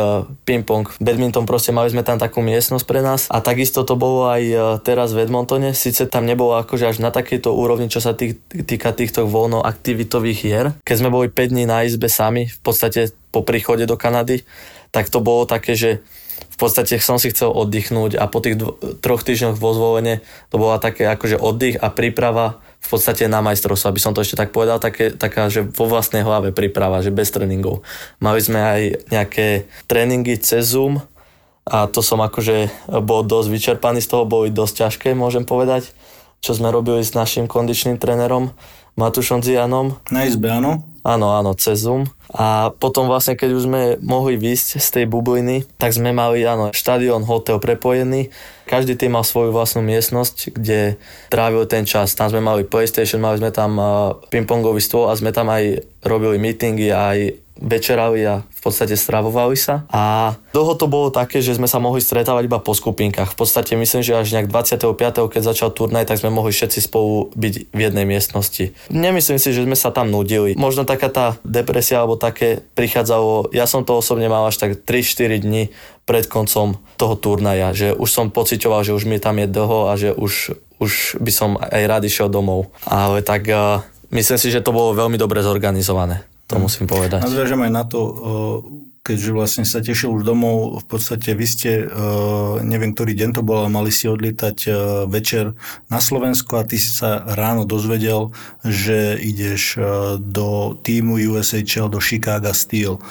ping-pong, 0.48 0.90
badminton, 0.98 1.46
proste 1.46 1.70
mali 1.70 1.94
sme 1.94 2.02
tam 2.02 2.18
takú 2.26 2.42
miestnosť 2.42 2.86
pre 2.90 3.06
nás 3.06 3.30
a 3.30 3.38
takisto 3.46 3.86
to 3.86 3.94
bolo 3.94 4.26
aj 4.26 4.42
e, 4.42 4.56
teraz 4.82 5.14
v 5.14 5.30
Edmontone, 5.30 5.78
síce 5.78 6.10
tam 6.10 6.26
nebolo 6.26 6.58
akože 6.58 6.90
až 6.90 6.98
na 6.98 7.14
takejto 7.14 7.54
úrovni, 7.54 7.86
čo 7.86 8.02
sa 8.02 8.18
tý, 8.18 8.34
týka 8.50 8.90
týchto 8.98 9.30
voľno 9.30 9.62
aktivitových 9.62 10.40
hier. 10.42 10.66
Keď 10.82 10.96
sme 10.98 11.14
boli 11.14 11.30
5 11.30 11.54
dní 11.54 11.70
na 11.70 11.86
izbe 11.86 12.10
sami, 12.10 12.50
v 12.50 12.60
podstate 12.66 13.14
po 13.30 13.46
príchode 13.46 13.86
do 13.86 13.94
Kanady, 13.94 14.42
tak 14.90 15.14
to 15.14 15.22
bolo 15.22 15.46
také, 15.46 15.78
že 15.78 16.02
v 16.56 16.58
podstate 16.58 16.96
som 17.04 17.20
si 17.20 17.36
chcel 17.36 17.52
oddychnúť 17.52 18.16
a 18.16 18.32
po 18.32 18.40
tých 18.40 18.56
dvo- 18.56 18.80
troch 19.04 19.28
týždňoch 19.28 19.60
vo 19.60 19.76
zvolenie 19.76 20.24
to 20.48 20.56
bola 20.56 20.80
také 20.80 21.04
akože 21.04 21.36
oddych 21.36 21.76
a 21.84 21.92
príprava 21.92 22.64
v 22.80 22.88
podstate 22.88 23.28
na 23.28 23.42
majstrovstvo, 23.42 23.92
aby 23.92 24.00
som 24.00 24.14
to 24.16 24.24
ešte 24.24 24.40
tak 24.40 24.54
povedal, 24.54 24.78
také, 24.78 25.12
taká, 25.12 25.50
že 25.50 25.66
vo 25.66 25.90
vlastnej 25.90 26.22
hlave 26.22 26.54
príprava, 26.54 27.02
že 27.02 27.10
bez 27.10 27.34
tréningov. 27.34 27.82
Mali 28.22 28.40
sme 28.40 28.62
aj 28.62 28.82
nejaké 29.10 29.68
tréningy 29.90 30.38
cez 30.38 30.72
Zoom, 30.72 31.02
a 31.66 31.90
to 31.90 32.06
som 32.06 32.22
akože 32.22 32.70
bol 33.02 33.26
dosť 33.26 33.48
vyčerpaný 33.50 34.00
z 34.06 34.10
toho, 34.14 34.30
boli 34.30 34.54
dosť 34.54 34.86
ťažké, 34.86 35.18
môžem 35.18 35.50
povedať, 35.50 35.90
čo 36.40 36.54
sme 36.54 36.70
robili 36.70 37.02
s 37.02 37.18
našim 37.18 37.50
kondičným 37.50 37.98
trénerom 37.98 38.54
Matušom 38.96 39.44
Zianom. 39.44 39.98
Na 40.08 40.24
izbe, 40.24 40.48
áno? 40.48 40.86
Áno, 41.06 41.38
áno, 41.38 41.54
cez 41.54 41.86
Zoom. 41.86 42.10
A 42.34 42.74
potom 42.74 43.06
vlastne, 43.06 43.38
keď 43.38 43.50
už 43.54 43.70
sme 43.70 43.82
mohli 44.02 44.42
výjsť 44.42 44.70
z 44.82 44.88
tej 44.90 45.06
bubliny, 45.06 45.62
tak 45.78 45.94
sme 45.94 46.10
mali, 46.10 46.42
áno, 46.42 46.74
štadión, 46.74 47.22
hotel 47.30 47.62
prepojený. 47.62 48.34
Každý 48.66 48.98
tým 48.98 49.14
mal 49.14 49.22
svoju 49.22 49.54
vlastnú 49.54 49.86
miestnosť, 49.86 50.58
kde 50.58 50.98
trávil 51.30 51.70
ten 51.70 51.86
čas. 51.86 52.18
Tam 52.18 52.34
sme 52.34 52.42
mali 52.42 52.66
PlayStation, 52.66 53.22
mali 53.22 53.38
sme 53.38 53.54
tam 53.54 53.78
pingpongový 54.34 54.82
stôl 54.82 55.06
a 55.06 55.14
sme 55.14 55.30
tam 55.30 55.54
aj 55.54 55.86
robili 56.02 56.42
meetingy, 56.42 56.90
aj 56.90 57.45
večerali 57.56 58.20
a 58.28 58.44
v 58.44 58.60
podstate 58.60 59.00
stravovali 59.00 59.56
sa. 59.56 59.88
A 59.88 60.36
dlho 60.52 60.76
to 60.76 60.92
bolo 60.92 61.08
také, 61.08 61.40
že 61.40 61.56
sme 61.56 61.72
sa 61.72 61.80
mohli 61.80 62.04
stretávať 62.04 62.52
iba 62.52 62.60
po 62.60 62.76
skupinkách. 62.76 63.32
V 63.32 63.38
podstate 63.40 63.80
myslím, 63.80 64.04
že 64.04 64.16
až 64.16 64.36
nejak 64.36 64.52
25. 64.52 65.32
keď 65.32 65.42
začal 65.42 65.70
turnaj, 65.72 66.08
tak 66.08 66.20
sme 66.20 66.36
mohli 66.36 66.52
všetci 66.52 66.80
spolu 66.84 67.32
byť 67.32 67.54
v 67.72 67.80
jednej 67.80 68.04
miestnosti. 68.04 68.76
Nemyslím 68.92 69.40
si, 69.40 69.56
že 69.56 69.64
sme 69.64 69.80
sa 69.80 69.96
tam 69.96 70.12
nudili. 70.12 70.54
Možno 70.60 70.84
taká 70.84 71.08
tá 71.08 71.40
depresia 71.48 72.04
alebo 72.04 72.20
také 72.20 72.60
prichádzalo, 72.76 73.56
ja 73.56 73.64
som 73.66 73.88
to 73.88 73.96
osobne 73.96 74.28
mal 74.28 74.44
až 74.52 74.60
tak 74.60 74.84
3-4 74.84 75.40
dní 75.40 75.72
pred 76.06 76.30
koncom 76.30 76.78
toho 77.00 77.16
turnaja, 77.18 77.74
že 77.74 77.96
už 77.96 78.10
som 78.12 78.30
pocitoval, 78.30 78.86
že 78.86 78.94
už 78.94 79.10
mi 79.10 79.18
tam 79.18 79.42
je 79.42 79.48
dlho 79.50 79.90
a 79.90 79.98
že 79.98 80.14
už, 80.14 80.54
už 80.78 81.18
by 81.18 81.32
som 81.34 81.58
aj 81.58 81.82
rád 81.88 82.04
išiel 82.06 82.30
domov. 82.30 82.70
Ale 82.86 83.26
tak 83.26 83.50
uh, 83.50 83.82
myslím 84.14 84.38
si, 84.38 84.54
že 84.54 84.62
to 84.62 84.76
bolo 84.76 84.94
veľmi 84.94 85.18
dobre 85.18 85.42
zorganizované. 85.42 86.35
To 86.46 86.62
musím 86.62 86.86
povedať. 86.86 87.26
Nadviažem 87.26 87.66
aj 87.66 87.72
na 87.74 87.84
to, 87.90 88.00
keďže 89.02 89.32
vlastne 89.34 89.66
sa 89.66 89.82
tešil 89.82 90.14
už 90.14 90.26
domov, 90.26 90.82
v 90.82 90.86
podstate 90.86 91.34
vy 91.34 91.46
ste, 91.46 91.90
neviem 92.62 92.94
ktorý 92.94 93.18
deň 93.18 93.30
to 93.38 93.42
bol, 93.42 93.66
ale 93.66 93.70
mali 93.74 93.90
si 93.90 94.06
odlietať 94.06 94.70
večer 95.10 95.58
na 95.90 95.98
Slovensko 95.98 96.62
a 96.62 96.68
ty 96.70 96.78
si 96.78 96.90
sa 96.94 97.22
ráno 97.34 97.66
dozvedel, 97.66 98.30
že 98.62 99.18
ideš 99.18 99.82
do 100.22 100.78
týmu 100.86 101.18
USHL 101.18 101.90
do 101.90 101.98
Chicago 101.98 102.54
Steel. 102.54 103.02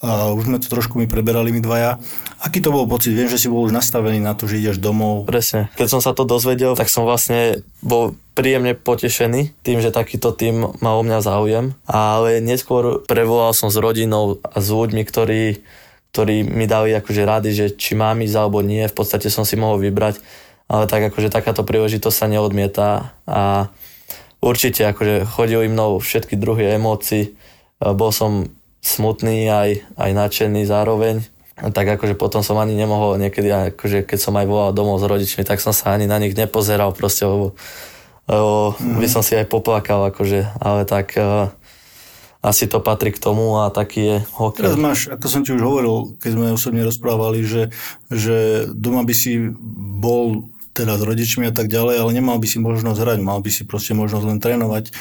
Uh, 0.00 0.32
už 0.32 0.48
sme 0.48 0.56
to 0.56 0.72
trošku 0.72 0.96
mi 0.96 1.04
preberali 1.04 1.52
my 1.52 1.60
dvaja. 1.60 2.00
Aký 2.40 2.64
to 2.64 2.72
bol 2.72 2.88
pocit? 2.88 3.12
Viem, 3.12 3.28
že 3.28 3.36
si 3.36 3.52
bol 3.52 3.68
už 3.68 3.76
nastavený 3.76 4.16
na 4.16 4.32
to, 4.32 4.48
že 4.48 4.56
ideš 4.56 4.80
domov. 4.80 5.28
Presne. 5.28 5.68
Keď 5.76 5.88
som 5.92 6.00
sa 6.00 6.16
to 6.16 6.24
dozvedel, 6.24 6.72
tak 6.72 6.88
som 6.88 7.04
vlastne 7.04 7.60
bol 7.84 8.16
príjemne 8.32 8.72
potešený 8.72 9.60
tým, 9.60 9.84
že 9.84 9.92
takýto 9.92 10.32
tým 10.32 10.72
má 10.80 10.96
o 10.96 11.04
mňa 11.04 11.20
záujem. 11.20 11.76
Ale 11.84 12.40
neskôr 12.40 13.04
prevolal 13.04 13.52
som 13.52 13.68
s 13.68 13.76
rodinou 13.76 14.40
a 14.40 14.56
s 14.56 14.72
ľuďmi, 14.72 15.04
ktorí, 15.04 15.60
ktorí 16.16 16.48
mi 16.48 16.64
dali 16.64 16.96
akože 16.96 17.22
rady, 17.28 17.50
že 17.52 17.66
či 17.76 17.92
mám 17.92 18.24
ísť 18.24 18.40
alebo 18.40 18.64
nie. 18.64 18.88
V 18.88 18.96
podstate 18.96 19.28
som 19.28 19.44
si 19.44 19.60
mohol 19.60 19.84
vybrať. 19.84 20.16
Ale 20.72 20.88
tak 20.88 21.12
akože 21.12 21.28
takáto 21.28 21.60
príležitosť 21.60 22.16
sa 22.16 22.24
neodmieta 22.24 23.12
a 23.28 23.68
určite 24.40 24.80
akože 24.96 25.28
chodili 25.28 25.68
mnou 25.68 26.00
všetky 26.00 26.40
druhy 26.40 26.72
emócií. 26.80 27.36
Bol 27.84 28.16
som 28.16 28.48
smutný, 28.80 29.48
aj, 29.48 29.70
aj 29.96 30.10
nadšený 30.16 30.64
zároveň. 30.66 31.24
Tak 31.60 32.00
akože 32.00 32.16
potom 32.16 32.40
som 32.40 32.56
ani 32.56 32.72
nemohol 32.72 33.20
niekedy, 33.20 33.76
akože 33.76 34.08
keď 34.08 34.18
som 34.18 34.32
aj 34.40 34.48
volal 34.48 34.72
domov 34.72 34.96
s 34.96 35.04
rodičmi, 35.04 35.44
tak 35.44 35.60
som 35.60 35.76
sa 35.76 35.92
ani 35.92 36.08
na 36.08 36.16
nich 36.16 36.32
nepozeral 36.32 36.96
proste, 36.96 37.28
lebo, 37.28 37.52
lebo 38.24 38.74
mm. 38.80 38.96
by 38.96 39.08
som 39.12 39.20
si 39.20 39.36
aj 39.36 39.44
poplakal, 39.44 40.08
akože, 40.08 40.56
ale 40.56 40.88
tak 40.88 41.12
uh, 41.20 41.52
asi 42.40 42.64
to 42.64 42.80
patrí 42.80 43.12
k 43.12 43.20
tomu 43.20 43.60
a 43.60 43.68
taký 43.68 44.00
je 44.00 44.16
hokej. 44.32 44.64
Teraz 44.64 44.80
máš, 44.80 45.12
ako 45.12 45.26
som 45.28 45.44
ti 45.44 45.52
už 45.52 45.60
hovoril, 45.60 46.16
keď 46.16 46.30
sme 46.32 46.56
osobne 46.56 46.80
rozprávali, 46.80 47.44
že, 47.44 47.68
že 48.08 48.64
doma 48.72 49.04
by 49.04 49.12
si 49.12 49.52
bol 50.00 50.48
teda 50.70 50.96
s 50.96 51.02
rodičmi 51.02 51.50
a 51.50 51.52
tak 51.54 51.66
ďalej, 51.66 51.96
ale 51.98 52.10
nemal 52.14 52.38
by 52.38 52.46
si 52.46 52.62
možnosť 52.62 52.98
hrať, 53.02 53.18
mal 53.20 53.42
by 53.42 53.50
si 53.50 53.66
proste 53.66 53.92
možnosť 53.92 54.24
len 54.26 54.38
trénovať. 54.38 54.84
E, 54.88 54.92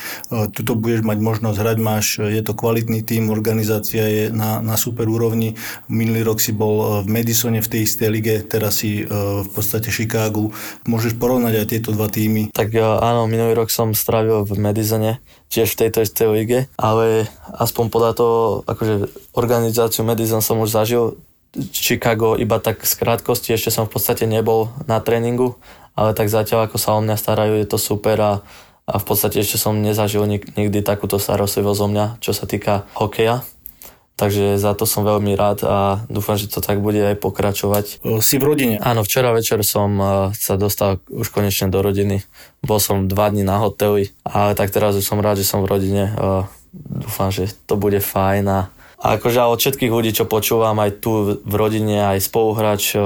tuto 0.50 0.74
budeš 0.74 1.06
mať 1.06 1.18
možnosť 1.22 1.58
hrať, 1.62 1.78
máš, 1.78 2.06
je 2.20 2.42
to 2.42 2.58
kvalitný 2.58 3.06
tým, 3.06 3.30
organizácia 3.30 4.04
je 4.06 4.24
na, 4.34 4.60
na 4.60 4.76
super 4.76 5.06
úrovni. 5.06 5.56
Minulý 5.86 6.26
rok 6.26 6.42
si 6.42 6.52
bol 6.52 7.06
v 7.06 7.08
Madisone 7.08 7.62
v 7.62 7.70
tej 7.70 7.82
istej 7.86 8.10
lige, 8.10 8.36
teraz 8.44 8.82
si 8.82 9.04
e, 9.04 9.10
v 9.46 9.50
podstate 9.50 9.94
Chicagu. 9.94 10.52
Môžeš 10.90 11.16
porovnať 11.16 11.54
aj 11.62 11.68
tieto 11.70 11.90
dva 11.94 12.10
týmy. 12.10 12.50
Tak 12.52 12.74
e, 12.74 12.82
áno, 12.82 13.30
minulý 13.30 13.54
rok 13.54 13.70
som 13.70 13.94
strávil 13.94 14.44
v 14.44 14.58
Madisone, 14.58 15.22
tiež 15.54 15.78
v 15.78 15.80
tejto 15.86 16.02
istej 16.02 16.28
lige, 16.34 16.60
ale 16.78 17.30
aspoň 17.54 17.86
podľa 17.94 18.12
toho, 18.18 18.38
akože 18.66 18.96
organizáciu 19.38 20.02
Madison 20.02 20.42
som 20.42 20.58
už 20.62 20.74
zažil, 20.74 21.18
Chicago 21.74 22.38
iba 22.38 22.62
tak 22.62 22.86
z 22.86 22.94
krátkosti, 22.94 23.58
ešte 23.58 23.74
som 23.74 23.90
v 23.90 23.98
podstate 23.98 24.30
nebol 24.30 24.70
na 24.86 25.02
tréningu, 25.02 25.58
ale 25.98 26.14
tak 26.14 26.30
zatiaľ 26.30 26.70
ako 26.70 26.78
sa 26.78 26.94
o 26.94 27.02
mňa 27.02 27.16
starajú, 27.18 27.58
je 27.58 27.68
to 27.68 27.82
super 27.82 28.18
a, 28.22 28.34
a 28.86 28.96
v 29.02 29.06
podstate 29.06 29.42
ešte 29.42 29.58
som 29.58 29.74
nezažil 29.82 30.24
nik, 30.30 30.54
nikdy 30.54 30.86
takúto 30.86 31.18
starostlivosť 31.18 31.82
o 31.82 31.88
mňa, 31.90 32.06
čo 32.22 32.38
sa 32.38 32.46
týka 32.46 32.86
hokeja. 32.94 33.42
Takže 34.20 34.60
za 34.60 34.76
to 34.76 34.84
som 34.84 35.08
veľmi 35.08 35.32
rád 35.32 35.64
a 35.64 36.04
dúfam, 36.12 36.36
že 36.36 36.52
to 36.52 36.60
tak 36.60 36.84
bude 36.84 37.00
aj 37.00 37.16
pokračovať. 37.24 38.04
Si 38.20 38.36
v 38.36 38.52
rodine? 38.52 38.76
Áno, 38.84 39.00
včera 39.08 39.32
večer 39.32 39.64
som 39.64 39.96
sa 40.36 40.60
dostal 40.60 41.00
už 41.08 41.32
konečne 41.32 41.72
do 41.72 41.80
rodiny. 41.80 42.28
Bol 42.60 42.84
som 42.84 43.08
dva 43.08 43.32
dní 43.32 43.48
na 43.48 43.64
hoteli, 43.64 44.12
ale 44.28 44.60
tak 44.60 44.76
teraz 44.76 45.00
už 45.00 45.08
som 45.08 45.24
rád, 45.24 45.40
že 45.40 45.48
som 45.48 45.64
v 45.64 45.72
rodine. 45.72 46.12
Dúfam, 46.76 47.32
že 47.32 47.48
to 47.64 47.80
bude 47.80 48.04
fajn 48.04 48.44
a 48.52 48.60
a 49.00 49.16
akože 49.16 49.40
od 49.48 49.60
všetkých 49.60 49.92
ľudí, 49.92 50.12
čo 50.12 50.28
počúvam 50.28 50.76
aj 50.84 51.00
tu 51.00 51.40
v 51.40 51.54
rodine, 51.56 52.04
aj 52.04 52.20
spoluhráč, 52.20 53.00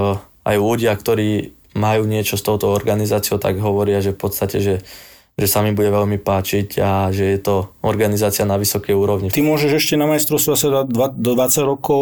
aj 0.44 0.56
ľudia, 0.58 0.94
ktorí 0.98 1.54
majú 1.78 2.06
niečo 2.06 2.38
s 2.38 2.46
touto 2.46 2.70
organizáciou, 2.74 3.38
tak 3.38 3.62
hovoria, 3.62 4.02
že 4.02 4.14
v 4.14 4.20
podstate, 4.20 4.58
že 4.62 4.76
že 5.34 5.50
sa 5.50 5.66
mi 5.66 5.74
bude 5.74 5.90
veľmi 5.90 6.22
páčiť 6.22 6.78
a 6.78 7.10
že 7.10 7.34
je 7.34 7.40
to 7.42 7.74
organizácia 7.82 8.46
na 8.46 8.62
vysokej 8.62 8.94
úrovni. 8.94 9.34
Ty 9.34 9.42
môžeš 9.42 9.82
ešte 9.82 9.98
na 9.98 10.06
majstrovstvo 10.06 10.54
sa 10.54 10.86
do 10.86 11.10
20 11.10 11.34
rokov, 11.66 12.02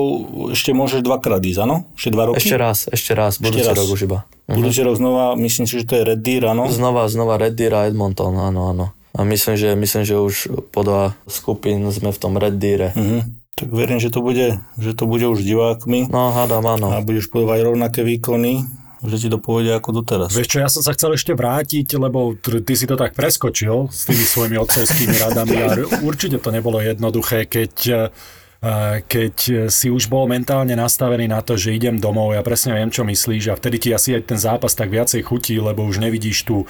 ešte 0.52 0.76
môžeš 0.76 1.00
dvakrát 1.00 1.40
ísť, 1.40 1.64
áno? 1.64 1.88
Ešte 1.96 2.12
dva 2.12 2.28
roky? 2.28 2.44
Ešte 2.44 2.60
raz, 2.60 2.92
ešte 2.92 3.16
raz, 3.16 3.40
budúci 3.40 3.64
ešte 3.64 3.72
raz. 3.72 3.80
rok 3.80 3.88
už 3.88 4.02
iba. 4.04 4.20
Budúci 4.52 4.84
uh-huh. 4.84 4.92
rok 4.92 4.96
znova, 5.00 5.26
myslím 5.40 5.64
si, 5.64 5.80
že 5.80 5.88
to 5.88 5.96
je 5.96 6.04
Red 6.12 6.20
Deer, 6.20 6.44
áno? 6.52 6.68
Znova, 6.68 7.08
znova 7.08 7.40
Red 7.40 7.56
Deer 7.56 7.72
a 7.72 7.88
Edmonton, 7.88 8.36
áno, 8.36 8.68
áno. 8.68 8.86
A 9.16 9.24
myslím, 9.24 9.56
že, 9.56 9.80
myslím, 9.80 10.04
že 10.04 10.16
už 10.20 10.36
podľa 10.76 11.16
skupín 11.32 11.88
sme 11.88 12.12
v 12.12 12.20
tom 12.20 12.36
Red 12.36 12.60
Deere. 12.60 12.92
Uh-huh. 12.92 13.24
Tak 13.56 13.68
verím, 13.70 14.00
že 14.00 14.10
to 14.10 14.24
bude, 14.24 14.58
že 14.80 14.92
to 14.96 15.04
bude 15.06 15.28
už 15.28 15.44
divákmi. 15.44 16.08
No, 16.08 16.32
hádam, 16.32 16.64
áno. 16.66 16.96
A 16.96 17.04
budeš 17.04 17.28
podávať 17.28 17.68
rovnaké 17.68 18.02
výkony, 18.02 18.64
že 19.04 19.18
ti 19.18 19.28
to 19.28 19.42
pôjde 19.42 19.76
ako 19.76 20.02
doteraz. 20.02 20.32
Vieš 20.32 20.50
čo, 20.56 20.58
ja 20.64 20.70
som 20.72 20.86
sa 20.86 20.96
chcel 20.96 21.18
ešte 21.18 21.36
vrátiť, 21.36 22.00
lebo 22.00 22.38
ty 22.40 22.74
si 22.78 22.88
to 22.88 22.96
tak 22.96 23.12
preskočil 23.12 23.92
s 23.92 24.08
tými 24.08 24.24
svojimi 24.24 24.58
otcovskými 24.62 25.16
radami 25.20 25.56
a 25.68 25.68
určite 26.10 26.40
to 26.40 26.54
nebolo 26.54 26.80
jednoduché, 26.80 27.50
keď 27.50 27.74
eh, 27.90 29.02
keď 29.10 29.68
si 29.74 29.90
už 29.90 30.06
bol 30.06 30.30
mentálne 30.30 30.78
nastavený 30.78 31.26
na 31.26 31.42
to, 31.42 31.58
že 31.58 31.74
idem 31.74 31.98
domov, 31.98 32.38
ja 32.38 32.46
presne 32.46 32.78
viem, 32.78 32.94
čo 32.94 33.02
myslíš 33.02 33.50
a 33.50 33.58
vtedy 33.58 33.78
ti 33.82 33.90
asi 33.90 34.14
aj 34.14 34.30
ten 34.30 34.38
zápas 34.38 34.78
tak 34.78 34.94
viacej 34.94 35.26
chutí, 35.26 35.58
lebo 35.58 35.82
už 35.82 35.98
nevidíš 35.98 36.46
tu 36.46 36.70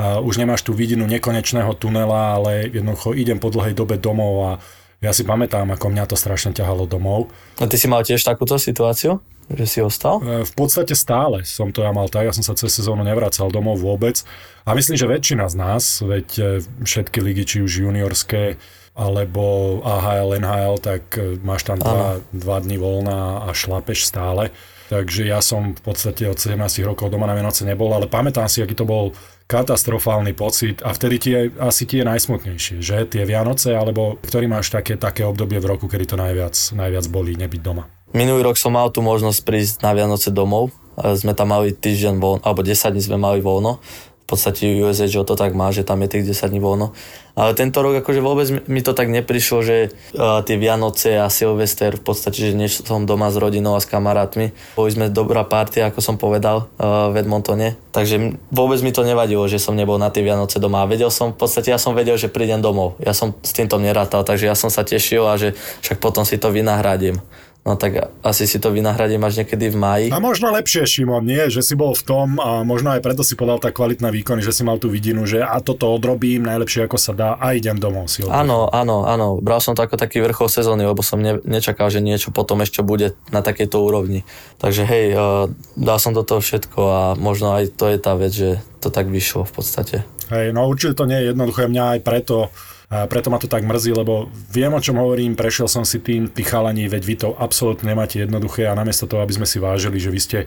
uh, 0.00 0.20
už 0.20 0.36
nemáš 0.36 0.68
tú 0.68 0.76
vidinu 0.76 1.08
nekonečného 1.08 1.72
tunela, 1.80 2.36
ale 2.36 2.68
jednoducho 2.68 3.16
idem 3.16 3.40
po 3.40 3.48
dlhej 3.48 3.72
dobe 3.72 3.96
domov 3.96 4.34
a 4.44 4.52
ja 5.00 5.16
si 5.16 5.24
pamätám, 5.24 5.64
ako 5.72 5.88
mňa 5.88 6.04
to 6.12 6.16
strašne 6.16 6.52
ťahalo 6.52 6.84
domov. 6.84 7.32
A 7.56 7.64
ty 7.64 7.80
si 7.80 7.88
mal 7.88 8.04
tiež 8.04 8.20
takúto 8.20 8.60
situáciu? 8.60 9.24
Že 9.50 9.66
si 9.66 9.78
ostal? 9.80 10.20
E, 10.20 10.44
v 10.44 10.52
podstate 10.52 10.92
stále 10.92 11.42
som 11.42 11.72
to 11.72 11.82
ja 11.82 11.90
mal 11.90 12.06
tak, 12.06 12.28
ja 12.28 12.36
som 12.36 12.44
sa 12.44 12.52
cez 12.52 12.70
sezónu 12.70 13.02
nevracal 13.02 13.48
domov 13.48 13.80
vôbec. 13.80 14.22
A 14.68 14.76
myslím, 14.76 15.00
že 15.00 15.10
väčšina 15.10 15.48
z 15.48 15.56
nás, 15.56 15.84
veď 16.04 16.28
e, 16.36 16.44
všetky 16.84 17.18
ligy, 17.18 17.44
či 17.48 17.56
už 17.64 17.90
juniorské, 17.90 18.60
alebo 18.92 19.80
AHL, 19.80 20.36
NHL, 20.36 20.76
tak 20.78 21.02
e, 21.16 21.40
máš 21.40 21.64
tam 21.64 21.80
dva, 21.80 22.20
dva 22.30 22.56
dny 22.60 22.76
voľna 22.76 23.48
a 23.48 23.56
šlapeš 23.56 24.04
stále. 24.04 24.52
Takže 24.92 25.24
ja 25.24 25.40
som 25.40 25.72
v 25.72 25.80
podstate 25.80 26.28
od 26.28 26.36
17 26.36 26.60
rokov 26.84 27.08
doma 27.08 27.24
na 27.24 27.38
Vianoce 27.38 27.64
nebol, 27.64 27.88
ale 27.94 28.10
pamätám 28.10 28.50
si, 28.50 28.60
aký 28.60 28.76
to 28.76 28.84
bol 28.84 29.16
katastrofálny 29.50 30.30
pocit 30.38 30.78
a 30.86 30.94
vtedy 30.94 31.16
ti 31.18 31.30
je 31.34 31.50
asi 31.58 31.82
tie 31.90 32.06
najsmutnejšie, 32.06 32.78
že 32.78 33.10
tie 33.10 33.26
Vianoce, 33.26 33.74
alebo 33.74 34.22
ktorý 34.22 34.46
máš 34.46 34.70
také, 34.70 34.94
také 34.94 35.26
obdobie 35.26 35.58
v 35.58 35.74
roku, 35.74 35.90
kedy 35.90 36.14
to 36.14 36.16
najviac, 36.16 36.54
najviac 36.78 37.10
bolí 37.10 37.34
nebyť 37.34 37.58
doma? 37.58 37.90
Minulý 38.14 38.46
rok 38.46 38.54
som 38.54 38.78
mal 38.78 38.94
tú 38.94 39.02
možnosť 39.02 39.40
prísť 39.42 39.74
na 39.82 39.90
Vianoce 39.94 40.30
domov. 40.30 40.70
Sme 41.00 41.32
tam 41.34 41.54
mali 41.54 41.72
týždeň 41.74 42.18
voľno, 42.18 42.42
alebo 42.44 42.60
10 42.62 42.94
dní 42.94 43.02
sme 43.02 43.18
mali 43.18 43.38
voľno 43.42 43.82
podstate 44.30 44.70
USH 44.78 45.26
to 45.26 45.34
tak 45.34 45.52
má, 45.58 45.74
že 45.74 45.82
tam 45.82 46.06
je 46.06 46.08
tých 46.14 46.30
10 46.30 46.54
dní 46.54 46.62
voľno. 46.62 46.94
Ale 47.38 47.54
tento 47.54 47.80
rok 47.80 48.02
akože 48.02 48.20
vôbec 48.20 48.46
mi 48.66 48.82
to 48.82 48.92
tak 48.92 49.08
neprišlo, 49.08 49.62
že 49.62 49.76
uh, 49.88 50.42
tie 50.42 50.58
Vianoce 50.58 51.16
a 51.16 51.30
Silvester 51.30 51.96
v 51.96 52.02
podstate, 52.02 52.36
že 52.36 52.52
než 52.52 52.82
som 52.82 53.06
doma 53.06 53.30
s 53.30 53.38
rodinou 53.38 53.78
a 53.78 53.80
s 53.80 53.86
kamarátmi. 53.86 54.52
Boli 54.74 54.90
sme 54.90 55.08
dobrá 55.08 55.46
partia, 55.46 55.88
ako 55.88 56.00
som 56.02 56.16
povedal, 56.18 56.66
uh, 56.76 57.08
v 57.14 57.22
Edmontone. 57.22 57.78
Takže 57.94 58.36
vôbec 58.50 58.82
mi 58.82 58.90
to 58.90 59.06
nevadilo, 59.06 59.46
že 59.46 59.62
som 59.62 59.78
nebol 59.78 59.96
na 59.96 60.10
tie 60.10 60.26
Vianoce 60.26 60.58
doma. 60.58 60.82
A 60.84 60.90
vedel 60.90 61.08
som, 61.08 61.32
v 61.32 61.38
podstate 61.38 61.70
ja 61.70 61.78
som 61.78 61.94
vedel, 61.94 62.18
že 62.18 62.28
prídem 62.28 62.58
domov. 62.60 62.98
Ja 62.98 63.14
som 63.14 63.32
s 63.40 63.54
týmto 63.54 63.78
nerátal, 63.78 64.26
takže 64.26 64.50
ja 64.50 64.58
som 64.58 64.68
sa 64.68 64.82
tešil 64.82 65.22
a 65.24 65.38
že 65.38 65.54
však 65.86 66.02
potom 66.02 66.26
si 66.26 66.36
to 66.36 66.50
vynahradím. 66.50 67.22
No 67.70 67.78
tak 67.78 68.02
asi 68.26 68.50
si 68.50 68.58
to 68.58 68.74
vynahradím 68.74 69.22
až 69.22 69.46
niekedy 69.46 69.70
v 69.70 69.76
maji. 69.78 70.06
A 70.10 70.18
možno 70.18 70.50
lepšie, 70.50 70.82
Šimon, 70.90 71.22
nie? 71.22 71.46
Že 71.46 71.62
si 71.62 71.74
bol 71.78 71.94
v 71.94 72.02
tom 72.02 72.42
a 72.42 72.66
možno 72.66 72.90
aj 72.90 72.98
preto 72.98 73.22
si 73.22 73.38
podal 73.38 73.62
tak 73.62 73.78
kvalitné 73.78 74.10
výkony, 74.10 74.42
že 74.42 74.50
si 74.50 74.66
mal 74.66 74.82
tú 74.82 74.90
vidinu, 74.90 75.22
že 75.22 75.38
a 75.38 75.62
toto 75.62 75.86
odrobím 75.86 76.42
najlepšie 76.42 76.90
ako 76.90 76.98
sa 76.98 77.14
dá 77.14 77.30
a 77.38 77.54
idem 77.54 77.78
domov 77.78 78.10
si 78.10 78.26
odrobím. 78.26 78.42
Áno, 78.42 78.66
áno, 78.74 79.06
áno. 79.06 79.38
Bral 79.38 79.62
som 79.62 79.78
to 79.78 79.86
ako 79.86 79.94
taký 79.94 80.18
vrchol 80.18 80.50
sezóny, 80.50 80.82
lebo 80.82 80.98
som 81.06 81.22
ne, 81.22 81.38
nečakal, 81.46 81.94
že 81.94 82.02
niečo 82.02 82.34
potom 82.34 82.58
ešte 82.58 82.82
bude 82.82 83.14
na 83.30 83.38
takejto 83.38 83.78
úrovni. 83.78 84.26
Takže 84.58 84.82
hej, 84.82 85.06
uh, 85.14 85.46
dal 85.78 86.02
som 86.02 86.10
do 86.10 86.26
toho 86.26 86.42
všetko 86.42 86.80
a 86.82 87.02
možno 87.14 87.54
aj 87.54 87.70
to 87.78 87.86
je 87.86 87.98
tá 88.02 88.18
vec, 88.18 88.34
že 88.34 88.58
to 88.82 88.90
tak 88.90 89.06
vyšlo 89.06 89.46
v 89.46 89.52
podstate. 89.54 89.96
Hej, 90.30 90.54
no 90.54 90.70
určite 90.70 90.94
to 90.94 91.10
nie 91.10 91.18
je 91.18 91.34
jednoduché, 91.34 91.66
mňa 91.66 91.98
aj 91.98 92.00
preto 92.06 92.54
a 92.90 93.06
preto 93.06 93.30
ma 93.30 93.38
to 93.38 93.46
tak 93.46 93.62
mrzí, 93.62 93.94
lebo 93.94 94.26
viem, 94.50 94.74
o 94.74 94.82
čom 94.82 94.98
hovorím, 94.98 95.38
prešiel 95.38 95.70
som 95.70 95.86
si 95.86 96.02
tým, 96.02 96.26
tí 96.26 96.42
chalani, 96.42 96.90
veď 96.90 97.02
vy 97.06 97.14
to 97.22 97.28
absolútne 97.38 97.86
nemáte 97.86 98.18
jednoduché 98.18 98.66
a 98.66 98.74
namiesto 98.74 99.06
toho, 99.06 99.22
aby 99.22 99.30
sme 99.30 99.46
si 99.46 99.62
vážili, 99.62 100.02
že 100.02 100.10
vy 100.10 100.18
ste 100.18 100.38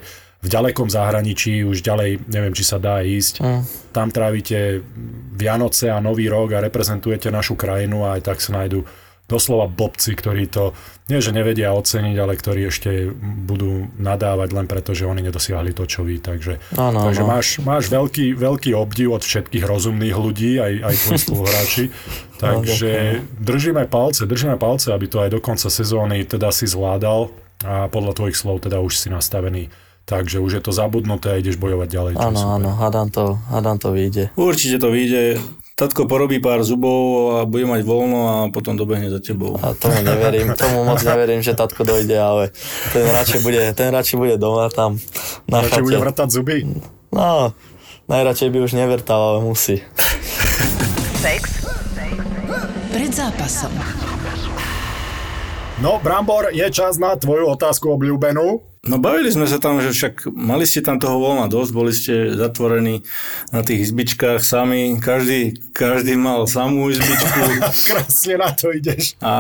v 0.44 0.48
ďalekom 0.52 0.92
zahraničí, 0.92 1.64
už 1.64 1.80
ďalej 1.80 2.28
neviem, 2.28 2.52
či 2.52 2.68
sa 2.68 2.84
dá 2.84 3.00
ísť. 3.00 3.40
Mm. 3.40 3.62
Tam 3.96 4.12
trávite 4.12 4.84
Vianoce 5.40 5.88
a 5.88 6.04
Nový 6.04 6.28
rok 6.28 6.60
a 6.60 6.64
reprezentujete 6.68 7.32
našu 7.32 7.56
krajinu 7.56 8.04
a 8.04 8.20
aj 8.20 8.28
tak 8.28 8.44
sa 8.44 8.60
nájdú 8.60 8.84
doslova 9.28 9.72
blbci, 9.72 10.14
ktorí 10.20 10.52
to 10.52 10.76
nie, 11.12 11.20
že 11.20 11.36
nevedia 11.36 11.76
oceniť, 11.76 12.16
ale 12.16 12.40
ktorí 12.40 12.64
ešte 12.68 13.12
budú 13.20 13.92
nadávať 14.00 14.50
len 14.56 14.68
preto, 14.72 14.96
že 14.96 15.04
oni 15.04 15.20
nedosiahli 15.20 15.76
to, 15.76 15.84
čo 15.84 16.08
vy. 16.08 16.24
Takže, 16.24 16.64
no, 16.80 16.96
no, 16.96 17.12
takže 17.12 17.24
no. 17.24 17.28
máš, 17.28 17.48
máš 17.60 17.92
veľký, 17.92 18.40
veľký 18.40 18.72
obdiv 18.72 19.12
od 19.12 19.24
všetkých 19.24 19.68
rozumných 19.68 20.16
ľudí, 20.16 20.64
aj, 20.64 20.74
aj 20.80 20.96
tvoji 21.04 21.20
spoluhráči. 21.28 21.84
takže 22.40 22.92
držíme 23.36 23.84
palce, 23.92 24.24
držíme 24.24 24.56
palce, 24.56 24.96
aby 24.96 25.06
to 25.12 25.20
aj 25.20 25.30
do 25.32 25.40
konca 25.44 25.68
sezóny 25.68 26.24
teda 26.24 26.52
si 26.56 26.68
zvládal 26.68 27.32
a 27.64 27.88
podľa 27.92 28.16
tvojich 28.16 28.40
slov 28.40 28.64
teda 28.64 28.80
už 28.80 28.96
si 28.96 29.08
nastavený 29.12 29.72
Takže 30.04 30.44
už 30.44 30.60
je 30.60 30.64
to 30.68 30.76
zabudnuté 30.76 31.32
a 31.32 31.40
ideš 31.40 31.56
bojovať 31.56 31.88
ďalej. 31.88 32.14
Áno, 32.20 32.60
áno, 32.60 32.76
hádam 32.76 33.08
to, 33.08 33.40
hádam 33.48 33.80
to 33.80 33.96
vyjde. 33.96 34.36
Určite 34.36 34.84
to 34.84 34.92
vyjde. 34.92 35.40
Tatko 35.74 36.06
porobí 36.06 36.38
pár 36.38 36.62
zubov 36.62 37.02
a 37.34 37.50
bude 37.50 37.66
mať 37.66 37.82
voľno 37.82 38.20
a 38.30 38.36
potom 38.54 38.78
dobehne 38.78 39.10
za 39.10 39.18
tebou. 39.18 39.58
A 39.58 39.74
tomu 39.74 40.06
neverím, 40.06 40.54
tomu 40.54 40.86
moc 40.86 41.02
neverím, 41.02 41.42
že 41.42 41.58
tatko 41.58 41.82
dojde, 41.82 42.14
ale 42.14 42.54
ten 42.94 43.10
radšej 43.10 43.42
bude, 43.42 43.62
ten 43.74 43.90
radšej 43.90 44.18
bude 44.22 44.36
doma 44.38 44.70
tam 44.70 45.02
na 45.50 45.66
radšej 45.66 45.82
bude 45.82 45.98
vrtať 45.98 46.28
zuby? 46.30 46.70
No, 47.10 47.58
najradšej 48.06 48.50
by 48.54 48.58
už 48.62 48.78
nevrtal, 48.78 49.18
ale 49.18 49.40
musí. 49.42 49.82
Sex. 51.18 51.66
Pred 52.94 53.10
zápasom. 53.10 53.74
No, 55.82 55.98
Brambor, 55.98 56.54
je 56.54 56.70
čas 56.70 57.02
na 57.02 57.18
tvoju 57.18 57.50
otázku 57.50 57.90
obľúbenú. 57.98 58.62
No 58.84 59.00
bavili 59.00 59.32
sme 59.32 59.48
sa 59.48 59.64
tam, 59.64 59.80
že 59.80 59.96
však 59.96 60.28
mali 60.36 60.68
ste 60.68 60.84
tam 60.84 61.00
toho 61.00 61.16
voľna 61.16 61.48
dosť, 61.48 61.72
boli 61.72 61.96
ste 61.96 62.36
zatvorení 62.36 63.08
na 63.56 63.64
tých 63.64 63.88
izbičkách 63.88 64.44
sami, 64.44 65.00
každý, 65.00 65.56
každý 65.74 66.14
mal 66.14 66.46
samú 66.46 66.94
izbičku. 66.94 67.42
Krásne 67.90 68.38
na 68.38 68.54
to 68.54 68.70
ideš. 68.70 69.18
A 69.20 69.34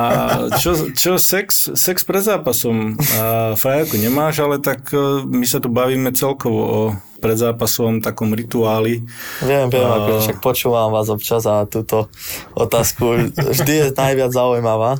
čo, 0.58 0.90
čo 0.92 1.22
sex, 1.22 1.72
sex 1.78 2.02
pred 2.02 2.26
zápasom? 2.26 2.98
A 3.22 3.54
nemáš, 3.94 4.42
ale 4.42 4.58
tak 4.58 4.90
e, 4.90 5.24
my 5.30 5.46
sa 5.46 5.62
tu 5.62 5.70
bavíme 5.70 6.10
celkovo 6.12 6.62
o 6.66 6.80
pred 7.24 7.40
zápasom 7.40 8.04
takom 8.04 8.36
rituáli. 8.36 9.00
Viem, 9.40 9.72
viem, 9.72 9.88
a... 9.88 9.96
akože 10.04 10.20
však 10.28 10.38
počúvam 10.44 10.92
vás 10.92 11.08
občas 11.08 11.48
a 11.48 11.64
túto 11.64 12.12
otázku 12.52 13.32
vždy 13.32 13.74
je 13.80 13.88
najviac 13.96 14.36
zaujímavá. 14.36 15.00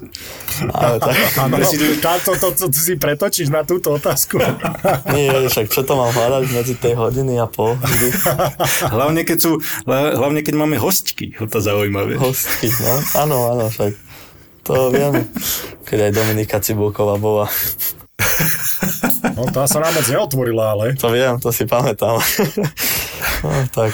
Ale 0.72 1.04
tak... 1.04 1.16
No, 1.52 1.60
táto, 2.00 2.32
to, 2.40 2.56
to, 2.56 2.66
to, 2.72 2.80
si 2.80 2.96
pretočíš 2.96 3.52
na 3.52 3.68
túto 3.68 4.00
otázku. 4.00 4.40
Nie, 5.12 5.36
však 5.52 5.68
čo 5.68 5.84
to 5.84 6.00
mám 6.00 6.16
hľadať 6.16 6.44
medzi 6.56 6.76
tej 6.80 6.96
hodiny 6.96 7.40
a 7.40 7.48
pol? 7.50 7.76
Vždy. 7.76 8.08
Hlavne 8.96 9.22
keď, 9.28 9.38
sú, 9.44 9.52
hlavne 9.90 10.44
keď 10.44 10.56
máme 10.56 10.80
hostky, 10.80 11.22
to 11.32 11.59
zaujímavé. 11.61 12.19
Hostky, 12.19 12.67
no, 12.67 12.93
áno, 13.24 13.38
áno, 13.55 13.65
však 13.71 13.93
to 14.63 14.89
viem. 14.89 15.28
Keď 15.84 16.09
aj 16.09 16.11
Dominika 16.15 16.57
Cibulková 16.63 17.19
bola. 17.19 17.51
No 19.36 19.47
tá 19.51 19.67
sa 19.67 19.84
nám 19.84 19.95
moc 19.95 20.07
neotvorila, 20.07 20.76
ale... 20.76 20.95
To 20.99 21.11
viem, 21.11 21.36
to 21.39 21.51
si 21.51 21.67
pamätám. 21.67 22.19
no, 23.43 23.49
tak. 23.76 23.91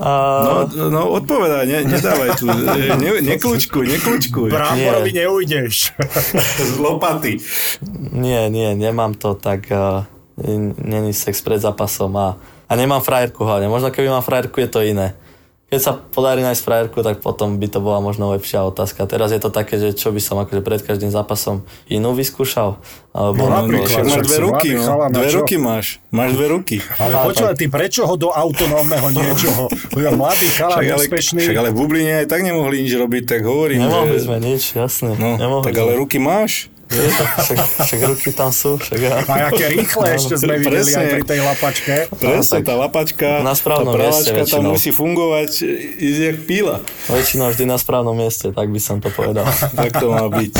A... 0.00 0.10
No, 0.44 0.90
no 0.90 1.00
odpovedaj, 1.16 1.64
ne, 1.68 1.78
nedávaj 1.86 2.30
tu, 2.40 2.48
ne, 2.48 3.20
nekľúčkuj, 3.22 3.84
nekľúčkuj. 3.86 4.48
Brámborovi 4.50 5.12
neujdeš. 5.14 5.94
Z 6.58 6.76
lopaty. 6.80 7.38
Nie, 8.10 8.50
nie, 8.50 8.74
nemám 8.74 9.14
to 9.14 9.38
tak, 9.38 9.70
uh, 9.70 10.02
není 10.80 11.14
sex 11.14 11.38
pred 11.44 11.62
zápasom 11.62 12.10
a, 12.16 12.34
a 12.66 12.72
nemám 12.74 13.04
frajerku 13.04 13.44
hlavne. 13.44 13.70
Možno 13.70 13.94
keby 13.94 14.10
mám 14.10 14.24
frajerku, 14.26 14.58
je 14.60 14.70
to 14.72 14.80
iné 14.82 15.14
keď 15.70 15.80
sa 15.80 15.94
podarí 15.94 16.42
nájsť 16.42 16.66
frajerku, 16.66 16.98
tak 17.06 17.22
potom 17.22 17.62
by 17.62 17.70
to 17.70 17.78
bola 17.78 18.02
možno 18.02 18.34
lepšia 18.34 18.66
otázka. 18.66 19.06
Teraz 19.06 19.30
je 19.30 19.38
to 19.38 19.54
také, 19.54 19.78
že 19.78 19.94
čo 19.94 20.10
by 20.10 20.18
som 20.18 20.42
akože 20.42 20.66
pred 20.66 20.82
každým 20.82 21.14
zápasom 21.14 21.62
inú 21.86 22.10
vyskúšal. 22.10 22.82
Alebo 23.14 23.46
no, 23.46 23.54
napríklad, 23.54 24.02
máš 24.02 24.26
dve 24.26 24.38
ruky, 24.50 24.68
no. 24.74 25.06
dve 25.14 25.30
ruky 25.30 25.54
máš. 25.62 26.02
Máš 26.10 26.34
dve 26.34 26.46
ruky. 26.58 26.82
Ale 26.98 27.22
počúvaj, 27.22 27.54
ty 27.54 27.70
prečo 27.70 28.02
ho 28.02 28.18
do 28.18 28.34
autonómneho 28.34 29.14
niečoho? 29.14 29.70
Mladý 30.20 30.46
však 30.50 30.66
ale, 30.74 30.90
úspešný. 30.98 31.42
Však 31.46 31.58
ale 31.62 31.70
v 31.70 31.76
Bubline 31.78 32.12
aj 32.22 32.26
tak 32.26 32.42
nemohli 32.42 32.82
nič 32.82 32.98
robiť, 32.98 33.22
tak 33.30 33.46
hovorím, 33.46 33.86
Nemohli 33.86 34.18
že... 34.18 34.26
sme 34.26 34.38
nič, 34.42 34.74
jasné. 34.74 35.14
No, 35.14 35.62
tak 35.62 35.78
ale 35.78 35.94
ruky 35.94 36.18
máš 36.18 36.66
však, 36.90 37.58
však 37.86 38.00
ruky 38.02 38.30
tam 38.34 38.50
sú. 38.50 38.74
Však 38.74 38.98
ja. 38.98 39.22
A 39.22 39.54
aké 39.54 39.70
rýchle 39.70 40.10
no, 40.10 40.16
ešte 40.18 40.34
sme 40.42 40.58
videli 40.58 40.90
aj 40.90 41.06
pri 41.14 41.22
tej 41.22 41.40
lapačke. 41.46 41.94
Presne, 42.18 42.58
tá 42.66 42.74
lapačka, 42.74 43.28
na 43.46 43.54
správnom 43.54 43.94
tá 43.94 44.10
mieste 44.10 44.34
tam 44.50 44.66
musí 44.66 44.90
fungovať, 44.90 45.50
ísť 46.02 46.20
jak 46.20 46.38
píla. 46.50 46.76
Väčšinou 47.06 47.54
vždy 47.54 47.64
na 47.70 47.78
správnom 47.78 48.18
mieste, 48.18 48.50
tak 48.50 48.66
by 48.66 48.80
som 48.82 48.98
to 48.98 49.06
povedal. 49.14 49.46
tak 49.78 50.02
to 50.02 50.10
má 50.10 50.26
byť. 50.26 50.52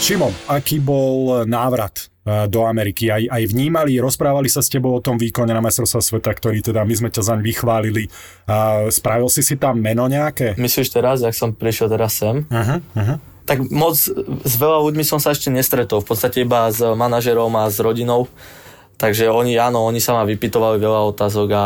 Šimon, 0.00 0.32
aký 0.48 0.80
bol 0.80 1.44
návrat 1.44 2.08
e, 2.24 2.48
do 2.48 2.64
Ameriky? 2.64 3.12
Aj, 3.12 3.20
aj 3.20 3.42
vnímali, 3.52 4.00
rozprávali 4.00 4.48
sa 4.48 4.64
s 4.64 4.72
tebou 4.72 4.96
o 4.96 5.04
tom 5.04 5.20
výkone 5.20 5.52
na 5.52 5.60
majstrovstva 5.60 6.00
sveta, 6.00 6.32
ktorý 6.32 6.64
teda 6.64 6.88
my 6.88 6.94
sme 6.96 7.12
ťa 7.12 7.20
zaň 7.20 7.40
vychválili. 7.44 8.08
Spravil 8.88 9.28
si 9.28 9.44
si 9.44 9.60
tam 9.60 9.76
meno 9.76 10.08
nejaké? 10.08 10.56
Myslíš 10.56 10.88
teraz, 10.88 11.20
jak 11.20 11.36
som 11.36 11.52
prišiel 11.52 11.92
teraz 11.92 12.16
sem? 12.16 12.48
Uh-huh, 12.48 12.80
uh-huh 12.96 13.18
tak 13.50 13.66
moc 13.66 13.98
s 13.98 14.54
veľa 14.54 14.78
ľuďmi 14.86 15.02
som 15.02 15.18
sa 15.18 15.34
ešte 15.34 15.50
nestretol, 15.50 16.06
v 16.06 16.14
podstate 16.14 16.46
iba 16.46 16.70
s 16.70 16.78
manažerom 16.78 17.50
a 17.58 17.66
s 17.66 17.82
rodinou, 17.82 18.30
takže 18.94 19.26
oni, 19.26 19.58
áno, 19.58 19.82
oni 19.82 19.98
sa 19.98 20.14
ma 20.14 20.22
vypytovali 20.22 20.78
veľa 20.78 21.10
otázok 21.10 21.48
a 21.50 21.64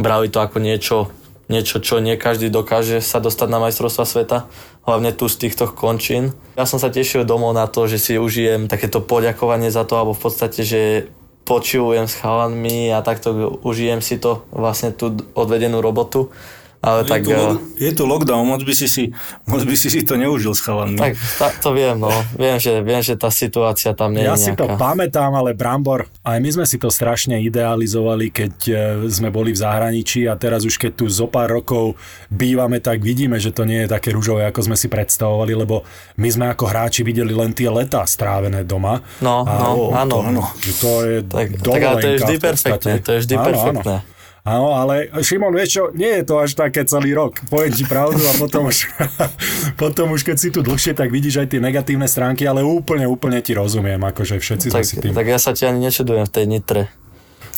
brali 0.00 0.32
to 0.32 0.40
ako 0.40 0.64
niečo, 0.64 1.12
niečo, 1.52 1.84
čo 1.84 2.00
nie 2.00 2.16
každý 2.16 2.48
dokáže 2.48 3.04
sa 3.04 3.20
dostať 3.20 3.52
na 3.52 3.60
majstrovstva 3.60 4.08
sveta, 4.08 4.48
hlavne 4.88 5.12
tu 5.12 5.28
z 5.28 5.44
týchto 5.44 5.68
končín. 5.68 6.32
Ja 6.56 6.64
som 6.64 6.80
sa 6.80 6.88
tešil 6.88 7.28
domov 7.28 7.52
na 7.52 7.68
to, 7.68 7.84
že 7.84 8.00
si 8.00 8.16
užijem 8.16 8.64
takéto 8.64 9.04
poďakovanie 9.04 9.68
za 9.68 9.84
to, 9.84 10.00
alebo 10.00 10.16
v 10.16 10.24
podstate, 10.24 10.64
že 10.64 11.12
počúvujem 11.44 12.08
s 12.08 12.16
chalanmi 12.16 12.96
a 12.96 13.04
takto 13.04 13.60
užijem 13.60 14.00
si 14.00 14.16
to 14.16 14.48
vlastne 14.56 14.96
tú 14.96 15.20
odvedenú 15.36 15.84
robotu 15.84 16.32
ale 16.80 17.04
je 17.04 17.10
tak... 17.12 17.20
Tu, 17.24 17.36
uh, 17.36 17.60
je 17.76 17.92
tu 17.92 18.04
lockdown, 18.08 18.44
moc 18.48 18.64
by 18.64 18.72
si 18.72 18.88
si, 18.88 19.04
moc 19.44 19.60
by 19.64 19.76
si, 19.76 19.92
si 19.92 20.00
to 20.00 20.16
neužil 20.16 20.56
s 20.56 20.64
chalanmi. 20.64 20.96
Tak 20.96 21.12
ta, 21.36 21.46
to 21.60 21.76
viem, 21.76 22.00
no. 22.00 22.08
Viem 22.36 22.56
že, 22.56 22.80
viem, 22.80 23.04
že 23.04 23.20
tá 23.20 23.28
situácia 23.28 23.92
tam 23.92 24.16
nie 24.16 24.24
ja 24.24 24.32
je. 24.32 24.40
Ja 24.40 24.44
si 24.48 24.52
to 24.56 24.64
pamätám, 24.80 25.36
ale 25.36 25.52
Brambor, 25.52 26.08
aj 26.24 26.40
my 26.40 26.50
sme 26.56 26.64
si 26.64 26.80
to 26.80 26.88
strašne 26.88 27.36
idealizovali, 27.44 28.32
keď 28.32 28.54
uh, 28.68 28.76
sme 29.12 29.28
boli 29.28 29.52
v 29.52 29.60
zahraničí 29.60 30.24
a 30.24 30.34
teraz 30.40 30.64
už 30.64 30.80
keď 30.80 30.92
tu 30.96 31.04
zo 31.12 31.28
pár 31.28 31.52
rokov 31.52 32.00
bývame, 32.32 32.80
tak 32.80 33.04
vidíme, 33.04 33.36
že 33.36 33.52
to 33.52 33.68
nie 33.68 33.84
je 33.84 33.88
také 33.92 34.12
rúžové, 34.16 34.48
ako 34.48 34.72
sme 34.72 34.76
si 34.80 34.88
predstavovali, 34.88 35.52
lebo 35.52 35.84
my 36.16 36.28
sme 36.32 36.46
ako 36.48 36.64
hráči 36.64 37.04
videli 37.04 37.36
len 37.36 37.52
tie 37.52 37.68
letá 37.68 38.08
strávené 38.08 38.64
doma. 38.64 39.04
No, 39.20 39.44
a, 39.44 39.52
no, 39.68 39.92
áno. 39.92 40.12
To, 40.12 40.18
áno. 40.24 40.42
To 40.80 40.90
je 41.04 41.18
tak, 41.28 41.46
tak 41.60 41.80
ale 41.84 42.00
to 42.00 42.08
je 42.08 42.16
vždy 42.24 42.36
perfektné, 42.40 42.92
to 43.04 43.10
je 43.12 43.18
vždy 43.24 43.34
áno, 43.36 43.44
perfektné. 43.44 43.96
Áno. 44.00 44.18
Áno, 44.40 44.72
ale 44.72 45.12
Šimon, 45.20 45.52
vieš 45.52 45.70
čo, 45.76 45.82
nie 45.92 46.08
je 46.20 46.24
to 46.24 46.40
až 46.40 46.56
také 46.56 46.88
celý 46.88 47.12
rok. 47.12 47.36
Poviem 47.52 47.76
ti 47.76 47.84
pravdu 47.84 48.24
a 48.24 48.32
potom 48.40 48.72
už, 48.72 48.88
potom 49.82 50.16
už 50.16 50.24
keď 50.24 50.36
si 50.40 50.48
tu 50.48 50.64
dlhšie, 50.64 50.96
tak 50.96 51.12
vidíš 51.12 51.44
aj 51.44 51.48
tie 51.52 51.60
negatívne 51.60 52.08
stránky, 52.08 52.48
ale 52.48 52.64
úplne, 52.64 53.04
úplne 53.04 53.44
ti 53.44 53.52
rozumiem, 53.52 54.00
akože 54.00 54.40
všetci 54.40 54.72
tak, 54.72 54.80
sme 54.80 54.88
si 54.88 54.96
tým. 54.96 55.12
Tak 55.12 55.26
ja 55.28 55.36
sa 55.36 55.52
ti 55.52 55.68
ani 55.68 55.84
nečudujem 55.84 56.24
v 56.24 56.32
tej 56.32 56.44
nitre. 56.48 56.80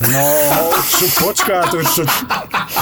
No, 0.03 0.27
čo, 0.83 1.07
počká, 1.23 1.63
to 1.71 1.79
čo, 1.87 2.03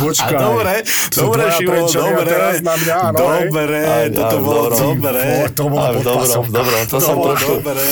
počká. 0.00 0.38
Dobre, 0.40 0.74
dobre, 1.12 1.42
Šimon, 1.52 1.86
dobre. 1.92 2.28
Teraz 2.30 2.56
na 2.64 2.74
mňa, 2.80 2.96
no, 3.12 3.18
dobre, 3.20 3.78
aj, 3.84 4.06
toto 4.16 4.36
aj, 4.36 4.44
bolo 4.44 4.62
dobre. 4.72 5.20
To 5.52 5.64
bolo 5.68 5.86
pod 6.00 6.04
pasom. 6.16 6.44
Dobre, 6.48 6.76
to, 6.88 6.96
to 6.96 6.98
som 7.04 7.16
trošku... 7.20 7.52
Dobre. 7.60 7.82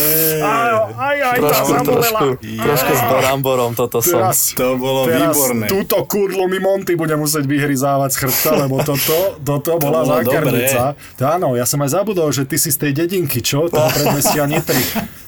Aj, 0.40 1.16
aj, 1.20 1.36
trošku, 1.44 1.72
trošku, 1.84 2.26
trošku 2.40 2.92
s 2.96 3.02
baramborom 3.04 3.70
toto 3.76 3.98
som. 4.00 4.32
To 4.56 4.80
bolo 4.80 5.04
výborné. 5.04 5.66
túto 5.68 5.98
kudlu 6.08 6.48
mi 6.48 6.56
Monty 6.62 6.96
bude 6.96 7.14
musieť 7.18 7.44
vyhryzávať 7.44 8.10
z 8.14 8.16
chrbta, 8.24 8.50
lebo 8.64 8.80
toto, 8.80 9.36
toto 9.44 9.76
bola 9.76 10.08
zákernica. 10.08 10.96
Áno, 11.20 11.52
ja 11.58 11.68
som 11.68 11.82
aj 11.84 12.00
zabudol, 12.00 12.32
že 12.32 12.48
ty 12.48 12.56
si 12.56 12.72
z 12.72 12.88
tej 12.88 12.92
dedinky, 13.04 13.44
čo? 13.44 13.68
Toho 13.68 13.88
predmestia 13.92 14.48
Nitry. 14.48 14.80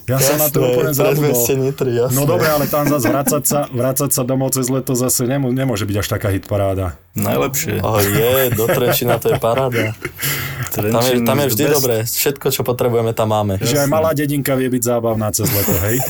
Ja 0.08 0.16
som 0.18 0.36
na 0.36 0.48
to 0.48 0.58
Jasné, 0.58 0.70
úplne 0.72 0.92
zabudol. 0.92 1.42
Nitry, 1.60 1.90
jasné. 1.96 2.14
No 2.14 2.22
dobre, 2.24 2.48
ale 2.48 2.64
tam 2.66 2.84
zase 2.84 3.06
vracať 3.06 3.42
sa, 3.44 3.58
vracať 3.68 4.10
sa 4.10 4.22
domov 4.22 4.50
cez 4.50 4.66
leto 4.66 4.92
zase 4.94 5.26
nemô- 5.26 5.52
nemôže 5.52 5.84
byť 5.84 5.96
až 5.96 6.06
taká 6.08 6.28
hitparáda. 6.30 6.96
Najlepšie. 7.12 7.82
Oh, 7.82 7.98
je, 7.98 8.54
do 8.54 8.64
Trenčína 8.64 9.18
to 9.18 9.34
je 9.34 9.38
paráda. 9.38 9.92
Tam 10.70 11.02
je, 11.02 11.26
tam 11.26 11.36
je 11.42 11.46
vždy 11.50 11.64
best. 11.66 11.74
dobré. 11.74 11.96
Všetko, 12.06 12.46
čo 12.54 12.62
potrebujeme, 12.62 13.10
tam 13.10 13.34
máme. 13.34 13.58
Že 13.58 13.82
aj 13.82 13.88
malá 13.90 14.14
dedinka 14.14 14.54
vie 14.54 14.70
byť 14.70 14.82
zábavná 14.86 15.34
cez 15.34 15.50
leto, 15.50 15.74
hej? 15.90 15.98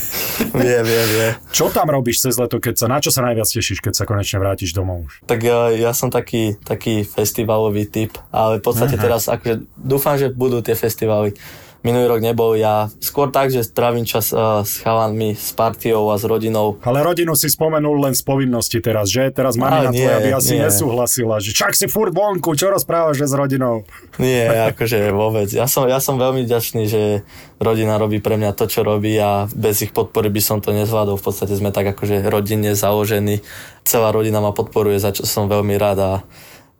Vie, 0.50 0.78
vie, 0.82 1.02
vie. 1.06 1.28
Čo 1.52 1.68
tam 1.70 1.92
robíš 1.92 2.24
cez 2.26 2.34
leto, 2.34 2.58
keď 2.58 2.74
sa, 2.74 2.86
na 2.88 2.98
čo 2.98 3.12
sa 3.12 3.22
najviac 3.22 3.46
tešíš, 3.46 3.78
keď 3.78 3.92
sa 3.92 4.04
konečne 4.04 4.40
vrátiš 4.40 4.72
domov 4.72 5.06
už? 5.06 5.22
Tak 5.28 5.38
ja, 5.40 5.68
ja 5.70 5.92
som 5.92 6.10
taký, 6.10 6.58
taký 6.60 7.06
festivalový 7.06 7.86
typ, 7.86 8.18
ale 8.32 8.58
v 8.58 8.64
podstate 8.64 8.98
Aha. 8.98 9.04
teraz 9.04 9.28
akože 9.30 9.62
dúfam, 9.78 10.18
že 10.18 10.32
budú 10.32 10.58
tie 10.58 10.74
festivaly. 10.74 11.36
Minulý 11.80 12.12
rok 12.12 12.20
nebol 12.20 12.60
ja. 12.60 12.92
Skôr 13.00 13.32
tak, 13.32 13.48
že 13.48 13.64
trávim 13.64 14.04
čas 14.04 14.36
uh, 14.36 14.60
s 14.60 14.84
chalanmi, 14.84 15.32
s 15.32 15.56
partiou 15.56 16.12
a 16.12 16.20
s 16.20 16.28
rodinou. 16.28 16.76
Ale 16.84 17.00
rodinu 17.00 17.32
si 17.32 17.48
spomenul 17.48 18.04
len 18.04 18.12
z 18.12 18.20
povinnosti 18.20 18.84
teraz, 18.84 19.08
že? 19.08 19.32
Teraz 19.32 19.56
mamina 19.56 19.88
nie, 19.88 20.04
tvoja 20.04 20.18
by 20.20 20.30
asi 20.36 20.54
nie. 20.60 20.68
nesúhlasila, 20.68 21.40
že 21.40 21.56
čak 21.56 21.72
si 21.72 21.88
furt 21.88 22.12
vonku, 22.12 22.52
čo 22.52 22.68
rozprávaš 22.68 23.24
že 23.24 23.32
s 23.32 23.34
rodinou? 23.34 23.88
Nie, 24.20 24.52
akože 24.76 25.08
vôbec. 25.08 25.48
Ja 25.48 25.64
som, 25.64 25.88
ja 25.88 26.04
som 26.04 26.20
veľmi 26.20 26.44
ďačný, 26.44 26.84
že 26.84 27.24
rodina 27.56 27.96
robí 27.96 28.20
pre 28.20 28.36
mňa 28.36 28.52
to, 28.52 28.68
čo 28.68 28.84
robí 28.84 29.16
a 29.16 29.48
bez 29.48 29.80
ich 29.80 29.96
podpory 29.96 30.28
by 30.28 30.42
som 30.44 30.60
to 30.60 30.76
nezvládol. 30.76 31.16
V 31.16 31.24
podstate 31.32 31.56
sme 31.56 31.72
tak 31.72 31.96
akože 31.96 32.28
rodinne 32.28 32.76
založení. 32.76 33.40
Celá 33.88 34.12
rodina 34.12 34.44
ma 34.44 34.52
podporuje, 34.52 35.00
za 35.00 35.16
čo 35.16 35.24
som 35.24 35.48
veľmi 35.48 35.80
rád 35.80 35.98
a 36.04 36.12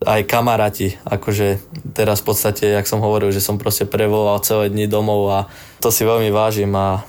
aj 0.01 0.25
kamaráti, 0.25 0.97
akože 1.05 1.61
teraz 1.93 2.25
v 2.25 2.33
podstate, 2.33 2.65
jak 2.73 2.89
som 2.89 3.05
hovoril, 3.05 3.29
že 3.37 3.45
som 3.45 3.61
proste 3.61 3.85
prevolal 3.85 4.41
celé 4.41 4.73
dni 4.73 4.89
domov 4.89 5.29
a 5.29 5.39
to 5.85 5.93
si 5.93 6.09
veľmi 6.09 6.33
vážim 6.33 6.73
a 6.73 7.05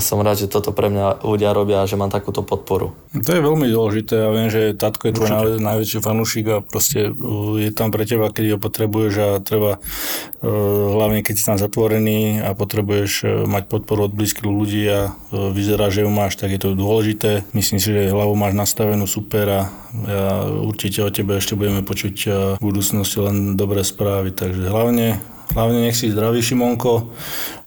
som 0.00 0.24
rád, 0.24 0.40
že 0.40 0.48
toto 0.48 0.72
pre 0.72 0.88
mňa 0.88 1.20
ľudia 1.20 1.52
robia 1.52 1.84
a 1.84 1.88
že 1.88 2.00
mám 2.00 2.08
takúto 2.08 2.40
podporu. 2.40 2.96
To 3.12 3.30
je 3.30 3.44
veľmi 3.44 3.68
dôležité. 3.68 4.14
Ja 4.16 4.30
viem, 4.32 4.48
že 4.48 4.72
tatko 4.72 5.10
je 5.10 5.16
tvoj 5.18 5.28
naj, 5.28 5.46
najväčší 5.60 5.98
fanúšik 6.00 6.46
a 6.48 6.56
proste 6.64 7.12
uh, 7.12 7.60
je 7.60 7.70
tam 7.74 7.92
pre 7.92 8.08
teba, 8.08 8.32
keď 8.32 8.56
ho 8.56 8.58
potrebuješ 8.58 9.14
a 9.20 9.28
treba, 9.44 9.76
uh, 9.76 10.48
hlavne 10.96 11.20
keď 11.20 11.34
si 11.36 11.44
tam 11.44 11.60
zatvorený 11.60 12.40
a 12.40 12.56
potrebuješ 12.56 13.12
uh, 13.22 13.28
mať 13.44 13.68
podporu 13.68 14.08
od 14.08 14.16
blízkych 14.16 14.48
ľudí 14.48 14.82
a 14.88 15.12
vyzerá, 15.30 15.92
že 15.92 16.02
ju 16.02 16.10
máš, 16.10 16.40
tak 16.40 16.56
je 16.56 16.60
to 16.62 16.78
dôležité. 16.78 17.44
Myslím 17.52 17.78
si, 17.78 17.92
že 17.92 18.10
hlavu 18.10 18.32
máš 18.34 18.56
nastavenú 18.56 19.04
super 19.04 19.46
a 19.46 19.60
ja 20.06 20.46
určite 20.46 21.04
o 21.04 21.10
tebe 21.12 21.36
ešte 21.36 21.58
budeme 21.58 21.82
počuť 21.84 22.16
v 22.56 22.62
budúcnosti 22.62 23.18
len 23.20 23.54
dobré 23.58 23.82
správy. 23.82 24.30
Takže 24.30 24.70
hlavne 24.70 25.20
Hlavne 25.50 25.82
nech 25.82 25.94
si 25.94 26.06
zdravý, 26.06 26.38
Šimonko, 26.38 27.10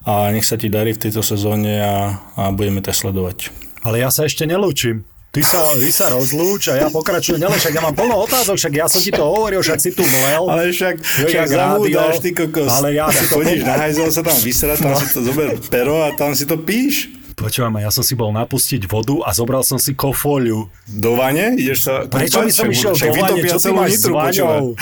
a 0.02 0.30
nech 0.30 0.44
sa 0.44 0.56
ti 0.56 0.68
darí 0.68 0.92
v 0.92 1.02
tejto 1.02 1.20
sezóne 1.20 1.80
a, 1.80 1.96
a 2.34 2.44
budeme 2.50 2.80
ťa 2.80 2.92
sledovať. 2.94 3.52
Ale 3.82 4.00
ja 4.00 4.08
sa 4.08 4.24
ešte 4.24 4.44
nelúčim. 4.44 5.04
Ty 5.30 5.42
sa, 5.42 5.60
ty 5.74 5.90
sa 5.90 6.14
rozlúč 6.14 6.70
a 6.70 6.78
ja 6.78 6.88
pokračujem 6.88 7.42
ďalej, 7.42 7.58
však 7.58 7.74
ja 7.74 7.82
mám 7.82 7.92
plno 7.92 8.22
otázok, 8.22 8.54
však 8.54 8.74
ja 8.76 8.86
som 8.86 9.02
ti 9.02 9.10
to 9.10 9.26
hovoril, 9.26 9.60
však 9.60 9.82
si 9.82 9.90
tu 9.90 10.06
mlel. 10.06 10.46
Ale 10.46 10.70
však, 10.70 10.96
Jo, 11.02 11.26
však 11.26 11.48
rádio, 11.50 12.00
ty 12.22 12.30
kokos. 12.32 12.70
ale 12.70 12.94
ja 12.94 13.10
si 13.10 13.26
to- 13.26 13.42
Chodíš 13.42 13.66
na 13.66 13.74
hajzel 13.76 14.10
sa 14.10 14.22
tam 14.22 14.38
vysrať, 14.38 14.78
tam 14.78 14.94
si 14.94 15.10
to 15.10 15.26
zober 15.26 15.58
pero 15.68 16.06
a 16.06 16.14
tam 16.14 16.32
si 16.32 16.46
to 16.46 16.54
píš. 16.56 17.10
Počúvaj 17.34 17.70
ma, 17.70 17.80
ja 17.82 17.90
som 17.90 18.06
si 18.06 18.14
bol 18.14 18.30
napustiť 18.30 18.86
vodu 18.86 19.20
a 19.26 19.34
zobral 19.34 19.66
som 19.66 19.82
si 19.82 19.94
kofóliu. 19.94 20.70
Do 20.86 21.18
vane? 21.18 21.58
Ideš 21.58 21.80
sa 21.84 21.94
Prečo 22.06 22.46
by 22.46 22.52
som 22.54 22.70
išiel 22.70 22.94
Však 22.94 23.10
do 23.10 23.20
vane? 23.20 23.42
Čo 23.44 23.58
ty 23.60 23.70
máš 23.74 23.90
nitru. 23.98 24.14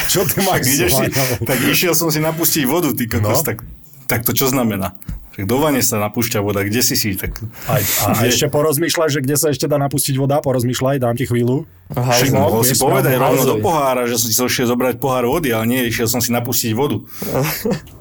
Čo 0.07 0.21
ty 0.27 0.37
máš 0.47 0.61
ideš 0.67 0.91
si? 0.93 1.05
Tak 1.41 1.57
išiel 1.65 1.93
som 1.95 2.11
si 2.11 2.19
napustiť 2.19 2.63
vodu, 2.67 2.91
ty 2.91 3.07
kokos. 3.07 3.41
No. 3.41 3.47
Tak, 3.47 3.57
tak 4.05 4.19
to 4.27 4.35
čo 4.35 4.51
znamená? 4.51 4.93
Tak 5.31 5.47
do 5.47 5.63
vane 5.63 5.79
sa 5.79 5.95
napúšťa 5.95 6.43
voda, 6.43 6.59
kde 6.59 6.83
si 6.83 6.99
si? 6.99 7.15
Tak, 7.15 7.39
A, 7.71 7.79
a 7.79 8.05
Kde? 8.19 8.35
ešte 8.35 8.51
porozmýšľaj, 8.51 9.09
že 9.15 9.19
kde 9.23 9.35
sa 9.39 9.47
ešte 9.47 9.63
dá 9.63 9.79
napustiť 9.79 10.19
voda, 10.19 10.43
porozmýšľaj, 10.43 10.99
dám 10.99 11.15
ti 11.15 11.23
chvíľu. 11.23 11.63
Však 11.87 12.03
Hajzel. 12.27 12.35
mohol 12.35 12.61
si 12.67 12.75
povedať 12.75 13.15
rovno 13.15 13.43
do 13.47 13.55
pohára, 13.63 14.03
že 14.11 14.19
som 14.19 14.27
si 14.27 14.35
išiel 14.35 14.67
zobrať 14.67 14.99
pohár 14.99 15.23
vody, 15.23 15.55
ale 15.55 15.63
nie, 15.71 15.87
išiel 15.87 16.11
som 16.11 16.19
si 16.19 16.35
napustiť 16.35 16.75
vodu. 16.75 16.99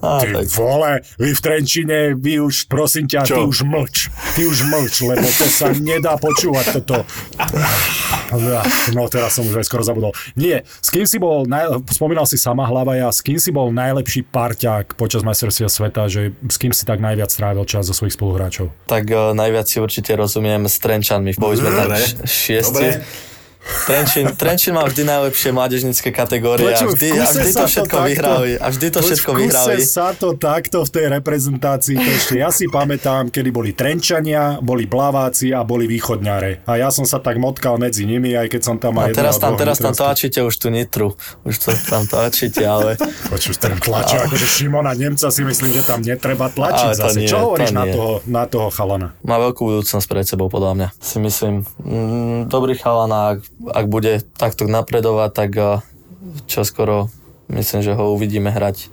Á, 0.00 0.24
Ty 0.24 0.28
tak, 0.32 0.46
vole, 0.56 0.90
vy 1.20 1.30
v 1.36 1.40
Trenčine, 1.40 1.98
vy 2.16 2.40
už, 2.40 2.66
prosím 2.66 3.04
ťa, 3.04 3.28
ty 3.28 3.36
Čo? 3.36 3.46
už 3.46 3.58
mlč. 3.68 3.96
Ty 4.34 4.42
už 4.48 4.58
mlč, 4.66 4.94
lebo 5.04 5.26
to 5.28 5.46
sa 5.46 5.68
nedá 5.76 6.16
počúvať 6.16 6.80
toto. 6.80 7.04
No 8.94 9.10
teraz 9.10 9.34
som 9.34 9.44
už 9.44 9.60
aj 9.60 9.66
skoro 9.66 9.82
zabudol. 9.82 10.12
Nie, 10.38 10.62
s 10.66 10.88
kým 10.88 11.04
si 11.04 11.18
bol, 11.18 11.44
naj... 11.50 11.82
spomínal 11.90 12.24
si 12.24 12.38
sama 12.38 12.64
hlava 12.64 12.94
ja, 12.94 13.10
s 13.10 13.20
kým 13.20 13.36
si 13.42 13.50
bol 13.50 13.74
najlepší 13.74 14.26
parťák 14.30 14.94
počas 14.94 15.26
majstrovstiev 15.26 15.66
sveta, 15.68 16.06
že 16.06 16.32
s 16.46 16.56
kým 16.56 16.70
si 16.70 16.86
tak 16.86 17.02
najviac 17.02 17.30
strávil 17.30 17.66
čas 17.66 17.86
zo 17.86 17.94
svojich 17.94 18.14
spoluhráčov? 18.14 18.70
tak 18.86 19.06
uh, 19.10 19.34
najviac 19.34 19.66
si 19.66 19.78
určite 19.82 20.14
rozumiem 20.14 20.66
s 20.66 20.78
Trenčanmi. 20.78 21.34
Boli 21.36 21.58
sme 21.58 21.70
tam 21.74 21.90
Dobre. 21.90 21.98
š- 22.00 22.16
šiesti. 22.26 22.86
Dobre. 22.96 23.29
Trenčín, 23.60 24.24
Trenčín 24.40 24.72
má 24.72 24.88
vždy 24.88 25.04
najlepšie 25.04 25.52
mládežnické 25.52 26.08
kategórie 26.10 26.72
a 26.72 26.80
Počuj, 26.80 26.88
v 26.88 26.92
vždy, 26.96 27.08
a 27.12 27.28
vždy 27.28 27.50
to 27.52 27.64
všetko 27.68 27.96
vyhrali. 28.08 28.50
A 28.56 28.66
vždy 28.72 28.86
to 28.88 28.98
Poď, 28.98 29.06
všetko 29.12 29.30
vyhrali. 29.36 29.74
sa 29.84 30.06
to 30.16 30.28
takto 30.32 30.80
v 30.80 30.90
tej 30.90 31.06
reprezentácii, 31.20 31.94
to 32.00 32.08
ešte 32.08 32.34
ja 32.40 32.48
si 32.48 32.66
pamätám, 32.72 33.28
kedy 33.28 33.52
boli 33.52 33.76
Trenčania, 33.76 34.56
boli 34.64 34.88
Blaváci 34.88 35.52
a 35.52 35.60
boli 35.60 35.84
Východňare. 35.84 36.64
A 36.64 36.80
ja 36.80 36.88
som 36.88 37.04
sa 37.04 37.20
tak 37.20 37.36
motkal 37.36 37.76
medzi 37.76 38.08
nimi, 38.08 38.32
aj 38.32 38.48
keď 38.48 38.60
som 38.64 38.76
tam 38.80 38.96
aj 38.96 39.12
teraz 39.12 39.36
tam, 39.36 39.52
teraz 39.60 39.76
tam 39.76 39.92
tlačíte 39.92 40.40
už 40.40 40.54
tú 40.56 40.72
nitru. 40.72 41.12
Už 41.44 41.60
to 41.60 41.76
tam 41.84 42.08
tlačíte, 42.08 42.64
ale... 42.64 42.96
Počuť, 43.28 43.56
ten 43.60 43.76
tlačí, 43.76 44.16
akože 44.16 44.46
Šimona 44.46 44.96
Nemca 44.96 45.28
si 45.28 45.44
myslím, 45.44 45.76
že 45.76 45.82
tam 45.84 46.00
netreba 46.00 46.48
tlačiť 46.48 46.96
zase. 46.96 47.18
nie, 47.22 47.28
Čo 47.28 47.52
hovoríš 47.52 47.76
na 47.76 47.84
nie. 47.84 47.92
toho, 47.92 48.12
na 48.24 48.44
toho 48.48 48.72
chalana? 48.72 49.12
Má 49.20 49.36
veľkú 49.36 49.68
budúcnosť 49.68 50.06
pred 50.08 50.24
sebou, 50.24 50.48
podľa 50.48 50.72
mňa. 50.76 50.88
Si 50.96 51.18
myslím, 51.20 51.62
mm, 51.84 52.48
dobrý 52.48 52.74
chalan 52.80 53.12
a 53.12 53.24
ak, 53.68 53.86
bude 53.90 54.24
takto 54.40 54.64
napredovať, 54.64 55.30
tak 55.36 55.50
uh, 55.60 55.84
čo 56.48 56.64
skoro 56.64 57.12
myslím, 57.52 57.80
že 57.84 57.92
ho 57.92 58.14
uvidíme 58.14 58.48
hrať 58.48 58.88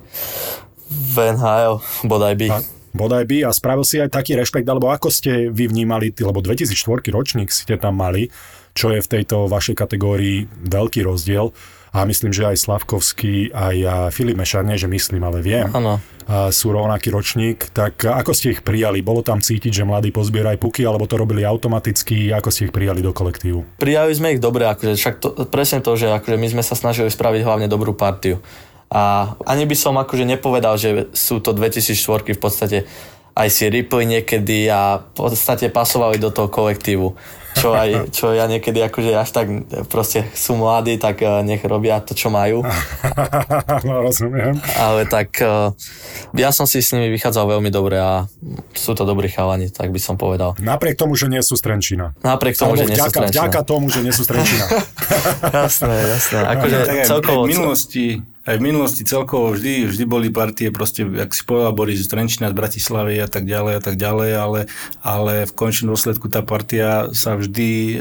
v 0.88 1.16
NHL, 1.36 1.80
bodaj 2.08 2.36
by. 2.40 2.48
A, 2.52 2.58
bodaj 2.96 3.24
by 3.28 3.38
a 3.48 3.50
spravil 3.52 3.86
si 3.86 4.02
aj 4.02 4.12
taký 4.12 4.36
rešpekt, 4.36 4.68
alebo 4.68 4.90
ako 4.90 5.12
ste 5.12 5.52
vy 5.52 5.70
vnímali, 5.70 6.12
lebo 6.16 6.40
2004 6.40 7.12
ročník 7.12 7.52
ste 7.54 7.76
tam 7.78 8.00
mali, 8.00 8.32
čo 8.74 8.92
je 8.94 9.04
v 9.04 9.08
tejto 9.08 9.52
vašej 9.52 9.76
kategórii 9.76 10.48
veľký 10.66 11.04
rozdiel. 11.06 11.52
A 11.96 12.04
myslím, 12.06 12.36
že 12.36 12.46
aj 12.46 12.62
Slavkovský, 12.62 13.50
aj 13.56 13.76
a 13.88 13.96
Filip 14.14 14.38
Mešar, 14.38 14.68
nie 14.68 14.78
že 14.78 14.92
myslím, 14.92 15.24
ale 15.24 15.42
viem, 15.42 15.72
Áno. 15.72 15.98
Sú 16.28 16.76
rovnaký 16.76 17.08
ročník. 17.08 17.72
Tak 17.72 18.04
ako 18.04 18.32
ste 18.36 18.52
ich 18.52 18.62
prijali? 18.62 19.00
Bolo 19.00 19.24
tam 19.24 19.40
cítiť, 19.40 19.72
že 19.72 19.88
mladí 19.88 20.12
pozbieraj 20.12 20.60
puky, 20.60 20.84
alebo 20.84 21.08
to 21.08 21.16
robili 21.16 21.48
automaticky? 21.48 22.36
Ako 22.36 22.52
ste 22.52 22.68
ich 22.68 22.76
prijali 22.76 23.00
do 23.00 23.16
kolektívu? 23.16 23.80
Prijali 23.80 24.12
sme 24.12 24.36
ich 24.36 24.44
dobre, 24.44 24.68
akože 24.68 24.94
však 25.00 25.16
to, 25.24 25.30
presne 25.48 25.80
to, 25.80 25.96
že 25.96 26.12
akože 26.12 26.36
my 26.36 26.48
sme 26.52 26.64
sa 26.64 26.76
snažili 26.76 27.08
spraviť 27.08 27.42
hlavne 27.48 27.68
dobrú 27.72 27.96
partiu. 27.96 28.44
A 28.88 29.36
ani 29.44 29.68
by 29.68 29.76
som 29.76 30.00
akože 30.00 30.24
nepovedal, 30.24 30.80
že 30.80 31.12
sú 31.16 31.40
to 31.44 31.52
2004 31.56 32.36
v 32.36 32.40
podstate 32.40 32.78
aj 33.38 33.50
si 33.54 33.70
ripli 33.70 34.04
niekedy 34.10 34.66
a 34.66 34.98
v 34.98 35.10
podstate 35.14 35.70
pasovali 35.70 36.18
do 36.18 36.34
toho 36.34 36.50
kolektívu. 36.50 37.14
Čo, 37.58 37.74
aj, 37.74 38.14
čo 38.14 38.32
ja 38.38 38.46
niekedy 38.46 38.80
akože 38.86 39.12
až 39.18 39.30
tak 39.34 39.48
proste 39.90 40.30
sú 40.38 40.56
mladí, 40.56 41.02
tak 41.02 41.22
eh, 41.26 41.42
nech 41.42 41.62
robia 41.66 41.98
to, 42.00 42.14
čo 42.14 42.30
majú. 42.30 42.62
no, 43.88 43.94
rozumiem. 44.06 44.62
Ale 44.78 45.10
tak 45.10 45.42
eh, 45.42 45.74
ja 46.38 46.50
som 46.54 46.70
si 46.70 46.80
s 46.80 46.94
nimi 46.94 47.10
vychádzal 47.14 47.58
veľmi 47.58 47.70
dobre 47.74 47.98
a 47.98 48.30
sú 48.78 48.94
to 48.94 49.04
dobrí 49.04 49.28
chalani, 49.28 49.74
tak 49.74 49.90
by 49.90 50.00
som 50.00 50.16
povedal. 50.16 50.54
Napriek 50.62 50.98
tomu, 50.98 51.18
že 51.18 51.26
nie 51.28 51.42
sú 51.42 51.58
z 51.58 51.66
Trenčína. 51.66 52.14
Napriek 52.22 52.56
tomu, 52.58 52.78
Alebo 52.78 52.84
že 52.84 52.86
nie 52.88 52.98
sú 52.98 53.02
vďaka, 53.02 53.18
Trenčína. 53.18 53.34
vďaka 53.34 53.60
tomu, 53.66 53.86
že 53.90 54.00
nie 54.06 54.14
sú 54.14 54.22
z 54.24 54.30
Trenčína. 54.30 54.66
Jasné, 55.68 55.96
jasné. 56.14 56.40
Akože 56.44 56.76
Tak 56.86 56.96
celkovo... 57.08 57.48
v 57.48 57.56
minulosti, 57.56 58.06
aj 58.48 58.56
v 58.60 58.64
minulosti 58.64 59.04
celkovo 59.04 59.52
vždy, 59.56 59.92
vždy 59.92 60.04
boli 60.08 60.28
partie, 60.32 60.72
proste, 60.72 61.04
ak 61.04 61.32
si 61.36 61.44
povedal, 61.44 61.76
boli 61.76 61.96
z 61.96 62.08
Trenčína, 62.08 62.52
z 62.52 62.56
Bratislavy 62.56 63.20
a 63.20 63.28
tak 63.28 63.44
ďalej 63.44 63.74
a 63.76 63.82
tak 63.84 63.96
ďalej, 64.00 64.32
ale, 64.36 64.60
ale 65.04 65.34
v 65.48 65.54
končnom 65.56 65.96
dôsledku 65.96 66.32
tá 66.32 66.44
partia 66.44 67.12
sa 67.12 67.36
vždy 67.36 67.47
e, 67.56 68.00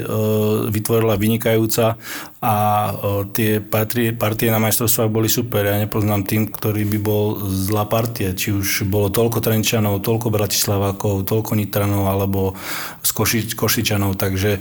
vytvorila 0.67 1.15
vynikajúca 1.15 1.95
a 2.43 2.55
e, 2.55 2.91
tie 3.31 3.51
partie, 3.63 4.11
partie 4.11 4.51
na 4.51 4.59
majstrovstvách 4.59 5.07
boli 5.07 5.31
super. 5.31 5.63
Ja 5.63 5.79
nepoznám 5.79 6.27
tým, 6.27 6.51
ktorý 6.51 6.83
by 6.83 6.99
bol 6.99 7.25
zlá 7.47 7.87
partia, 7.87 8.35
či 8.35 8.51
už 8.51 8.89
bolo 8.91 9.07
toľko 9.07 9.39
Trenčanov, 9.39 10.03
toľko 10.03 10.27
Bratislavákov, 10.27 11.23
toľko 11.23 11.55
Nitranov 11.55 12.03
alebo 12.09 12.53
z 13.01 13.11
Koši, 13.15 13.39
Košičanov, 13.55 14.19
takže 14.19 14.57
e, 14.57 14.59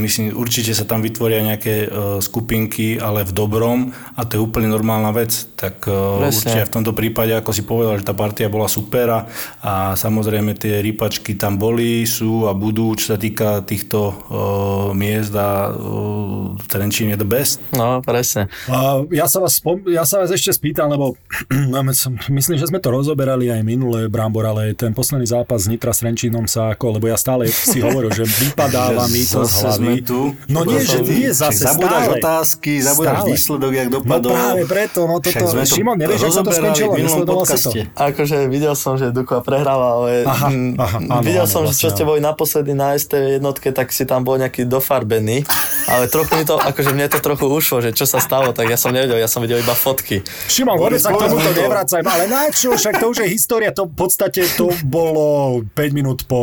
myslím, 0.00 0.32
určite 0.38 0.72
sa 0.72 0.88
tam 0.88 1.04
vytvoria 1.04 1.44
nejaké 1.44 1.86
skupinky, 2.22 2.96
ale 2.96 3.26
v 3.26 3.32
dobrom 3.34 3.92
a 4.16 4.20
to 4.24 4.38
je 4.38 4.44
úplne 4.44 4.70
normálna 4.70 5.10
vec, 5.12 5.30
tak 5.58 5.84
Presne. 5.84 6.30
určite 6.30 6.66
v 6.66 6.72
tomto 6.72 6.92
prípade, 6.96 7.34
ako 7.34 7.50
si 7.50 7.62
povedal, 7.66 8.00
že 8.00 8.06
tá 8.06 8.14
partia 8.16 8.48
bola 8.48 8.70
super 8.70 9.06
a, 9.10 9.20
a 9.60 9.72
samozrejme 9.98 10.54
tie 10.56 10.80
rypačky 10.80 11.34
tam 11.34 11.58
boli, 11.58 12.06
sú 12.06 12.46
a 12.46 12.52
budú, 12.54 12.94
čo 12.94 13.14
sa 13.14 13.18
týka 13.18 13.60
týchto 13.66 14.13
uh, 14.30 14.90
miest 14.96 15.34
a 15.34 15.70
uh, 15.70 16.54
Trenčín 16.70 17.10
je 17.12 17.18
the 17.18 17.28
best. 17.28 17.60
No, 17.74 18.00
presne. 18.00 18.48
Uh, 18.66 19.04
ja, 19.10 19.26
sa 19.26 19.42
vás 19.42 19.58
spom- 19.58 19.84
ja 19.90 20.06
sa 20.06 20.22
vás 20.22 20.30
ešte 20.30 20.54
spýtam, 20.54 20.88
lebo 20.90 21.18
myslím, 22.38 22.56
že 22.56 22.70
sme 22.70 22.78
to 22.78 22.94
rozoberali 22.94 23.50
aj 23.50 23.60
minulé, 23.66 24.06
Brambor, 24.06 24.46
ale 24.46 24.72
ten 24.78 24.94
posledný 24.94 25.26
zápas 25.26 25.64
s 25.64 25.66
Nitra 25.66 25.90
s 25.90 26.00
Trenčínom 26.04 26.46
sa 26.46 26.72
ako, 26.72 26.98
lebo 27.00 27.10
ja 27.10 27.18
stále 27.18 27.50
si 27.50 27.82
hovoril, 27.82 28.12
že 28.14 28.24
vypadáva 28.24 29.08
mi 29.14 29.26
to 29.26 29.42
z 29.42 29.52
hlavy. 29.64 29.94
Tu. 30.04 30.20
No 30.46 30.62
nie, 30.62 30.80
že 30.84 31.02
nie 31.02 31.30
zase 31.34 31.66
stále. 31.66 32.20
otázky, 32.20 32.78
zabúdaš 32.80 33.26
výsledok, 33.26 33.72
jak 33.74 33.88
no 33.90 33.94
dopadol. 34.00 34.32
No 34.32 34.38
práve 34.38 34.62
preto, 34.68 35.00
no 35.08 35.16
toto, 35.18 35.44
Šimon, 35.64 35.96
nevieš, 35.98 36.20
ako 36.30 36.42
to 36.44 36.52
skončilo, 36.52 36.92
nesledoval 36.94 37.44
si 37.48 37.56
to. 37.58 37.70
Akože 37.96 38.36
videl 38.46 38.74
som, 38.78 38.94
že 39.00 39.10
Duko 39.10 39.40
prehráva, 39.40 40.00
ale 40.00 40.10
aha, 40.28 40.48
aha, 40.78 40.98
áno, 41.00 41.22
videl 41.24 41.46
áno, 41.48 41.52
som, 41.52 41.62
že 41.66 41.74
čo 41.74 41.88
ste 41.90 42.04
boli 42.06 42.20
naposledy 42.20 42.72
na 42.76 42.94
ST 42.94 43.12
jednotke, 43.40 43.72
tak 43.74 43.90
si 43.90 44.03
tam 44.08 44.24
bol 44.24 44.40
nejaký 44.40 44.64
dofarbený, 44.64 45.44
ale 45.90 46.08
trochu 46.08 46.32
mi 46.40 46.44
to, 46.48 46.56
akože 46.56 46.90
mne 46.96 47.06
to 47.12 47.18
trochu 47.20 47.46
ušlo, 47.48 47.84
že 47.84 47.90
čo 47.92 48.08
sa 48.08 48.20
stalo, 48.20 48.56
tak 48.56 48.70
ja 48.70 48.78
som 48.80 48.94
nevedel, 48.94 49.20
ja 49.20 49.28
som 49.28 49.44
videl 49.44 49.60
iba 49.60 49.76
fotky. 49.76 50.24
Šimon, 50.48 50.80
vôbec 50.80 51.00
sa 51.00 51.12
k 51.12 51.28
tomuto 51.28 51.52
nevracaj, 51.52 52.00
ale 52.04 52.24
na 52.28 52.48
čo, 52.48 52.72
však 52.76 53.00
to 53.00 53.12
už 53.12 53.24
je 53.24 53.28
história, 53.28 53.70
to 53.72 53.88
v 53.88 53.94
podstate 53.96 54.44
to 54.56 54.72
bolo 54.86 55.60
5 55.76 55.96
minút 55.96 56.24
po, 56.24 56.40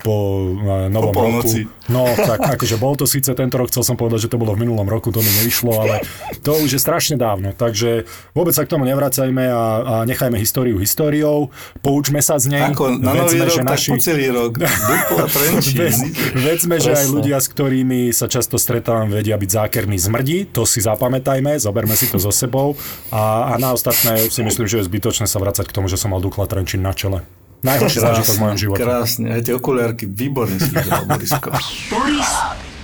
po 0.00 0.14
uh, 0.56 0.88
novom 0.88 1.12
po 1.12 1.22
roku. 1.24 1.77
No, 1.88 2.04
tak 2.04 2.44
akože 2.44 2.76
bol 2.76 2.92
to 3.00 3.08
síce 3.08 3.32
tento 3.32 3.56
rok, 3.56 3.72
chcel 3.72 3.80
som 3.80 3.96
povedať, 3.96 4.28
že 4.28 4.32
to 4.32 4.36
bolo 4.36 4.52
v 4.52 4.68
minulom 4.68 4.84
roku, 4.84 5.08
to 5.08 5.24
mi 5.24 5.30
nevyšlo, 5.40 5.72
ale 5.72 6.04
to 6.44 6.52
už 6.60 6.76
je 6.76 6.80
strašne 6.80 7.16
dávno. 7.16 7.56
Takže 7.56 8.04
vôbec 8.36 8.52
sa 8.52 8.68
k 8.68 8.76
tomu 8.76 8.84
nevracajme 8.84 9.44
a, 9.48 9.64
a 9.80 9.94
nechajme 10.04 10.36
históriu 10.36 10.76
históriou, 10.76 11.48
poučme 11.80 12.20
sa 12.20 12.36
z 12.36 12.52
nej. 12.52 12.68
Ako 12.76 13.00
na 13.00 13.16
nový 13.16 13.40
rok, 13.40 13.56
že 13.56 13.64
naši... 13.64 13.90
tak 13.96 14.04
celý 14.04 14.28
rok. 14.28 14.60
Vedzme, 16.48 16.76
že 16.76 16.92
aj 16.92 17.06
ľudia, 17.08 17.40
s 17.40 17.48
ktorými 17.48 18.12
sa 18.12 18.28
často 18.28 18.60
stretávam, 18.60 19.08
vedia 19.08 19.40
byť 19.40 19.50
zákerní 19.50 19.96
zmrdi, 19.96 20.44
to 20.52 20.68
si 20.68 20.84
zapamätajme, 20.84 21.56
zoberme 21.56 21.96
si 21.96 22.12
to 22.12 22.20
so 22.20 22.28
sebou 22.28 22.76
a, 23.08 23.56
a 23.56 23.60
na 23.60 23.72
ostatné 23.72 24.28
si 24.28 24.44
myslím, 24.44 24.68
že 24.68 24.84
je 24.84 24.88
zbytočné 24.88 25.24
sa 25.24 25.40
vracať 25.40 25.64
k 25.64 25.74
tomu, 25.74 25.88
že 25.88 25.96
som 25.96 26.12
mal 26.12 26.20
Dukla 26.20 26.44
Trenčín 26.44 26.84
na 26.84 26.92
čele. 26.92 27.24
Najhorší 27.62 27.98
zážitok 27.98 28.34
v 28.38 28.42
mojom 28.42 28.58
živote. 28.58 28.80
Krásne, 28.86 29.26
aj 29.34 29.42
tie 29.50 29.54
okuliarky, 29.54 30.04
výborne 30.06 30.58
si 30.62 30.70
Borisko. 30.78 31.50
Boris 31.92 32.30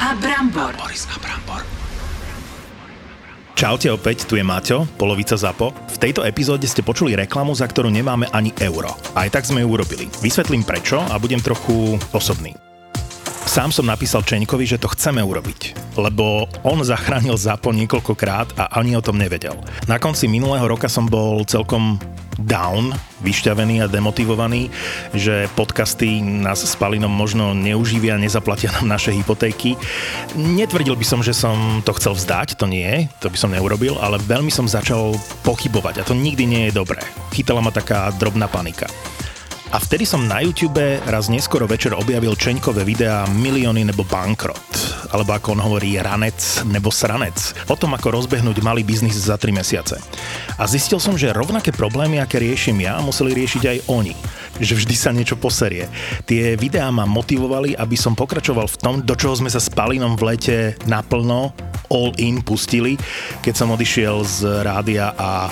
a 0.03 0.09
Brambor. 0.19 0.73
Boris 0.75 1.07
a 1.11 1.17
Brambor. 1.23 1.63
Čaute 3.55 3.87
opäť, 3.95 4.27
tu 4.27 4.35
je 4.35 4.43
Maťo, 4.43 4.83
polovica 4.99 5.39
ZAPO. 5.39 5.95
V 5.95 5.97
tejto 6.03 6.27
epizóde 6.27 6.67
ste 6.67 6.83
počuli 6.83 7.15
reklamu, 7.15 7.55
za 7.55 7.71
ktorú 7.71 7.87
nemáme 7.87 8.27
ani 8.35 8.51
euro. 8.59 8.91
Aj 9.15 9.31
tak 9.31 9.47
sme 9.47 9.63
ju 9.63 9.71
urobili. 9.71 10.11
Vysvetlím 10.19 10.67
prečo 10.67 10.99
a 10.99 11.15
budem 11.23 11.39
trochu 11.39 11.95
osobný. 12.11 12.64
Sám 13.55 13.71
som 13.71 13.87
napísal 13.87 14.27
Čeňkovi, 14.27 14.67
že 14.67 14.83
to 14.83 14.91
chceme 14.91 15.23
urobiť, 15.23 15.95
lebo 15.95 16.51
on 16.67 16.83
zachránil 16.83 17.39
ZAPO 17.39 17.71
niekoľkokrát 17.71 18.59
a 18.59 18.83
ani 18.83 18.99
o 18.99 19.05
tom 19.05 19.15
nevedel. 19.15 19.55
Na 19.87 20.03
konci 20.03 20.27
minulého 20.27 20.67
roka 20.67 20.91
som 20.91 21.07
bol 21.07 21.47
celkom 21.47 22.03
down, 22.35 22.91
vyšťavený 23.23 23.79
a 23.79 23.87
demotivovaný, 23.87 24.75
že 25.15 25.47
podcasty 25.55 26.19
nás 26.19 26.67
s 26.67 26.75
Palinom 26.75 27.15
možno 27.15 27.55
neuživia, 27.55 28.19
nezaplatia 28.19 28.75
nám 28.75 28.99
naše 28.99 29.15
hypotéky. 29.15 29.79
Netvrdil 30.35 30.99
by 30.99 31.07
som, 31.07 31.23
že 31.23 31.31
som 31.31 31.79
to 31.87 31.95
chcel 31.95 32.19
vzdať, 32.19 32.59
to 32.59 32.67
nie, 32.67 33.07
to 33.23 33.31
by 33.31 33.39
som 33.39 33.55
neurobil, 33.55 33.95
ale 34.03 34.19
veľmi 34.19 34.51
som 34.51 34.67
začal 34.67 35.15
pochybovať 35.47 36.03
a 36.03 36.07
to 36.11 36.19
nikdy 36.19 36.43
nie 36.43 36.63
je 36.67 36.75
dobré. 36.75 37.07
Chytala 37.31 37.63
ma 37.63 37.71
taká 37.71 38.11
drobná 38.19 38.51
panika. 38.51 38.91
A 39.73 39.81
vtedy 39.81 40.05
som 40.05 40.29
na 40.29 40.45
YouTube 40.45 41.01
raz 41.09 41.33
neskoro 41.33 41.65
večer 41.65 41.97
objavil 41.97 42.37
Čeňkové 42.37 42.85
videá 42.85 43.25
Milióny 43.33 43.89
nebo 43.89 44.05
bankrot, 44.05 44.61
alebo 45.11 45.33
ako 45.33 45.57
on 45.57 45.65
hovorí 45.65 45.97
ranec 45.97 46.67
nebo 46.69 46.93
sranec, 46.93 47.57
o 47.67 47.77
tom 47.79 47.97
ako 47.97 48.13
rozbehnúť 48.21 48.61
malý 48.61 48.85
biznis 48.85 49.17
za 49.17 49.41
3 49.41 49.57
mesiace. 49.57 49.97
A 50.61 50.69
zistil 50.69 51.01
som, 51.01 51.17
že 51.17 51.33
rovnaké 51.33 51.73
problémy, 51.73 52.21
aké 52.21 52.39
riešim 52.45 52.77
ja, 52.85 53.01
museli 53.01 53.33
riešiť 53.33 53.63
aj 53.65 53.79
oni. 53.89 54.15
Že 54.61 54.85
vždy 54.85 54.95
sa 54.95 55.11
niečo 55.11 55.35
poserie. 55.41 55.91
Tie 56.29 56.55
videá 56.55 56.93
ma 56.95 57.09
motivovali, 57.09 57.75
aby 57.75 57.97
som 57.99 58.15
pokračoval 58.15 58.71
v 58.71 58.79
tom, 58.79 58.95
do 59.03 59.19
čoho 59.19 59.35
sme 59.35 59.51
sa 59.51 59.59
s 59.59 59.73
Palinom 59.73 60.15
v 60.15 60.35
lete 60.35 60.57
naplno 60.87 61.51
all 61.91 62.15
in 62.23 62.39
pustili, 62.45 62.95
keď 63.43 63.55
som 63.59 63.75
odišiel 63.75 64.23
z 64.23 64.39
rádia 64.63 65.11
a 65.19 65.51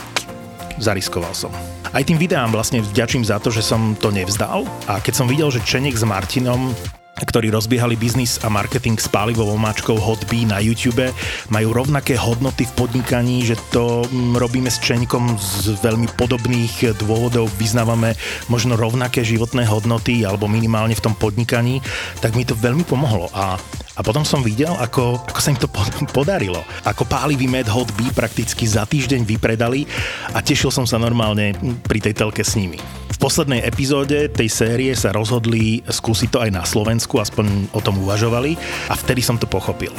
zariskoval 0.78 1.34
som. 1.34 1.81
Aj 1.92 2.00
tým 2.00 2.16
videám 2.16 2.48
vlastne 2.48 2.80
vďačím 2.80 3.20
za 3.20 3.36
to, 3.36 3.52
že 3.52 3.60
som 3.60 3.92
to 4.00 4.08
nevzdal. 4.08 4.64
A 4.88 4.96
keď 5.04 5.12
som 5.12 5.28
videl, 5.28 5.52
že 5.52 5.60
Čenek 5.60 5.92
s 5.92 6.08
Martinom 6.08 6.72
ktorí 7.12 7.52
rozbiehali 7.52 7.94
biznis 7.94 8.40
a 8.42 8.48
marketing 8.48 8.96
s 8.96 9.06
pálivou 9.06 9.46
omáčkou 9.54 9.94
Hotbee 10.00 10.48
na 10.48 10.58
YouTube, 10.58 11.12
majú 11.52 11.68
rovnaké 11.70 12.16
hodnoty 12.16 12.64
v 12.66 12.72
podnikaní, 12.72 13.44
že 13.44 13.54
to 13.70 14.08
mm, 14.08 14.40
robíme 14.40 14.72
s 14.72 14.80
Čeňkom 14.80 15.36
z 15.38 15.76
veľmi 15.84 16.08
podobných 16.16 16.96
dôvodov, 16.98 17.52
vyznávame 17.60 18.16
možno 18.48 18.74
rovnaké 18.74 19.22
životné 19.22 19.68
hodnoty 19.68 20.24
alebo 20.24 20.48
minimálne 20.50 20.96
v 20.96 21.04
tom 21.04 21.14
podnikaní, 21.14 21.84
tak 22.24 22.34
mi 22.34 22.48
to 22.48 22.56
veľmi 22.58 22.82
pomohlo. 22.88 23.28
A 23.36 23.60
a 23.96 24.00
potom 24.00 24.24
som 24.24 24.40
videl, 24.40 24.72
ako, 24.80 25.20
ako 25.28 25.40
sa 25.40 25.52
im 25.52 25.60
to 25.60 25.68
podarilo. 26.16 26.64
Ako 26.88 27.04
pálivý 27.04 27.44
med 27.48 27.68
Hot 27.68 27.92
Bee 27.96 28.12
prakticky 28.12 28.64
za 28.64 28.88
týždeň 28.88 29.28
vypredali 29.28 29.84
a 30.32 30.40
tešil 30.40 30.72
som 30.72 30.88
sa 30.88 30.96
normálne 30.96 31.52
pri 31.84 32.00
tej 32.00 32.16
telke 32.16 32.40
s 32.40 32.56
nimi. 32.56 32.80
V 33.12 33.16
poslednej 33.20 33.62
epizóde 33.62 34.32
tej 34.32 34.48
série 34.50 34.92
sa 34.96 35.14
rozhodli 35.14 35.84
skúsiť 35.84 36.28
to 36.32 36.38
aj 36.42 36.50
na 36.50 36.64
Slovensku, 36.64 37.20
aspoň 37.20 37.70
o 37.76 37.80
tom 37.84 38.00
uvažovali 38.00 38.56
a 38.90 38.94
vtedy 38.96 39.20
som 39.22 39.36
to 39.38 39.46
pochopil 39.46 39.92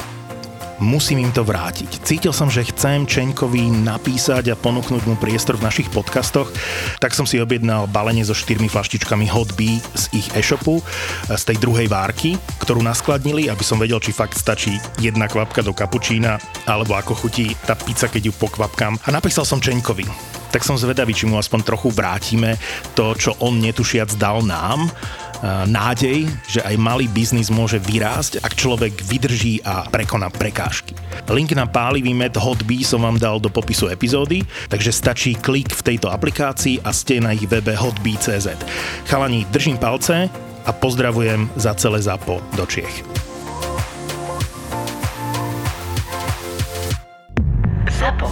musím 0.83 1.23
im 1.23 1.31
to 1.31 1.47
vrátiť. 1.47 2.03
Cítil 2.03 2.35
som, 2.35 2.51
že 2.51 2.67
chcem 2.67 3.07
Čeňkovi 3.07 3.71
napísať 3.87 4.51
a 4.51 4.59
ponúknuť 4.59 5.07
mu 5.07 5.15
priestor 5.15 5.55
v 5.55 5.65
našich 5.65 5.87
podcastoch, 5.87 6.51
tak 6.99 7.15
som 7.15 7.23
si 7.23 7.39
objednal 7.39 7.87
balenie 7.87 8.27
so 8.27 8.35
štyrmi 8.35 8.67
flaštičkami 8.67 9.31
Hot 9.31 9.55
Bee 9.55 9.79
z 9.95 10.11
ich 10.11 10.27
e-shopu, 10.35 10.83
z 11.31 11.43
tej 11.47 11.57
druhej 11.63 11.87
várky, 11.87 12.35
ktorú 12.59 12.83
naskladnili, 12.83 13.47
aby 13.47 13.63
som 13.63 13.79
vedel, 13.79 14.03
či 14.03 14.11
fakt 14.11 14.35
stačí 14.35 14.75
jedna 14.99 15.31
kvapka 15.31 15.63
do 15.63 15.71
kapučína, 15.71 16.37
alebo 16.67 16.99
ako 16.99 17.15
chutí 17.15 17.55
tá 17.63 17.79
pizza, 17.79 18.11
keď 18.11 18.29
ju 18.29 18.33
pokvapkám. 18.35 18.99
A 19.07 19.09
napísal 19.15 19.47
som 19.47 19.63
Čeňkovi 19.63 20.35
tak 20.53 20.61
som 20.61 20.77
zvedavý, 20.77 21.17
či 21.17 21.25
mu 21.25 21.41
aspoň 21.41 21.65
trochu 21.65 21.89
vrátime 21.89 22.61
to, 22.93 23.17
čo 23.17 23.33
on 23.41 23.57
netušiac 23.57 24.13
dal 24.21 24.45
nám 24.45 24.85
E, 25.43 25.67
nádej, 25.67 26.23
že 26.47 26.63
aj 26.63 26.79
malý 26.79 27.11
biznis 27.11 27.51
môže 27.51 27.75
vyrásť, 27.75 28.39
ak 28.39 28.55
človek 28.55 28.95
vydrží 29.03 29.59
a 29.67 29.83
prekoná 29.91 30.31
prekážky. 30.31 30.95
Link 31.27 31.51
na 31.51 31.67
pálivý 31.67 32.15
med 32.15 32.31
Hotbee 32.39 32.87
som 32.87 33.03
vám 33.03 33.19
dal 33.19 33.43
do 33.43 33.51
popisu 33.51 33.91
epizódy, 33.91 34.47
takže 34.71 34.95
stačí 34.95 35.35
klik 35.35 35.75
v 35.75 35.83
tejto 35.83 36.07
aplikácii 36.07 36.79
a 36.87 36.95
ste 36.95 37.19
na 37.19 37.35
ich 37.35 37.43
webe 37.43 37.75
hotbee.cz. 37.75 38.55
Chalani, 39.03 39.43
držím 39.51 39.75
palce 39.75 40.31
a 40.63 40.71
pozdravujem 40.71 41.51
za 41.59 41.75
celé 41.75 41.99
ZAPO 41.99 42.39
do 42.55 42.63
Čiech. 42.63 43.03
ZAPO 47.99 48.22